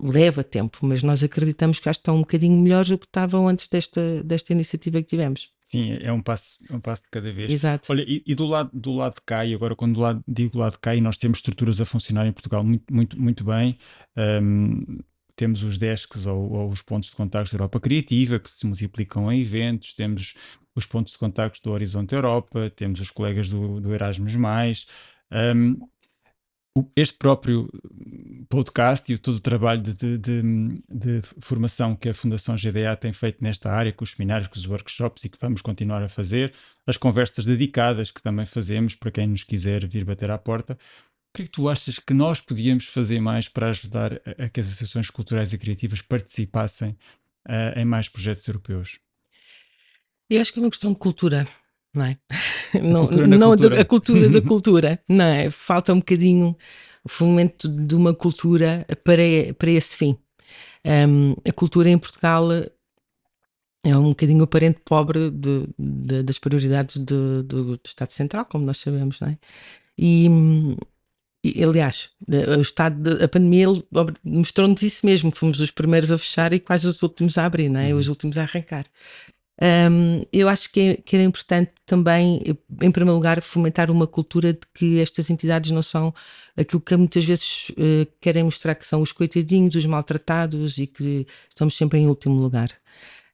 leva 0.00 0.44
tempo, 0.44 0.78
mas 0.82 1.02
nós 1.02 1.22
acreditamos 1.22 1.78
que 1.80 1.86
já 1.86 1.90
estão 1.92 2.16
um 2.16 2.20
bocadinho 2.20 2.56
melhores 2.60 2.88
do 2.90 2.98
que 2.98 3.06
estavam 3.06 3.48
antes 3.48 3.68
desta, 3.68 4.22
desta 4.22 4.52
iniciativa 4.52 5.00
que 5.02 5.08
tivemos. 5.08 5.53
Sim, 5.74 5.98
é 6.00 6.12
um 6.12 6.22
passo, 6.22 6.58
é 6.70 6.74
um 6.74 6.80
passo 6.80 7.02
de 7.02 7.10
cada 7.10 7.32
vez. 7.32 7.50
Exato. 7.50 7.90
Olha, 7.90 8.04
e, 8.06 8.22
e, 8.24 8.34
do, 8.34 8.46
lado, 8.46 8.70
do 8.72 8.92
lado 8.92 9.16
de 9.16 9.22
cá, 9.22 9.44
e 9.44 9.52
agora 9.52 9.74
quando 9.74 9.94
do 9.94 10.00
lado, 10.00 10.24
digo 10.26 10.52
do 10.52 10.58
lado 10.58 10.72
de 10.72 10.78
cá, 10.78 10.94
e 10.94 11.00
nós 11.00 11.18
temos 11.18 11.38
estruturas 11.38 11.80
a 11.80 11.84
funcionar 11.84 12.26
em 12.26 12.32
Portugal 12.32 12.62
muito, 12.62 12.94
muito, 12.94 13.20
muito 13.20 13.44
bem. 13.44 13.76
Um, 14.16 15.00
temos 15.34 15.64
os 15.64 15.76
desks 15.76 16.26
ou, 16.26 16.52
ou, 16.52 16.68
os 16.70 16.80
pontos 16.80 17.10
de 17.10 17.16
contactos 17.16 17.52
da 17.52 17.56
Europa 17.56 17.80
Criativa, 17.80 18.38
que 18.38 18.48
se 18.48 18.64
multiplicam 18.64 19.32
em 19.32 19.40
eventos, 19.40 19.94
temos 19.94 20.34
os 20.76 20.86
pontos 20.86 21.12
de 21.12 21.18
contactos 21.18 21.60
do 21.60 21.72
Horizonte 21.72 22.14
Europa, 22.14 22.70
temos 22.76 23.00
os 23.00 23.10
colegas 23.10 23.48
do, 23.48 23.80
do 23.80 23.92
Erasmus+. 23.92 24.36
Um, 25.32 25.78
este 26.96 27.16
próprio 27.16 27.70
podcast 28.48 29.12
e 29.12 29.16
todo 29.16 29.36
o 29.36 29.40
trabalho 29.40 29.80
de, 29.80 29.94
de, 29.94 30.18
de, 30.18 30.42
de, 30.90 31.22
formação 31.40 31.94
que 31.94 32.08
a 32.08 32.14
Fundação 32.14 32.56
GDA 32.56 32.96
tem 32.96 33.12
feito 33.12 33.42
nesta 33.42 33.70
área, 33.70 33.92
com 33.92 34.02
os 34.02 34.10
seminários, 34.10 34.48
com 34.48 34.56
os 34.56 34.66
workshops 34.66 35.24
e 35.24 35.28
que 35.28 35.38
vamos 35.40 35.62
continuar 35.62 36.02
a 36.02 36.08
fazer, 36.08 36.52
as 36.84 36.96
conversas 36.96 37.44
dedicadas 37.46 38.10
que 38.10 38.20
também 38.20 38.44
fazemos 38.44 38.96
para 38.96 39.12
quem 39.12 39.28
nos 39.28 39.44
quiser 39.44 39.86
vir 39.86 40.04
bater 40.04 40.30
à 40.30 40.38
porta. 40.38 40.74
O 40.74 41.36
que 41.36 41.42
é 41.42 41.44
que 41.46 41.52
tu 41.52 41.68
achas 41.68 41.98
que 41.98 42.12
nós 42.12 42.40
podíamos 42.40 42.86
fazer 42.86 43.20
mais 43.20 43.48
para 43.48 43.68
ajudar 43.68 44.14
a, 44.14 44.44
a 44.44 44.48
que 44.48 44.58
as 44.58 44.66
associações 44.66 45.10
culturais 45.10 45.52
e 45.52 45.58
criativas 45.58 46.02
participassem 46.02 46.90
uh, 47.48 47.78
em 47.78 47.84
mais 47.84 48.08
projetos 48.08 48.46
europeus? 48.48 48.98
Eu 50.28 50.40
acho 50.40 50.52
que 50.52 50.58
é 50.58 50.62
uma 50.62 50.70
questão 50.70 50.92
de 50.92 50.98
cultura 50.98 51.46
não 51.94 52.04
é? 52.04 52.18
A 52.74 52.78
não, 52.78 53.06
não 53.26 53.48
cultura. 53.48 53.80
a 53.80 53.84
cultura 53.84 54.28
da 54.28 54.40
cultura, 54.46 55.00
não 55.08 55.24
é? 55.24 55.50
Falta 55.50 55.92
um 55.92 55.98
bocadinho 55.98 56.56
o 57.04 57.08
fomento 57.08 57.68
de 57.68 57.94
uma 57.94 58.14
cultura 58.14 58.86
para, 59.04 59.54
para 59.58 59.70
esse 59.70 59.96
fim. 59.96 60.16
Um, 60.86 61.32
a 61.46 61.52
cultura 61.52 61.88
em 61.88 61.98
Portugal 61.98 62.48
é 63.84 63.96
um 63.96 64.08
bocadinho 64.10 64.44
o 64.44 64.46
parente 64.46 64.80
pobre 64.84 65.30
de, 65.30 65.68
de, 65.78 66.22
das 66.22 66.38
prioridades 66.38 66.96
do, 66.96 67.42
do, 67.42 67.80
Estado 67.84 68.10
Central, 68.10 68.46
como 68.46 68.64
nós 68.64 68.78
sabemos, 68.78 69.20
não 69.20 69.28
é? 69.28 69.38
E, 69.98 70.26
e 71.44 71.62
aliás, 71.62 72.10
o 72.56 72.60
estado 72.62 73.16
de, 73.16 73.22
a 73.22 73.28
pandemia 73.28 73.66
mostrou-nos 74.24 74.82
isso 74.82 75.04
mesmo. 75.04 75.30
Fomos 75.34 75.60
os 75.60 75.70
primeiros 75.70 76.10
a 76.10 76.16
fechar 76.16 76.54
e 76.54 76.60
quase 76.60 76.86
os 76.86 77.02
últimos 77.02 77.36
a 77.36 77.44
abrir, 77.44 77.68
não 77.68 77.80
é? 77.80 77.92
Uhum. 77.92 77.98
Os 77.98 78.08
últimos 78.08 78.38
a 78.38 78.42
arrancar. 78.42 78.86
Um, 79.62 80.24
eu 80.32 80.48
acho 80.48 80.72
que, 80.72 80.80
é, 80.80 80.96
que, 80.96 81.14
era 81.14 81.24
importante 81.24 81.72
também, 81.86 82.42
em 82.82 82.90
primeiro 82.90 83.14
lugar, 83.14 83.40
fomentar 83.40 83.90
uma 83.90 84.06
cultura 84.06 84.52
de 84.52 84.60
que 84.74 84.98
estas 84.98 85.30
entidades 85.30 85.70
não 85.70 85.82
são 85.82 86.12
aquilo 86.56 86.80
que 86.80 86.96
muitas 86.96 87.24
vezes 87.24 87.68
uh, 87.70 88.06
querem 88.20 88.42
mostrar 88.44 88.74
que 88.74 88.86
são 88.86 89.00
os 89.00 89.12
coitadinhos, 89.12 89.74
os 89.76 89.86
maltratados 89.86 90.78
e 90.78 90.86
que 90.86 91.26
estamos 91.48 91.76
sempre 91.76 91.98
em 92.00 92.08
último 92.08 92.34
lugar. 92.34 92.70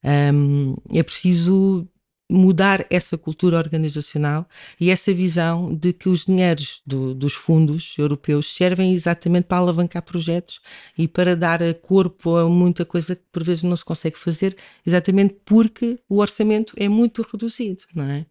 Um, 0.04 0.76
é 0.92 1.02
preciso 1.02 1.88
mudar 2.30 2.86
essa 2.88 3.18
cultura 3.18 3.58
organizacional 3.58 4.46
e 4.78 4.90
essa 4.90 5.12
visão 5.12 5.74
de 5.74 5.92
que 5.92 6.08
os 6.08 6.24
dinheiros 6.24 6.80
do, 6.86 7.14
dos 7.14 7.32
fundos 7.32 7.94
europeus 7.98 8.54
servem 8.54 8.94
exatamente 8.94 9.44
para 9.44 9.58
alavancar 9.58 10.02
projetos 10.02 10.60
e 10.96 11.08
para 11.08 11.34
dar 11.34 11.60
corpo 11.74 12.36
a 12.36 12.48
muita 12.48 12.84
coisa 12.84 13.16
que 13.16 13.22
por 13.32 13.42
vezes 13.42 13.64
não 13.64 13.76
se 13.76 13.84
consegue 13.84 14.18
fazer, 14.18 14.56
exatamente 14.86 15.36
porque 15.44 15.98
o 16.08 16.18
orçamento 16.18 16.74
é 16.76 16.88
muito 16.88 17.22
reduzido, 17.22 17.84
não 17.94 18.04
é? 18.04 18.26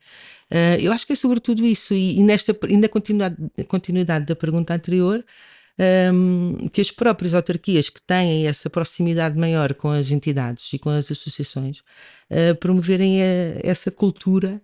Uh, 0.51 0.81
eu 0.81 0.91
acho 0.91 1.05
que 1.05 1.13
é 1.13 1.15
sobretudo 1.15 1.65
isso, 1.65 1.93
e, 1.93 2.17
e 2.17 2.23
nesta 2.23 2.57
e 2.67 2.77
na 2.77 2.89
continuidade, 2.89 3.35
continuidade 3.67 4.25
da 4.25 4.35
pergunta 4.35 4.73
anterior, 4.73 5.23
um, 5.79 6.67
que 6.71 6.81
as 6.81 6.91
próprias 6.91 7.33
autarquias 7.33 7.89
que 7.89 8.01
têm 8.01 8.47
essa 8.47 8.69
proximidade 8.69 9.37
maior 9.37 9.73
com 9.73 9.89
as 9.89 10.11
entidades 10.11 10.71
e 10.73 10.79
com 10.79 10.89
as 10.89 11.09
associações 11.09 11.79
uh, 12.29 12.55
promoverem 12.59 13.21
a, 13.21 13.25
essa 13.63 13.89
cultura 13.89 14.61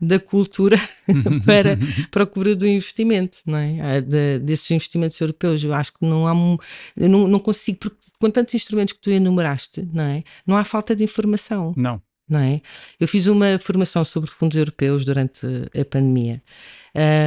da 0.00 0.20
cultura 0.20 0.76
para 1.44 1.76
procura 2.10 2.54
do 2.54 2.66
investimento, 2.66 3.38
não 3.44 3.58
é? 3.58 4.00
De, 4.00 4.38
desses 4.38 4.70
investimentos 4.70 5.20
europeus. 5.20 5.64
Eu 5.64 5.72
acho 5.72 5.92
que 5.92 6.06
não 6.06 6.26
há, 6.26 6.58
eu 6.96 7.08
não, 7.08 7.26
não 7.26 7.40
consigo, 7.40 7.78
porque 7.78 7.96
com 8.20 8.30
tantos 8.30 8.54
instrumentos 8.54 8.92
que 8.92 9.00
tu 9.00 9.10
enumeraste, 9.10 9.88
não 9.92 10.04
é? 10.04 10.22
Não 10.46 10.56
há 10.56 10.64
falta 10.64 10.94
de 10.94 11.02
informação. 11.04 11.72
Não. 11.76 12.00
Não 12.28 12.40
é? 12.40 12.60
Eu 13.00 13.08
fiz 13.08 13.26
uma 13.26 13.58
formação 13.58 14.04
sobre 14.04 14.28
fundos 14.28 14.56
europeus 14.56 15.02
durante 15.02 15.46
a 15.46 15.84
pandemia 15.84 16.42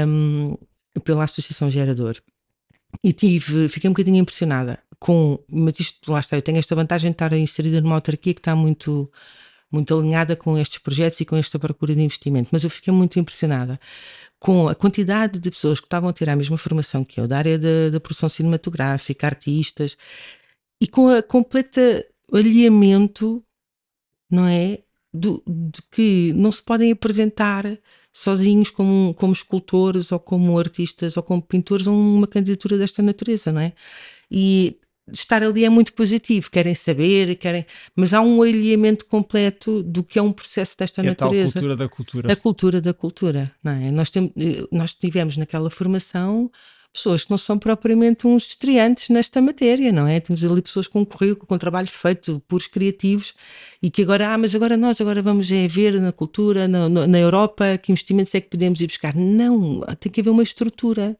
um, 0.07 0.55
pela 1.03 1.23
Associação 1.23 1.71
Gerador 1.71 2.21
e 3.03 3.13
tive, 3.13 3.69
fiquei 3.69 3.89
um 3.89 3.93
bocadinho 3.93 4.17
impressionada 4.17 4.79
com, 4.99 5.39
mas 5.49 5.79
isto 5.79 6.11
lá 6.11 6.19
está, 6.19 6.37
eu 6.37 6.41
tenho 6.41 6.59
esta 6.59 6.75
vantagem 6.75 7.11
de 7.11 7.15
estar 7.15 7.33
inserida 7.33 7.81
numa 7.81 7.95
autarquia 7.95 8.33
que 8.33 8.39
está 8.39 8.55
muito, 8.55 9.11
muito 9.71 9.97
alinhada 9.97 10.35
com 10.35 10.57
estes 10.57 10.77
projetos 10.77 11.19
e 11.21 11.25
com 11.25 11.35
esta 11.35 11.57
procura 11.57 11.95
de 11.95 12.01
investimento, 12.01 12.49
mas 12.51 12.63
eu 12.63 12.69
fiquei 12.69 12.93
muito 12.93 13.19
impressionada 13.19 13.79
com 14.39 14.67
a 14.67 14.75
quantidade 14.75 15.39
de 15.39 15.51
pessoas 15.51 15.79
que 15.79 15.85
estavam 15.85 16.09
a 16.09 16.13
ter 16.13 16.29
a 16.29 16.35
mesma 16.35 16.57
formação 16.57 17.03
que 17.03 17.19
eu, 17.19 17.27
da 17.27 17.37
área 17.37 17.59
da, 17.59 17.89
da 17.91 17.99
produção 17.99 18.27
cinematográfica, 18.29 19.27
artistas, 19.27 19.97
e 20.79 20.87
com 20.87 21.09
a 21.09 21.21
completa 21.21 22.05
alinhamento, 22.33 23.43
não 24.29 24.47
é? 24.47 24.79
Do, 25.13 25.43
de 25.45 25.81
que 25.91 26.33
não 26.33 26.51
se 26.51 26.63
podem 26.63 26.91
apresentar 26.91 27.65
sozinhos 28.13 28.69
como, 28.69 29.13
como 29.15 29.33
escultores 29.33 30.11
ou 30.11 30.19
como 30.19 30.57
artistas 30.57 31.15
ou 31.17 31.23
como 31.23 31.41
pintores 31.41 31.87
a 31.87 31.91
uma 31.91 32.27
candidatura 32.27 32.77
desta 32.77 33.01
natureza, 33.01 33.51
não 33.51 33.61
é? 33.61 33.73
E 34.29 34.77
estar 35.11 35.43
ali 35.43 35.65
é 35.65 35.69
muito 35.69 35.93
positivo, 35.93 36.49
querem 36.49 36.75
saber, 36.75 37.35
querem, 37.35 37.65
mas 37.95 38.13
há 38.13 38.21
um 38.21 38.41
alinhamento 38.41 39.05
completo 39.05 39.83
do 39.83 40.03
que 40.03 40.19
é 40.19 40.21
um 40.21 40.31
processo 40.31 40.77
desta 40.77 41.01
é 41.01 41.05
natureza. 41.05 41.49
A 41.49 41.61
cultura 41.61 41.75
da 41.75 41.89
cultura. 41.89 42.33
A 42.33 42.35
cultura 42.35 42.81
da 42.81 42.93
cultura, 42.93 43.51
não 43.63 43.71
é? 43.71 43.91
Nós, 43.91 44.09
tem, 44.09 44.33
nós 44.71 44.93
tivemos 44.93 45.37
naquela 45.37 45.69
formação 45.69 46.51
pessoas 46.93 47.23
que 47.23 47.31
não 47.31 47.37
são 47.37 47.57
propriamente 47.57 48.27
uns 48.27 48.47
estreantes 48.47 49.09
nesta 49.09 49.41
matéria, 49.41 49.91
não 49.91 50.07
é? 50.07 50.19
Temos 50.19 50.43
ali 50.43 50.61
pessoas 50.61 50.87
com 50.87 51.05
currículo, 51.05 51.47
com 51.47 51.57
trabalho 51.57 51.87
feito, 51.87 52.41
puros 52.47 52.67
criativos, 52.67 53.33
e 53.81 53.89
que 53.89 54.01
agora, 54.01 54.33
ah, 54.33 54.37
mas 54.37 54.53
agora 54.53 54.75
nós 54.75 54.99
agora 54.99 55.21
vamos 55.21 55.51
é 55.51 55.67
ver 55.67 55.99
na 56.01 56.11
cultura, 56.11 56.67
na, 56.67 56.89
na 56.89 57.19
Europa, 57.19 57.77
que 57.77 57.91
investimentos 57.91 58.35
é 58.35 58.41
que 58.41 58.49
podemos 58.49 58.79
ir 58.81 58.87
buscar. 58.87 59.15
Não, 59.15 59.81
tem 59.99 60.11
que 60.11 60.21
haver 60.21 60.29
uma 60.29 60.43
estrutura. 60.43 61.17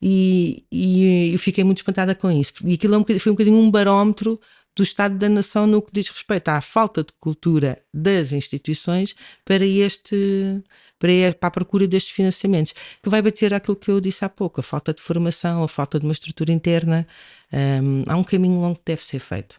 E, 0.00 0.64
e 0.70 1.32
eu 1.32 1.38
fiquei 1.38 1.62
muito 1.62 1.78
espantada 1.78 2.14
com 2.14 2.30
isso. 2.30 2.52
E 2.64 2.74
aquilo 2.74 2.94
é 3.08 3.18
foi 3.18 3.30
um 3.30 3.34
bocadinho 3.34 3.56
um 3.56 3.70
barómetro 3.70 4.40
do 4.74 4.82
Estado 4.82 5.16
da 5.16 5.28
Nação 5.28 5.66
no 5.66 5.82
que 5.82 5.92
diz 5.92 6.08
respeito 6.08 6.48
à 6.48 6.60
falta 6.60 7.02
de 7.04 7.12
cultura 7.20 7.82
das 7.92 8.32
instituições 8.32 9.14
para 9.44 9.64
este 9.66 10.62
para, 10.98 11.48
a 11.48 11.50
procura 11.50 11.86
destes 11.88 12.12
financiamentos, 12.12 12.72
que 13.02 13.10
vai 13.10 13.20
bater 13.20 13.52
aquilo 13.52 13.76
que 13.76 13.90
eu 13.90 14.00
disse 14.00 14.24
há 14.24 14.28
pouco, 14.28 14.60
a 14.60 14.62
falta 14.62 14.94
de 14.94 15.02
formação, 15.02 15.64
a 15.64 15.68
falta 15.68 15.98
de 15.98 16.06
uma 16.06 16.12
estrutura 16.12 16.52
interna. 16.52 17.08
Um, 17.52 18.04
há 18.06 18.16
um 18.16 18.22
caminho 18.22 18.60
longo 18.60 18.76
que 18.76 18.84
deve 18.86 19.02
ser 19.02 19.18
feito 19.18 19.58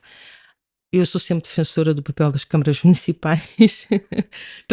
eu 0.98 1.06
sou 1.06 1.20
sempre 1.20 1.50
defensora 1.50 1.94
do 1.94 2.04
papel 2.04 2.32
das 2.32 2.44
câmaras 2.44 2.82
municipais 2.84 3.88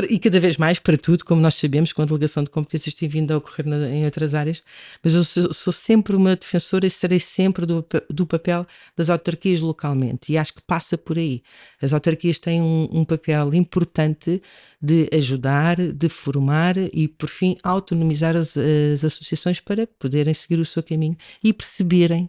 e 0.08 0.18
cada 0.18 0.38
vez 0.38 0.56
mais 0.58 0.78
para 0.78 0.98
tudo, 0.98 1.24
como 1.24 1.40
nós 1.40 1.54
sabemos, 1.54 1.92
com 1.92 2.02
a 2.02 2.04
delegação 2.04 2.44
de 2.44 2.50
competências 2.50 2.94
tem 2.94 3.08
vindo 3.08 3.32
a 3.32 3.38
ocorrer 3.38 3.66
na, 3.66 3.88
em 3.88 4.04
outras 4.04 4.34
áreas, 4.34 4.62
mas 5.02 5.14
eu 5.14 5.24
sou, 5.24 5.54
sou, 5.54 5.72
sempre 5.72 6.14
uma 6.14 6.36
defensora 6.36 6.86
e 6.86 6.90
serei 6.90 7.20
sempre 7.20 7.64
do, 7.64 7.84
do, 8.10 8.26
papel 8.26 8.66
das 8.96 9.08
autarquias 9.08 9.60
localmente 9.60 10.32
e 10.32 10.36
acho 10.36 10.54
que 10.54 10.62
passa 10.62 10.98
por 10.98 11.16
aí. 11.16 11.42
As 11.80 11.92
autarquias 11.92 12.38
têm 12.38 12.60
um, 12.60 12.88
um 12.92 13.04
papel 13.04 13.54
importante 13.54 14.42
de 14.80 15.08
ajudar, 15.12 15.76
de 15.76 16.08
formar 16.08 16.76
e, 16.76 17.08
por 17.08 17.28
fim, 17.28 17.56
autonomizar 17.62 18.36
as, 18.36 18.56
as 18.56 19.04
associações 19.04 19.60
para 19.60 19.86
poderem 19.86 20.34
seguir 20.34 20.58
o 20.58 20.64
seu 20.64 20.82
caminho 20.82 21.16
e 21.42 21.52
perceberem 21.52 22.28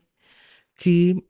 que 0.77 1.23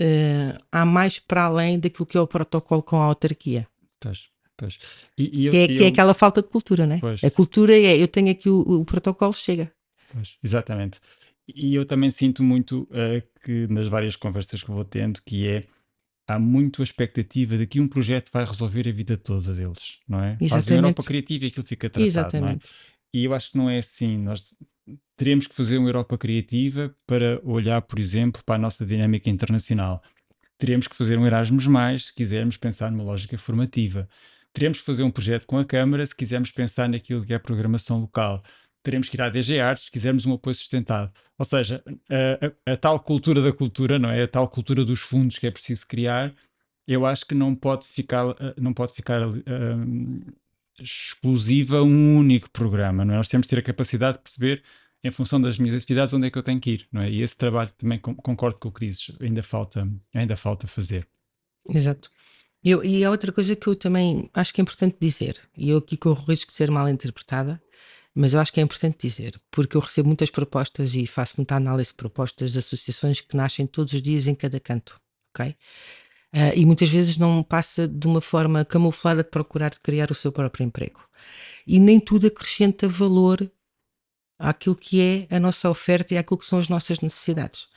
uh, 0.00 0.64
há 0.70 0.84
mais 0.84 1.18
para 1.18 1.44
além 1.44 1.78
daquilo 1.78 2.06
que 2.06 2.16
é 2.16 2.20
o 2.20 2.26
protocolo 2.26 2.82
com 2.82 3.00
a 3.00 3.04
autarquia. 3.04 3.66
Pois, 4.00 4.28
pois. 4.56 4.78
E, 5.16 5.42
e 5.42 5.46
eu, 5.46 5.52
que, 5.52 5.58
é, 5.58 5.66
que 5.68 5.84
é 5.84 5.86
aquela 5.88 6.14
falta 6.14 6.42
de 6.42 6.48
cultura, 6.48 6.86
não 6.86 6.96
é? 6.96 7.26
A 7.26 7.30
cultura 7.30 7.74
é, 7.74 7.96
eu 7.96 8.08
tenho 8.08 8.30
aqui 8.30 8.48
o, 8.48 8.80
o 8.80 8.84
protocolo, 8.84 9.32
chega. 9.32 9.72
Pois, 10.12 10.36
exatamente. 10.42 11.00
E 11.48 11.74
eu 11.74 11.86
também 11.86 12.10
sinto 12.10 12.42
muito 12.42 12.88
uh, 12.90 13.22
que 13.44 13.66
nas 13.68 13.86
várias 13.86 14.16
conversas 14.16 14.62
que 14.62 14.70
vou 14.70 14.84
tendo, 14.84 15.22
que 15.22 15.46
é 15.46 15.64
há 16.26 16.38
muito 16.38 16.82
a 16.82 16.84
expectativa 16.84 17.56
de 17.56 17.66
que 17.66 17.80
um 17.80 17.86
projeto 17.86 18.30
vai 18.32 18.44
resolver 18.44 18.88
a 18.88 18.92
vida 18.92 19.16
de 19.16 19.22
todos 19.22 19.46
eles, 19.46 20.00
não 20.08 20.18
é? 20.18 20.36
Exatamente. 20.40 20.50
Fazem 20.50 20.76
a 20.76 20.80
Europa 20.80 21.02
criativa 21.04 21.44
e 21.44 21.48
aquilo 21.48 21.66
fica 21.66 21.88
tratado, 21.88 22.06
Exatamente. 22.06 22.42
não 22.42 22.48
é? 22.48 22.58
E 23.14 23.24
eu 23.24 23.32
acho 23.32 23.52
que 23.52 23.58
não 23.58 23.70
é 23.70 23.78
assim. 23.78 24.18
Nós 24.18 24.52
teremos 25.16 25.46
que 25.46 25.54
fazer 25.54 25.78
uma 25.78 25.88
Europa 25.88 26.18
criativa 26.18 26.94
para 27.06 27.40
olhar, 27.42 27.80
por 27.82 27.98
exemplo, 27.98 28.42
para 28.44 28.56
a 28.56 28.58
nossa 28.58 28.84
dinâmica 28.84 29.30
internacional. 29.30 30.02
Teremos 30.58 30.88
que 30.88 30.96
fazer 30.96 31.18
um 31.18 31.26
Erasmus, 31.26 31.66
mais, 31.66 32.06
se 32.06 32.14
quisermos 32.14 32.56
pensar 32.56 32.90
numa 32.90 33.04
lógica 33.04 33.36
formativa. 33.36 34.08
Teremos 34.52 34.78
que 34.78 34.84
fazer 34.84 35.02
um 35.02 35.10
projeto 35.10 35.46
com 35.46 35.58
a 35.58 35.64
Câmara 35.64 36.04
se 36.04 36.14
quisermos 36.14 36.50
pensar 36.50 36.88
naquilo 36.88 37.24
que 37.24 37.32
é 37.32 37.36
a 37.36 37.40
programação 37.40 38.00
local. 38.00 38.42
Teremos 38.82 39.08
que 39.08 39.16
ir 39.16 39.22
à 39.22 39.28
DG 39.28 39.60
Artes 39.60 39.86
se 39.86 39.90
quisermos 39.90 40.24
um 40.24 40.32
apoio 40.34 40.54
sustentado. 40.54 41.12
Ou 41.38 41.44
seja, 41.44 41.82
a, 42.08 42.70
a, 42.70 42.72
a 42.72 42.76
tal 42.76 43.00
cultura 43.00 43.42
da 43.42 43.52
cultura, 43.52 43.98
não 43.98 44.10
é? 44.10 44.22
A 44.22 44.28
tal 44.28 44.48
cultura 44.48 44.84
dos 44.84 45.00
fundos 45.00 45.38
que 45.38 45.46
é 45.46 45.50
preciso 45.50 45.86
criar, 45.86 46.32
eu 46.86 47.04
acho 47.04 47.26
que 47.26 47.34
não 47.34 47.54
pode 47.54 47.86
ficar, 47.86 48.24
não 48.56 48.72
pode 48.72 48.92
ficar 48.94 49.26
uh, 49.26 49.42
exclusiva 50.80 51.78
a 51.78 51.82
um 51.82 52.16
único 52.16 52.50
programa, 52.50 53.04
não 53.04 53.14
é? 53.14 53.16
Nós 53.16 53.28
temos 53.28 53.46
que 53.46 53.54
ter 53.54 53.60
a 53.60 53.64
capacidade 53.64 54.18
de 54.18 54.22
perceber 54.24 54.62
em 55.02 55.10
função 55.10 55.40
das 55.40 55.58
minhas 55.58 55.76
atividades, 55.76 56.12
onde 56.12 56.26
é 56.26 56.30
que 56.30 56.38
eu 56.38 56.42
tenho 56.42 56.60
que 56.60 56.70
ir, 56.70 56.88
não 56.90 57.02
é? 57.02 57.10
E 57.10 57.22
esse 57.22 57.36
trabalho 57.36 57.70
também 57.78 57.98
concordo 57.98 58.58
com 58.58 58.68
o 58.68 58.72
que 58.72 58.86
dizes, 58.86 59.12
ainda 59.20 59.42
falta, 59.42 59.88
ainda 60.12 60.36
falta 60.36 60.66
fazer. 60.66 61.06
Exato. 61.68 62.10
Eu, 62.64 62.82
e 62.84 63.04
há 63.04 63.10
outra 63.10 63.30
coisa 63.30 63.54
que 63.54 63.66
eu 63.66 63.76
também 63.76 64.28
acho 64.34 64.52
que 64.52 64.60
é 64.60 64.62
importante 64.62 64.96
dizer, 65.00 65.38
e 65.56 65.70
eu 65.70 65.78
aqui 65.78 65.96
corro 65.96 66.22
o 66.22 66.30
risco 66.30 66.50
de 66.50 66.56
ser 66.56 66.70
mal 66.70 66.88
interpretada, 66.88 67.62
mas 68.12 68.34
eu 68.34 68.40
acho 68.40 68.52
que 68.52 68.58
é 68.58 68.62
importante 68.62 68.96
dizer, 68.98 69.40
porque 69.50 69.76
eu 69.76 69.80
recebo 69.80 70.08
muitas 70.08 70.30
propostas 70.30 70.94
e 70.94 71.06
faço 71.06 71.34
muita 71.36 71.54
análise 71.54 71.90
de 71.90 71.96
propostas 71.96 72.52
de 72.52 72.58
associações 72.58 73.20
que 73.20 73.36
nascem 73.36 73.66
todos 73.66 73.92
os 73.92 74.02
dias 74.02 74.26
em 74.26 74.34
cada 74.34 74.58
canto, 74.58 75.00
ok? 75.32 75.54
Uh, 76.36 76.52
e 76.54 76.66
muitas 76.66 76.90
vezes 76.90 77.16
não 77.16 77.42
passa 77.42 77.88
de 77.88 78.06
uma 78.06 78.20
forma 78.20 78.62
camuflada 78.62 79.24
de 79.24 79.30
procurar 79.30 79.70
criar 79.82 80.10
o 80.10 80.14
seu 80.14 80.30
próprio 80.30 80.64
emprego. 80.64 81.00
E 81.66 81.80
nem 81.80 81.98
tudo 81.98 82.26
acrescenta 82.26 82.86
valor 82.86 83.50
àquilo 84.38 84.76
que 84.76 85.00
é 85.00 85.26
a 85.34 85.40
nossa 85.40 85.70
oferta 85.70 86.12
e 86.12 86.18
àquilo 86.18 86.36
que 86.36 86.44
são 86.44 86.58
as 86.58 86.68
nossas 86.68 87.00
necessidades. 87.00 87.68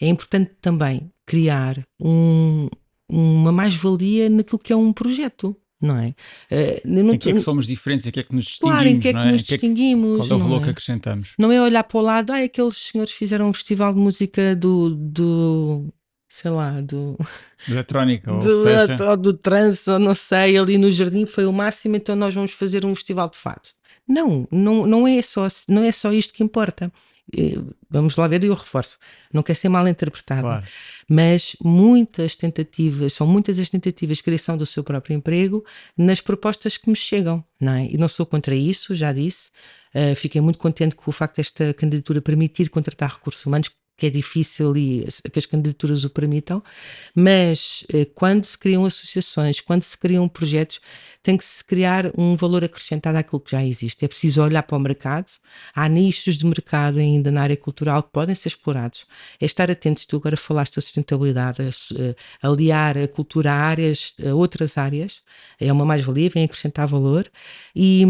É 0.00 0.08
importante 0.08 0.52
também 0.62 1.12
criar 1.26 1.86
um, 2.00 2.70
uma 3.06 3.52
mais-valia 3.52 4.30
naquilo 4.30 4.60
que 4.60 4.72
é 4.72 4.76
um 4.76 4.94
projeto. 4.94 5.54
Não 5.78 5.98
é? 5.98 6.14
Uh, 6.50 6.80
não 6.86 7.12
em 7.12 7.18
que 7.18 7.28
é 7.28 7.34
que 7.34 7.40
somos 7.40 7.66
diferentes, 7.66 8.06
em 8.06 8.10
que 8.10 8.20
é 8.20 8.22
que 8.22 8.34
nos 8.34 8.46
distinguimos? 8.46 8.74
Claro, 8.74 8.88
em 8.88 8.98
que 8.98 9.08
é 9.08 9.12
que 9.12 9.18
é? 9.18 9.32
nos 9.32 9.42
distinguimos? 9.42 10.26
qual 10.26 10.30
é 10.30 10.34
o 10.34 10.42
valor 10.42 10.60
é? 10.62 10.64
que 10.64 10.70
acrescentamos? 10.70 11.34
Não 11.38 11.52
é 11.52 11.60
olhar 11.60 11.84
para 11.84 11.98
o 11.98 12.00
lado, 12.00 12.32
ah, 12.32 12.42
aqueles 12.42 12.78
senhores 12.78 13.12
fizeram 13.12 13.50
um 13.50 13.52
festival 13.52 13.92
de 13.92 14.00
música 14.00 14.56
do, 14.56 14.94
do 14.94 15.92
sei 16.36 16.50
lá, 16.50 16.80
do. 16.82 17.18
Eletrónica, 17.66 18.32
ou, 18.32 18.38
do, 18.38 19.04
ou 19.08 19.16
do 19.16 19.32
trance, 19.32 19.90
ou 19.90 19.98
não 19.98 20.14
sei, 20.14 20.58
ali 20.58 20.76
no 20.76 20.92
jardim 20.92 21.24
foi 21.24 21.46
o 21.46 21.52
máximo, 21.52 21.96
então 21.96 22.14
nós 22.14 22.34
vamos 22.34 22.52
fazer 22.52 22.84
um 22.84 22.94
festival 22.94 23.30
de 23.30 23.36
fado. 23.36 23.70
Não, 24.06 24.46
não, 24.52 24.86
não, 24.86 25.08
é 25.08 25.22
só, 25.22 25.48
não 25.66 25.82
é 25.82 25.90
só 25.90 26.12
isto 26.12 26.34
que 26.34 26.44
importa. 26.44 26.92
Vamos 27.90 28.16
lá 28.16 28.28
ver 28.28 28.44
e 28.44 28.46
eu 28.46 28.54
reforço. 28.54 28.98
Não 29.32 29.42
quer 29.42 29.54
ser 29.54 29.68
mal 29.68 29.88
interpretado. 29.88 30.42
Claro. 30.42 30.66
Mas 31.08 31.56
muitas 31.60 32.36
tentativas, 32.36 33.14
são 33.14 33.26
muitas 33.26 33.58
as 33.58 33.68
tentativas 33.68 34.18
de 34.18 34.22
criação 34.22 34.56
do 34.56 34.66
seu 34.66 34.84
próprio 34.84 35.16
emprego 35.16 35.64
nas 35.96 36.20
propostas 36.20 36.76
que 36.76 36.88
me 36.88 36.94
chegam, 36.94 37.42
não 37.60 37.72
é? 37.72 37.86
E 37.86 37.96
não 37.96 38.06
sou 38.06 38.26
contra 38.26 38.54
isso, 38.54 38.94
já 38.94 39.12
disse. 39.12 39.50
Uh, 39.92 40.14
fiquei 40.14 40.40
muito 40.40 40.58
contente 40.58 40.94
com 40.94 41.10
o 41.10 41.12
facto 41.12 41.36
desta 41.36 41.72
candidatura 41.72 42.20
permitir 42.20 42.68
contratar 42.68 43.14
recursos 43.14 43.44
humanos, 43.44 43.70
que 43.96 44.06
é 44.06 44.10
difícil 44.10 44.76
e 44.76 45.06
que 45.32 45.38
as 45.38 45.46
candidaturas 45.46 46.04
o 46.04 46.10
permitam, 46.10 46.62
mas 47.14 47.84
eh, 47.92 48.04
quando 48.04 48.44
se 48.44 48.56
criam 48.58 48.84
associações, 48.84 49.60
quando 49.60 49.82
se 49.82 49.96
criam 49.96 50.28
projetos, 50.28 50.80
tem 51.22 51.36
que 51.36 51.44
se 51.44 51.64
criar 51.64 52.12
um 52.16 52.36
valor 52.36 52.62
acrescentado 52.62 53.18
àquilo 53.18 53.40
que 53.40 53.50
já 53.50 53.64
existe. 53.64 54.04
É 54.04 54.08
preciso 54.08 54.42
olhar 54.42 54.62
para 54.62 54.76
o 54.76 54.80
mercado, 54.80 55.26
há 55.74 55.88
nichos 55.88 56.36
de 56.36 56.46
mercado 56.46 56.98
ainda 57.00 57.30
na 57.30 57.42
área 57.42 57.56
cultural 57.56 58.02
que 58.02 58.10
podem 58.12 58.34
ser 58.34 58.48
explorados. 58.48 59.06
É 59.40 59.44
estar 59.46 59.70
atentos, 59.70 60.06
tu 60.06 60.16
agora 60.16 60.36
falaste 60.36 60.76
da 60.76 60.82
sustentabilidade, 60.82 61.62
a, 61.62 62.46
aliar 62.48 62.98
a 62.98 63.08
cultura 63.08 63.52
a 63.52 63.56
áreas, 63.56 64.14
a 64.24 64.34
outras 64.34 64.78
áreas, 64.78 65.22
é 65.58 65.72
uma 65.72 65.84
mais-valia, 65.84 66.30
vem 66.30 66.44
acrescentar 66.44 66.86
valor 66.86 67.30
e, 67.74 68.04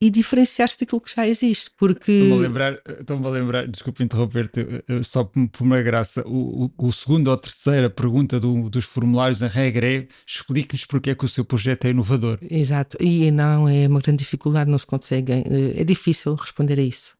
e 0.00 0.10
diferenciar-se 0.10 0.78
daquilo 0.78 1.00
que 1.00 1.14
já 1.14 1.26
existe, 1.26 1.70
porque... 1.76 2.12
Estou-me 2.12 2.34
a 2.34 2.48
lembrar, 2.48 2.80
estou 3.00 3.26
a 3.26 3.30
lembrar 3.30 3.66
desculpa 3.66 4.02
interromper-te, 4.02 4.60
eh, 4.88 5.02
só 5.02 5.24
por 5.24 5.48
uma 5.60 5.82
graça, 5.82 6.22
o, 6.24 6.66
o, 6.66 6.86
o 6.86 6.92
segundo 6.92 7.28
ou 7.28 7.36
terceira 7.36 7.90
pergunta 7.90 8.38
do, 8.38 8.70
dos 8.70 8.84
formulários, 8.84 9.42
a 9.42 9.48
regra 9.48 9.86
é, 9.86 10.08
explique-nos 10.24 10.84
porque 10.84 11.10
é 11.10 11.14
que 11.16 11.24
o 11.24 11.28
seu 11.28 11.44
projeto 11.44 11.86
é 11.86 11.90
inovador. 11.90 12.38
Exato, 12.42 12.96
e 13.02 13.30
não, 13.32 13.68
é 13.68 13.88
uma 13.88 14.00
grande 14.00 14.20
dificuldade, 14.20 14.70
não 14.70 14.78
se 14.78 14.86
consegue, 14.86 15.32
é 15.76 15.82
difícil 15.82 16.34
responder 16.36 16.78
a 16.78 16.82
isso. 16.82 17.16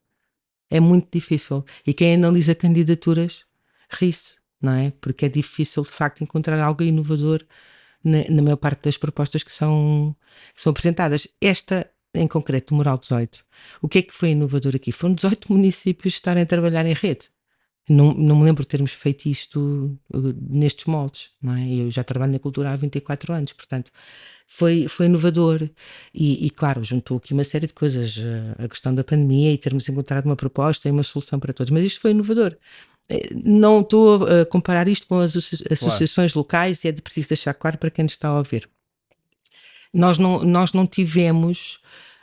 É 0.71 0.79
muito 0.81 1.09
difícil. 1.11 1.65
E 1.87 1.95
quem 1.95 2.15
analisa 2.15 2.55
candidaturas 2.55 3.45
ri-se, 3.91 4.37
não 4.61 4.73
é? 4.73 4.93
Porque 5.01 5.27
é 5.27 5.29
difícil, 5.29 5.83
de 5.83 5.91
facto, 5.91 6.23
encontrar 6.23 6.61
algo 6.61 6.83
inovador 6.83 7.45
na, 8.05 8.25
na 8.29 8.43
maior 8.43 8.57
parte 8.57 8.83
das 8.85 8.97
propostas 8.97 9.43
que 9.43 9.51
são, 9.51 10.15
que 10.55 10.61
são 10.61 10.71
apresentadas. 10.71 11.27
Esta 11.41 11.91
em 12.15 12.27
concreto, 12.27 12.75
o 12.75 12.77
Moral 12.77 12.99
18. 12.99 13.45
O 13.83 13.89
que 13.89 13.99
é 13.99 14.03
que 14.03 14.15
foi 14.15 14.31
inovador 14.31 14.75
aqui? 14.77 14.93
Foram 14.93 15.15
18 15.15 15.51
municípios 15.53 16.15
estarem 16.15 16.43
a 16.43 16.47
trabalhar 16.47 16.87
em 16.87 16.95
rede. 16.95 17.29
Não, 17.89 18.13
não 18.13 18.37
me 18.37 18.45
lembro 18.45 18.65
de 18.65 18.69
termos 18.69 18.93
feito 18.93 19.27
isto 19.27 19.99
uh, 20.13 20.35
nestes 20.51 20.85
moldes, 20.85 21.31
não 21.41 21.55
é? 21.55 21.67
Eu 21.67 21.91
já 21.91 22.05
trabalho 22.05 22.33
na 22.33 22.39
cultura 22.39 22.71
há 22.71 22.77
24 22.77 23.33
anos, 23.33 23.53
portanto, 23.55 23.91
foi, 24.47 24.87
foi 24.89 25.07
inovador 25.07 25.71
e, 26.13 26.47
e, 26.47 26.51
claro, 26.51 26.85
juntou 26.85 27.17
aqui 27.17 27.33
uma 27.33 27.45
série 27.45 27.67
de 27.67 27.73
coisas, 27.73 28.19
uh, 28.19 28.63
a 28.63 28.69
questão 28.69 28.95
da 28.95 29.03
pandemia 29.03 29.53
e 29.53 29.59
termos 29.59 29.89
encontrado 29.89 30.27
uma 30.27 30.37
proposta 30.37 30.87
e 30.87 30.91
uma 30.93 31.03
solução 31.03 31.41
para 31.41 31.55
todos, 31.55 31.71
mas 31.71 31.85
isto 31.85 32.01
foi 32.01 32.11
inovador. 32.11 32.59
Eh, 33.09 33.31
não 33.45 33.81
estou 33.81 34.25
a 34.27 34.45
comparar 34.47 34.87
isto 34.89 35.07
com 35.07 35.19
as 35.21 35.35
associações 35.37 36.33
claro. 36.33 36.39
locais 36.41 36.85
e 36.85 36.89
é 36.89 36.93
preciso 36.93 37.29
deixar 37.29 37.55
claro 37.55 37.79
para 37.79 37.91
quem 37.91 38.03
nos 38.05 38.13
está 38.13 38.29
a 38.29 38.39
ouvir. 38.39 38.69
Nós 39.93 40.19
não, 40.19 40.45
nós 40.45 40.73
não 40.73 40.87
tivemos 40.87 41.81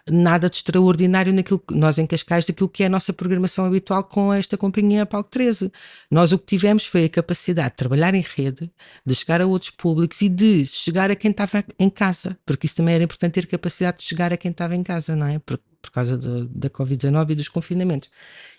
nada 0.09 0.49
de 0.49 0.57
extraordinário 0.57 1.33
naquilo 1.33 1.59
que 1.59 1.73
nós 1.73 1.97
em 1.97 2.05
Cascais, 2.05 2.45
daquilo 2.45 2.69
que 2.69 2.83
é 2.83 2.85
a 2.85 2.89
nossa 2.89 3.11
programação 3.11 3.65
habitual 3.65 4.03
com 4.03 4.31
esta 4.31 4.57
companhia 4.57 5.05
Palco 5.05 5.29
13. 5.31 5.71
Nós 6.11 6.31
o 6.31 6.37
que 6.37 6.45
tivemos 6.45 6.85
foi 6.85 7.05
a 7.05 7.09
capacidade 7.09 7.71
de 7.71 7.77
trabalhar 7.77 8.13
em 8.13 8.21
rede, 8.21 8.71
de 9.05 9.15
chegar 9.15 9.41
a 9.41 9.47
outros 9.47 9.71
públicos 9.71 10.21
e 10.21 10.29
de 10.29 10.65
chegar 10.65 11.09
a 11.09 11.15
quem 11.15 11.31
estava 11.31 11.63
em 11.79 11.89
casa, 11.89 12.37
porque 12.45 12.67
isso 12.67 12.75
também 12.75 12.95
era 12.95 13.03
importante 13.03 13.33
ter 13.33 13.47
capacidade 13.47 13.97
de 13.97 14.03
chegar 14.03 14.31
a 14.31 14.37
quem 14.37 14.51
estava 14.51 14.75
em 14.75 14.83
casa, 14.83 15.15
não 15.15 15.27
é? 15.27 15.39
Por, 15.39 15.59
por 15.81 15.91
causa 15.91 16.17
de, 16.17 16.47
da 16.49 16.69
Covid-19 16.69 17.31
e 17.31 17.35
dos 17.35 17.49
confinamentos. 17.49 18.09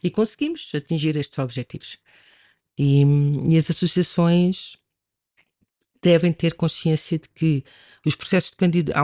E 0.02 0.10
conseguimos 0.10 0.70
atingir 0.74 1.16
estes 1.16 1.38
objetivos. 1.38 1.98
E, 2.78 3.04
e 3.48 3.58
as 3.58 3.70
associações 3.70 4.78
devem 6.06 6.32
ter 6.32 6.54
consciência 6.54 7.18
de 7.18 7.28
que 7.28 7.64
os 8.04 8.14
processos 8.14 8.52
de 8.52 8.56
candidato, 8.56 8.96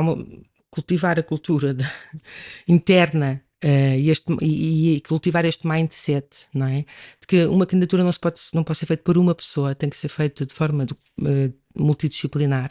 cultivar 0.71 1.19
a 1.19 1.23
cultura 1.23 1.75
de, 1.75 1.85
interna 2.69 3.43
uh, 3.65 3.97
e, 3.99 4.09
este, 4.09 4.33
e, 4.41 4.95
e, 4.95 5.01
cultivar 5.01 5.45
este 5.45 5.67
mindset, 5.67 6.47
não 6.55 6.67
é? 6.67 6.85
De 7.21 7.27
que 7.27 7.45
uma 7.47 7.67
candidatura 7.67 8.05
não, 8.05 8.13
se 8.13 8.21
pode, 8.21 8.41
não 8.55 8.63
pode 8.63 8.79
ser 8.79 8.87
feita 8.87 9.03
por 9.03 9.19
uma 9.19 9.35
pessoa, 9.35 9.75
tem 9.75 9.91
que 9.91 9.97
ser 9.97 10.09
feita 10.09 10.47
de 10.47 10.55
forma 10.55 10.87
de, 10.87 10.93
uh, 10.93 11.53
multidisciplinar. 11.75 12.71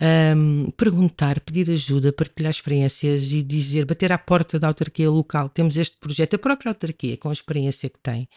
Um, 0.00 0.70
perguntar, 0.70 1.40
pedir 1.40 1.68
ajuda, 1.70 2.12
partilhar 2.12 2.52
experiências 2.52 3.32
e 3.32 3.42
dizer, 3.42 3.84
bater 3.84 4.12
à 4.12 4.18
porta 4.18 4.56
da 4.56 4.68
autarquia 4.68 5.10
local, 5.10 5.48
temos 5.48 5.76
este 5.76 5.96
projeto, 5.98 6.34
a 6.34 6.38
própria 6.38 6.70
autarquia, 6.70 7.16
com 7.16 7.30
a 7.30 7.32
experiência 7.32 7.90
que 7.90 7.98
tem, 7.98 8.28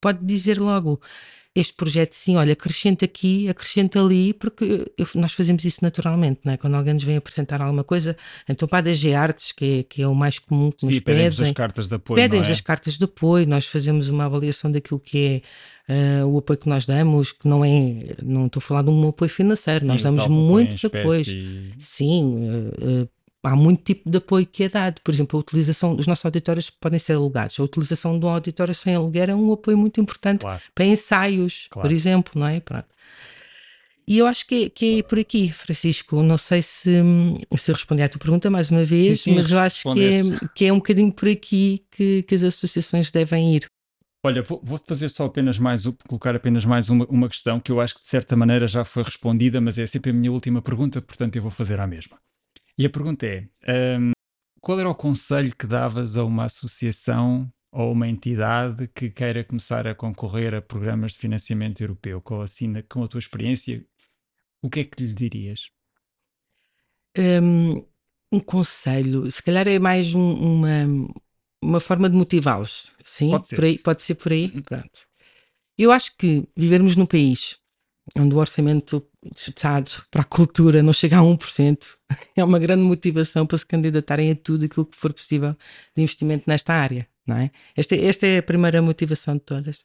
pode 0.00 0.24
dizer 0.24 0.58
logo, 0.58 1.02
este 1.54 1.74
projeto 1.74 2.14
sim, 2.14 2.36
olha, 2.36 2.54
acrescenta 2.54 3.04
aqui, 3.04 3.48
acrescenta 3.48 4.00
ali, 4.00 4.32
porque 4.32 4.90
eu, 4.96 5.06
nós 5.14 5.34
fazemos 5.34 5.64
isso 5.64 5.80
naturalmente, 5.82 6.40
não 6.44 6.54
é? 6.54 6.56
Quando 6.56 6.74
alguém 6.74 6.94
nos 6.94 7.04
vem 7.04 7.16
apresentar 7.16 7.60
alguma 7.60 7.84
coisa, 7.84 8.16
então 8.48 8.66
para 8.66 8.78
a 8.78 8.80
DG 8.80 9.14
Artes, 9.14 9.52
que 9.52 9.80
é, 9.80 9.82
que 9.82 10.02
é 10.02 10.08
o 10.08 10.14
mais 10.14 10.38
comum 10.38 10.70
que 10.70 10.86
nos 10.86 10.94
sim, 10.94 11.00
pedem. 11.02 11.30
pedem 11.30 11.46
as 11.48 11.52
cartas 11.52 11.88
de 11.88 11.94
apoio, 11.94 12.16
pedem 12.16 12.40
é? 12.40 12.50
as 12.50 12.60
cartas 12.60 12.98
de 12.98 13.04
apoio, 13.04 13.46
nós 13.46 13.66
fazemos 13.66 14.08
uma 14.08 14.24
avaliação 14.24 14.72
daquilo 14.72 14.98
que 14.98 15.42
é 15.88 16.22
uh, 16.22 16.26
o 16.26 16.38
apoio 16.38 16.58
que 16.58 16.68
nós 16.68 16.86
damos, 16.86 17.32
que 17.32 17.46
não 17.46 17.62
é, 17.62 18.16
não 18.22 18.46
estou 18.46 18.60
a 18.60 18.62
falar 18.62 18.82
de 18.82 18.88
um 18.88 19.08
apoio 19.08 19.30
financeiro, 19.30 19.82
sim, 19.82 19.86
nós 19.86 20.02
damos 20.02 20.26
muitos 20.28 20.82
apoios. 20.84 21.28
Sim, 21.78 22.34
uh, 22.34 23.02
uh, 23.02 23.08
há 23.42 23.56
muito 23.56 23.82
tipo 23.82 24.08
de 24.08 24.18
apoio 24.18 24.46
que 24.46 24.64
é 24.64 24.68
dado. 24.68 25.00
Por 25.02 25.12
exemplo, 25.12 25.38
a 25.38 25.40
utilização 25.40 25.96
dos 25.96 26.06
nossos 26.06 26.24
auditórios 26.24 26.70
podem 26.70 26.98
ser 26.98 27.14
alugados. 27.14 27.58
A 27.58 27.62
utilização 27.62 28.18
de 28.18 28.24
um 28.24 28.28
auditório 28.28 28.74
sem 28.74 28.94
aluguer 28.94 29.30
é 29.30 29.34
um 29.34 29.52
apoio 29.52 29.76
muito 29.76 30.00
importante 30.00 30.40
claro. 30.40 30.62
para 30.74 30.84
ensaios, 30.84 31.66
claro. 31.70 31.88
por 31.88 31.94
exemplo, 31.94 32.32
não 32.40 32.46
é? 32.46 32.60
Pronto. 32.60 32.86
E 34.06 34.18
eu 34.18 34.26
acho 34.26 34.46
que 34.46 34.64
é, 34.64 34.68
que 34.68 34.98
é 34.98 35.02
por 35.02 35.18
aqui, 35.18 35.50
Francisco. 35.52 36.22
Não 36.22 36.36
sei 36.36 36.60
se, 36.60 37.02
se 37.56 37.72
respondi 37.72 38.02
à 38.02 38.08
tua 38.08 38.18
pergunta 38.18 38.50
mais 38.50 38.70
uma 38.70 38.84
vez, 38.84 39.20
sim, 39.20 39.30
sim, 39.30 39.36
mas 39.36 39.50
eu 39.50 39.58
acho 39.58 39.94
que 39.94 40.04
é, 40.04 40.20
que 40.54 40.64
é 40.66 40.72
um 40.72 40.76
bocadinho 40.76 41.12
por 41.12 41.28
aqui 41.28 41.84
que, 41.90 42.22
que 42.22 42.34
as 42.34 42.42
associações 42.42 43.10
devem 43.10 43.56
ir. 43.56 43.66
Olha, 44.24 44.42
vou, 44.42 44.60
vou 44.62 44.80
fazer 44.86 45.08
só 45.08 45.24
apenas 45.24 45.58
mais, 45.58 45.84
colocar 46.06 46.34
apenas 46.34 46.64
mais 46.64 46.88
uma, 46.88 47.04
uma 47.06 47.28
questão 47.28 47.58
que 47.58 47.72
eu 47.72 47.80
acho 47.80 47.96
que 47.96 48.02
de 48.02 48.08
certa 48.08 48.36
maneira 48.36 48.68
já 48.68 48.84
foi 48.84 49.02
respondida, 49.02 49.60
mas 49.60 49.78
é 49.78 49.86
sempre 49.86 50.10
a 50.10 50.14
minha 50.14 50.30
última 50.30 50.62
pergunta, 50.62 51.02
portanto 51.02 51.34
eu 51.34 51.42
vou 51.42 51.50
fazer 51.50 51.80
a 51.80 51.86
mesma. 51.86 52.18
E 52.78 52.86
a 52.86 52.90
pergunta 52.90 53.26
é: 53.26 53.48
um, 53.98 54.12
qual 54.60 54.78
era 54.78 54.88
o 54.88 54.94
conselho 54.94 55.54
que 55.54 55.66
davas 55.66 56.16
a 56.16 56.24
uma 56.24 56.44
associação 56.44 57.52
ou 57.70 57.92
uma 57.92 58.08
entidade 58.08 58.88
que 58.88 59.10
queira 59.10 59.44
começar 59.44 59.86
a 59.86 59.94
concorrer 59.94 60.54
a 60.54 60.62
programas 60.62 61.12
de 61.12 61.18
financiamento 61.18 61.80
europeu? 61.80 62.20
Com, 62.20 62.40
assim, 62.40 62.72
com 62.88 63.02
a 63.02 63.08
tua 63.08 63.18
experiência, 63.18 63.84
o 64.62 64.70
que 64.70 64.80
é 64.80 64.84
que 64.84 65.02
lhe 65.02 65.12
dirias? 65.12 65.70
Um, 67.18 67.84
um 68.32 68.40
conselho, 68.40 69.30
se 69.30 69.42
calhar 69.42 69.68
é 69.68 69.78
mais 69.78 70.14
um, 70.14 70.32
uma, 70.32 71.12
uma 71.62 71.80
forma 71.80 72.08
de 72.08 72.16
motivá-los. 72.16 72.90
Sim, 73.04 73.30
pode 73.30 73.48
ser. 73.48 73.56
Por 73.56 73.64
aí, 73.64 73.78
pode 73.78 74.02
ser 74.02 74.14
por 74.14 74.32
aí. 74.32 74.46
Uhum. 74.46 74.62
Pronto. 74.62 75.06
Eu 75.76 75.90
acho 75.92 76.16
que 76.16 76.46
vivermos 76.56 76.96
num 76.96 77.06
país 77.06 77.58
onde 78.16 78.34
o 78.34 78.38
orçamento 78.38 79.06
de 79.22 79.50
Estado 79.50 79.90
para 80.10 80.22
a 80.22 80.24
cultura 80.24 80.82
não 80.82 80.92
chega 80.92 81.18
a 81.18 81.22
1%, 81.22 81.78
é 82.36 82.44
uma 82.44 82.58
grande 82.58 82.82
motivação 82.82 83.46
para 83.46 83.58
se 83.58 83.66
candidatarem 83.66 84.30
a 84.30 84.36
tudo 84.36 84.64
aquilo 84.64 84.86
que 84.86 84.96
for 84.96 85.12
possível 85.12 85.56
de 85.96 86.02
investimento 86.02 86.44
nesta 86.46 86.74
área, 86.74 87.06
não 87.26 87.36
é? 87.36 87.50
Esta, 87.76 87.94
esta 87.96 88.26
é 88.26 88.38
a 88.38 88.42
primeira 88.42 88.82
motivação 88.82 89.34
de 89.34 89.40
todas. 89.40 89.84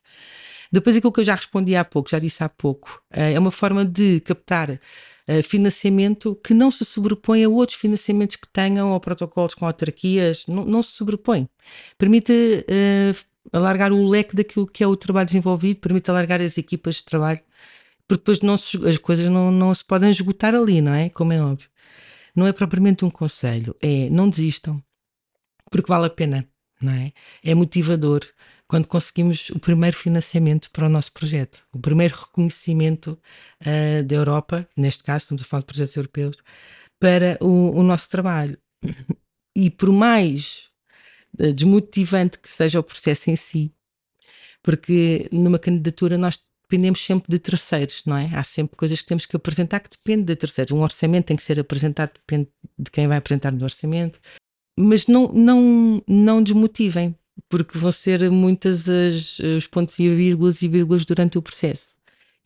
Depois, 0.71 0.95
aquilo 0.95 1.11
que 1.11 1.21
eu 1.21 1.23
já 1.23 1.35
respondi 1.35 1.75
há 1.75 1.85
pouco, 1.85 2.09
já 2.09 2.19
disse 2.19 2.43
há 2.43 2.49
pouco, 2.49 3.01
eh, 3.11 3.33
é 3.33 3.39
uma 3.39 3.51
forma 3.51 3.85
de 3.85 4.19
captar 4.19 4.79
eh, 5.27 5.41
financiamento 5.41 6.35
que 6.43 6.53
não 6.53 6.71
se 6.71 6.83
sobrepõe 6.85 7.43
a 7.43 7.49
outros 7.49 7.77
financiamentos 7.77 8.35
que 8.35 8.47
tenham 8.51 8.91
ou 8.91 8.99
protocolos 8.99 9.53
com 9.53 9.65
autarquias, 9.65 10.45
não, 10.47 10.65
não 10.65 10.83
se 10.83 10.91
sobrepõe. 10.91 11.47
Permite 11.97 12.31
uh, 12.33 13.57
alargar 13.57 13.91
o 13.91 14.07
leque 14.07 14.35
daquilo 14.35 14.67
que 14.67 14.83
é 14.83 14.87
o 14.87 14.95
trabalho 14.95 15.25
desenvolvido, 15.25 15.79
permite 15.79 16.09
alargar 16.09 16.41
as 16.41 16.57
equipas 16.57 16.95
de 16.95 17.05
trabalho 17.05 17.41
porque 18.07 18.21
depois 18.21 18.41
não 18.41 18.57
se, 18.57 18.77
as 18.87 18.97
coisas 18.97 19.29
não, 19.29 19.51
não 19.51 19.73
se 19.73 19.83
podem 19.83 20.09
esgotar 20.11 20.55
ali, 20.55 20.81
não 20.81 20.93
é? 20.93 21.09
Como 21.09 21.33
é 21.33 21.41
óbvio. 21.41 21.69
Não 22.35 22.47
é 22.47 22.53
propriamente 22.53 23.03
um 23.03 23.09
conselho, 23.09 23.75
é 23.81 24.09
não 24.09 24.29
desistam, 24.29 24.81
porque 25.71 25.89
vale 25.89 26.05
a 26.05 26.09
pena, 26.09 26.47
não 26.81 26.93
é? 26.93 27.11
É 27.43 27.55
motivador 27.55 28.21
quando 28.67 28.87
conseguimos 28.87 29.49
o 29.51 29.59
primeiro 29.59 29.95
financiamento 29.95 30.69
para 30.71 30.85
o 30.85 30.89
nosso 30.89 31.11
projeto, 31.13 31.65
o 31.73 31.79
primeiro 31.79 32.15
reconhecimento 32.15 33.19
uh, 33.61 34.03
da 34.03 34.15
Europa, 34.15 34.67
neste 34.75 35.03
caso 35.03 35.23
estamos 35.23 35.41
a 35.43 35.45
falar 35.45 35.61
de 35.61 35.67
projetos 35.67 35.95
europeus, 35.95 36.37
para 36.99 37.37
o, 37.41 37.71
o 37.71 37.83
nosso 37.83 38.09
trabalho. 38.09 38.57
E 39.55 39.71
por 39.71 39.91
mais 39.91 40.69
uh, 41.39 41.51
desmotivante 41.53 42.37
que 42.37 42.49
seja 42.49 42.79
o 42.79 42.83
processo 42.83 43.29
em 43.31 43.35
si, 43.35 43.73
porque 44.61 45.27
numa 45.31 45.57
candidatura 45.57 46.17
nós 46.17 46.37
dependemos 46.69 47.03
sempre 47.03 47.31
de 47.31 47.39
terceiros, 47.39 48.03
não 48.05 48.17
é? 48.17 48.29
Há 48.33 48.43
sempre 48.43 48.75
coisas 48.75 49.01
que 49.01 49.07
temos 49.07 49.25
que 49.25 49.35
apresentar 49.35 49.79
que 49.79 49.89
dependem 49.89 50.25
de 50.25 50.35
terceiros. 50.35 50.73
Um 50.73 50.81
orçamento 50.81 51.27
tem 51.27 51.37
que 51.37 51.43
ser 51.43 51.57
apresentado, 51.59 52.11
depende 52.13 52.49
de 52.77 52.91
quem 52.91 53.07
vai 53.07 53.17
apresentar 53.17 53.51
no 53.51 53.63
orçamento. 53.63 54.19
Mas 54.77 55.07
não, 55.07 55.29
não, 55.29 56.03
não 56.05 56.43
desmotivem, 56.43 57.15
porque 57.49 57.77
vão 57.77 57.91
ser 57.91 58.29
muitas 58.29 58.87
as, 58.89 59.39
os 59.39 59.65
pontos 59.65 59.97
e 59.97 60.13
vírgulas 60.13 60.61
e 60.61 60.67
vírgulas 60.67 61.05
durante 61.05 61.37
o 61.37 61.41
processo. 61.41 61.95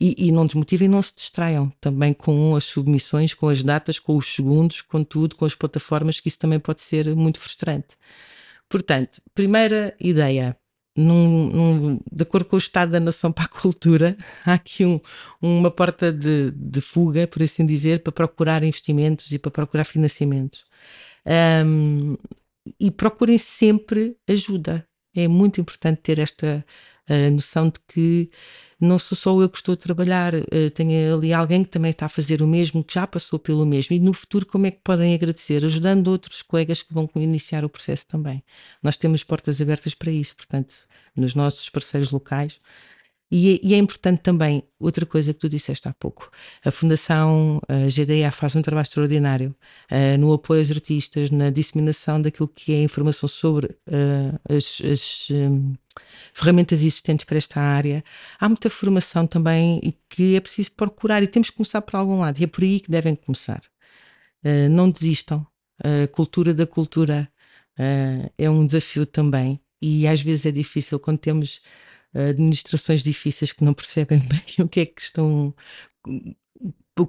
E, 0.00 0.28
e 0.28 0.32
não 0.32 0.46
desmotivem, 0.46 0.88
não 0.88 1.02
se 1.02 1.14
distraiam 1.14 1.70
também 1.80 2.14
com 2.14 2.54
as 2.56 2.64
submissões, 2.64 3.34
com 3.34 3.48
as 3.48 3.62
datas, 3.62 3.98
com 3.98 4.16
os 4.16 4.32
segundos, 4.34 4.82
com 4.82 5.02
tudo, 5.04 5.36
com 5.36 5.44
as 5.44 5.54
plataformas, 5.54 6.20
que 6.20 6.28
isso 6.28 6.38
também 6.38 6.60
pode 6.60 6.80
ser 6.80 7.14
muito 7.14 7.40
frustrante. 7.40 7.96
Portanto, 8.68 9.20
primeira 9.34 9.94
ideia, 10.00 10.56
num, 10.96 11.48
num, 11.50 12.00
de 12.10 12.22
acordo 12.22 12.46
com 12.46 12.56
o 12.56 12.58
estado 12.58 12.92
da 12.92 13.00
nação 13.00 13.32
para 13.32 13.44
a 13.44 13.48
cultura, 13.48 14.16
há 14.44 14.54
aqui 14.54 14.84
um, 14.84 15.00
uma 15.40 15.70
porta 15.70 16.12
de, 16.12 16.50
de, 16.52 16.80
fuga, 16.80 17.26
por 17.26 17.42
assim 17.42 17.64
dizer, 17.66 18.02
para 18.02 18.12
procurar 18.12 18.62
investimentos 18.62 19.30
e 19.32 19.38
para 19.38 19.50
procurar 19.50 19.84
financiamentos. 19.84 20.64
Um, 21.26 22.16
e 22.78 22.90
procurem 22.90 23.38
sempre 23.38 24.16
ajuda. 24.28 24.86
É 25.14 25.26
muito 25.28 25.60
importante 25.60 26.00
ter 26.02 26.18
esta 26.18 26.64
uh, 27.08 27.30
noção 27.30 27.68
de 27.68 27.80
que 27.88 28.30
não 28.82 28.98
sou 28.98 29.16
só 29.16 29.40
eu 29.40 29.48
que 29.48 29.58
estou 29.58 29.74
a 29.74 29.76
trabalhar, 29.76 30.34
uh, 30.34 30.70
tenho 30.74 31.16
ali 31.16 31.32
alguém 31.32 31.62
que 31.62 31.70
também 31.70 31.90
está 31.92 32.06
a 32.06 32.08
fazer 32.08 32.42
o 32.42 32.46
mesmo, 32.48 32.82
que 32.82 32.94
já 32.94 33.06
passou 33.06 33.38
pelo 33.38 33.64
mesmo, 33.64 33.94
e 33.94 34.00
no 34.00 34.12
futuro 34.12 34.44
como 34.44 34.66
é 34.66 34.70
que 34.72 34.80
podem 34.82 35.14
agradecer? 35.14 35.64
Ajudando 35.64 36.08
outros 36.08 36.42
colegas 36.42 36.82
que 36.82 36.92
vão 36.92 37.08
iniciar 37.16 37.64
o 37.64 37.68
processo 37.68 38.06
também. 38.06 38.42
Nós 38.82 38.96
temos 38.96 39.22
portas 39.22 39.60
abertas 39.60 39.94
para 39.94 40.10
isso, 40.10 40.34
portanto, 40.36 40.74
nos 41.14 41.34
nossos 41.34 41.68
parceiros 41.68 42.10
locais, 42.10 42.60
e, 43.34 43.58
e, 43.62 43.72
é 43.72 43.78
importante 43.78 44.20
também, 44.20 44.62
outra 44.78 45.06
coisa 45.06 45.32
que 45.32 45.40
tu 45.40 45.48
disseste 45.48 45.88
há 45.88 45.94
pouco, 45.94 46.30
a 46.62 46.70
Fundação 46.70 47.62
a 47.66 47.88
GDA 47.88 48.30
faz 48.30 48.54
um 48.54 48.60
trabalho 48.60 48.84
extraordinário 48.84 49.56
uh, 49.90 50.18
no 50.18 50.34
apoio 50.34 50.60
aos 50.60 50.70
artistas, 50.70 51.30
na 51.30 51.48
disseminação 51.48 52.20
daquilo 52.20 52.46
que 52.46 52.74
é 52.74 52.82
informação 52.82 53.26
sobre 53.26 53.68
uh, 53.88 54.54
as, 54.54 54.82
as 54.84 55.28
um, 55.30 55.72
ferramentas 56.34 56.80
existentes 56.80 57.24
para 57.24 57.38
esta 57.38 57.58
área. 57.58 58.04
Há 58.38 58.50
muita 58.50 58.68
formação 58.68 59.26
também 59.26 59.80
e 59.82 59.92
que 60.10 60.36
é 60.36 60.40
preciso 60.40 60.72
procurar 60.72 61.22
e 61.22 61.26
temos 61.26 61.48
que 61.48 61.56
começar 61.56 61.80
por 61.80 61.96
algum 61.96 62.20
lado 62.20 62.38
e 62.38 62.44
é 62.44 62.46
por 62.46 62.62
aí 62.62 62.80
que 62.80 62.90
devem 62.90 63.14
começar. 63.16 63.62
Uh, 64.44 64.68
não 64.68 64.90
desistam. 64.90 65.46
Cultura 66.12 66.54
da 66.54 66.64
cultura 66.64 67.28
é 68.38 68.48
um 68.48 68.64
desafio 68.64 69.04
também 69.04 69.58
e 69.80 70.06
às 70.06 70.20
vezes 70.22 70.46
é 70.46 70.52
difícil 70.52 71.00
quando 71.00 71.18
temos 71.18 71.60
administrações 72.14 73.02
difíceis 73.02 73.52
que 73.52 73.64
não 73.64 73.74
percebem 73.74 74.18
bem 74.26 74.64
o 74.64 74.68
que 74.68 74.80
é 74.80 74.86
que 74.86 75.00
estão. 75.00 75.54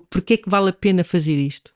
Porque 0.10 0.36
é 0.36 0.38
que 0.38 0.50
vale 0.50 0.70
a 0.70 0.74
pena 0.74 1.04
fazer 1.04 1.36
isto? 1.36 1.74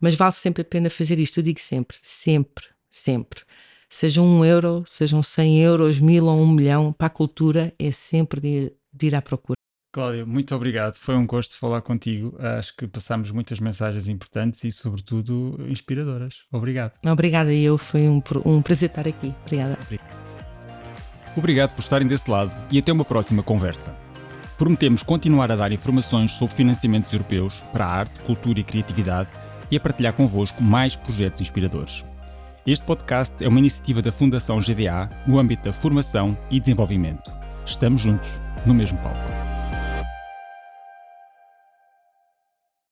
Mas 0.00 0.14
vale 0.14 0.32
sempre 0.32 0.62
a 0.62 0.64
pena 0.64 0.88
fazer 0.88 1.18
isto, 1.18 1.40
eu 1.40 1.44
digo 1.44 1.60
sempre, 1.60 1.96
sempre, 2.02 2.64
sempre. 2.88 3.42
Seja 3.88 4.22
um 4.22 4.44
euro, 4.44 4.84
sejam 4.86 5.22
100 5.22 5.60
euros, 5.62 5.98
mil 5.98 6.26
ou 6.26 6.40
um 6.40 6.50
milhão, 6.50 6.92
para 6.92 7.08
a 7.08 7.10
cultura 7.10 7.74
é 7.78 7.90
sempre 7.90 8.40
de, 8.40 8.72
de 8.92 9.06
ir 9.08 9.14
à 9.14 9.20
procura. 9.20 9.56
Cláudia, 9.92 10.24
muito 10.24 10.54
obrigado. 10.54 10.94
Foi 10.94 11.16
um 11.16 11.26
gosto 11.26 11.56
falar 11.56 11.82
contigo. 11.82 12.36
Acho 12.38 12.76
que 12.76 12.86
passámos 12.86 13.32
muitas 13.32 13.58
mensagens 13.58 14.06
importantes 14.06 14.62
e, 14.62 14.70
sobretudo, 14.70 15.56
inspiradoras. 15.68 16.44
Obrigado. 16.52 16.92
Obrigada, 17.04 17.52
eu. 17.52 17.76
Foi 17.76 18.08
um, 18.08 18.22
um 18.46 18.62
prazer 18.62 18.88
estar 18.88 19.08
aqui. 19.08 19.34
Obrigada. 19.44 19.76
Obrigado 21.36 21.70
por 21.70 21.80
estarem 21.80 22.08
desse 22.08 22.30
lado 22.30 22.52
e 22.70 22.78
até 22.78 22.92
uma 22.92 23.04
próxima 23.04 23.42
conversa. 23.42 23.94
Prometemos 24.58 25.02
continuar 25.02 25.50
a 25.50 25.56
dar 25.56 25.72
informações 25.72 26.32
sobre 26.32 26.54
financiamentos 26.54 27.12
europeus 27.12 27.54
para 27.72 27.86
a 27.86 27.90
arte, 27.90 28.20
cultura 28.20 28.60
e 28.60 28.64
criatividade 28.64 29.30
e 29.70 29.76
a 29.76 29.80
partilhar 29.80 30.12
convosco 30.12 30.62
mais 30.62 30.96
projetos 30.96 31.40
inspiradores. 31.40 32.04
Este 32.66 32.84
podcast 32.84 33.32
é 33.42 33.48
uma 33.48 33.58
iniciativa 33.58 34.02
da 34.02 34.12
Fundação 34.12 34.58
GDA 34.58 35.08
no 35.26 35.38
âmbito 35.38 35.64
da 35.64 35.72
formação 35.72 36.36
e 36.50 36.60
desenvolvimento. 36.60 37.32
Estamos 37.64 38.02
juntos, 38.02 38.28
no 38.66 38.74
mesmo 38.74 38.98
palco. 38.98 39.59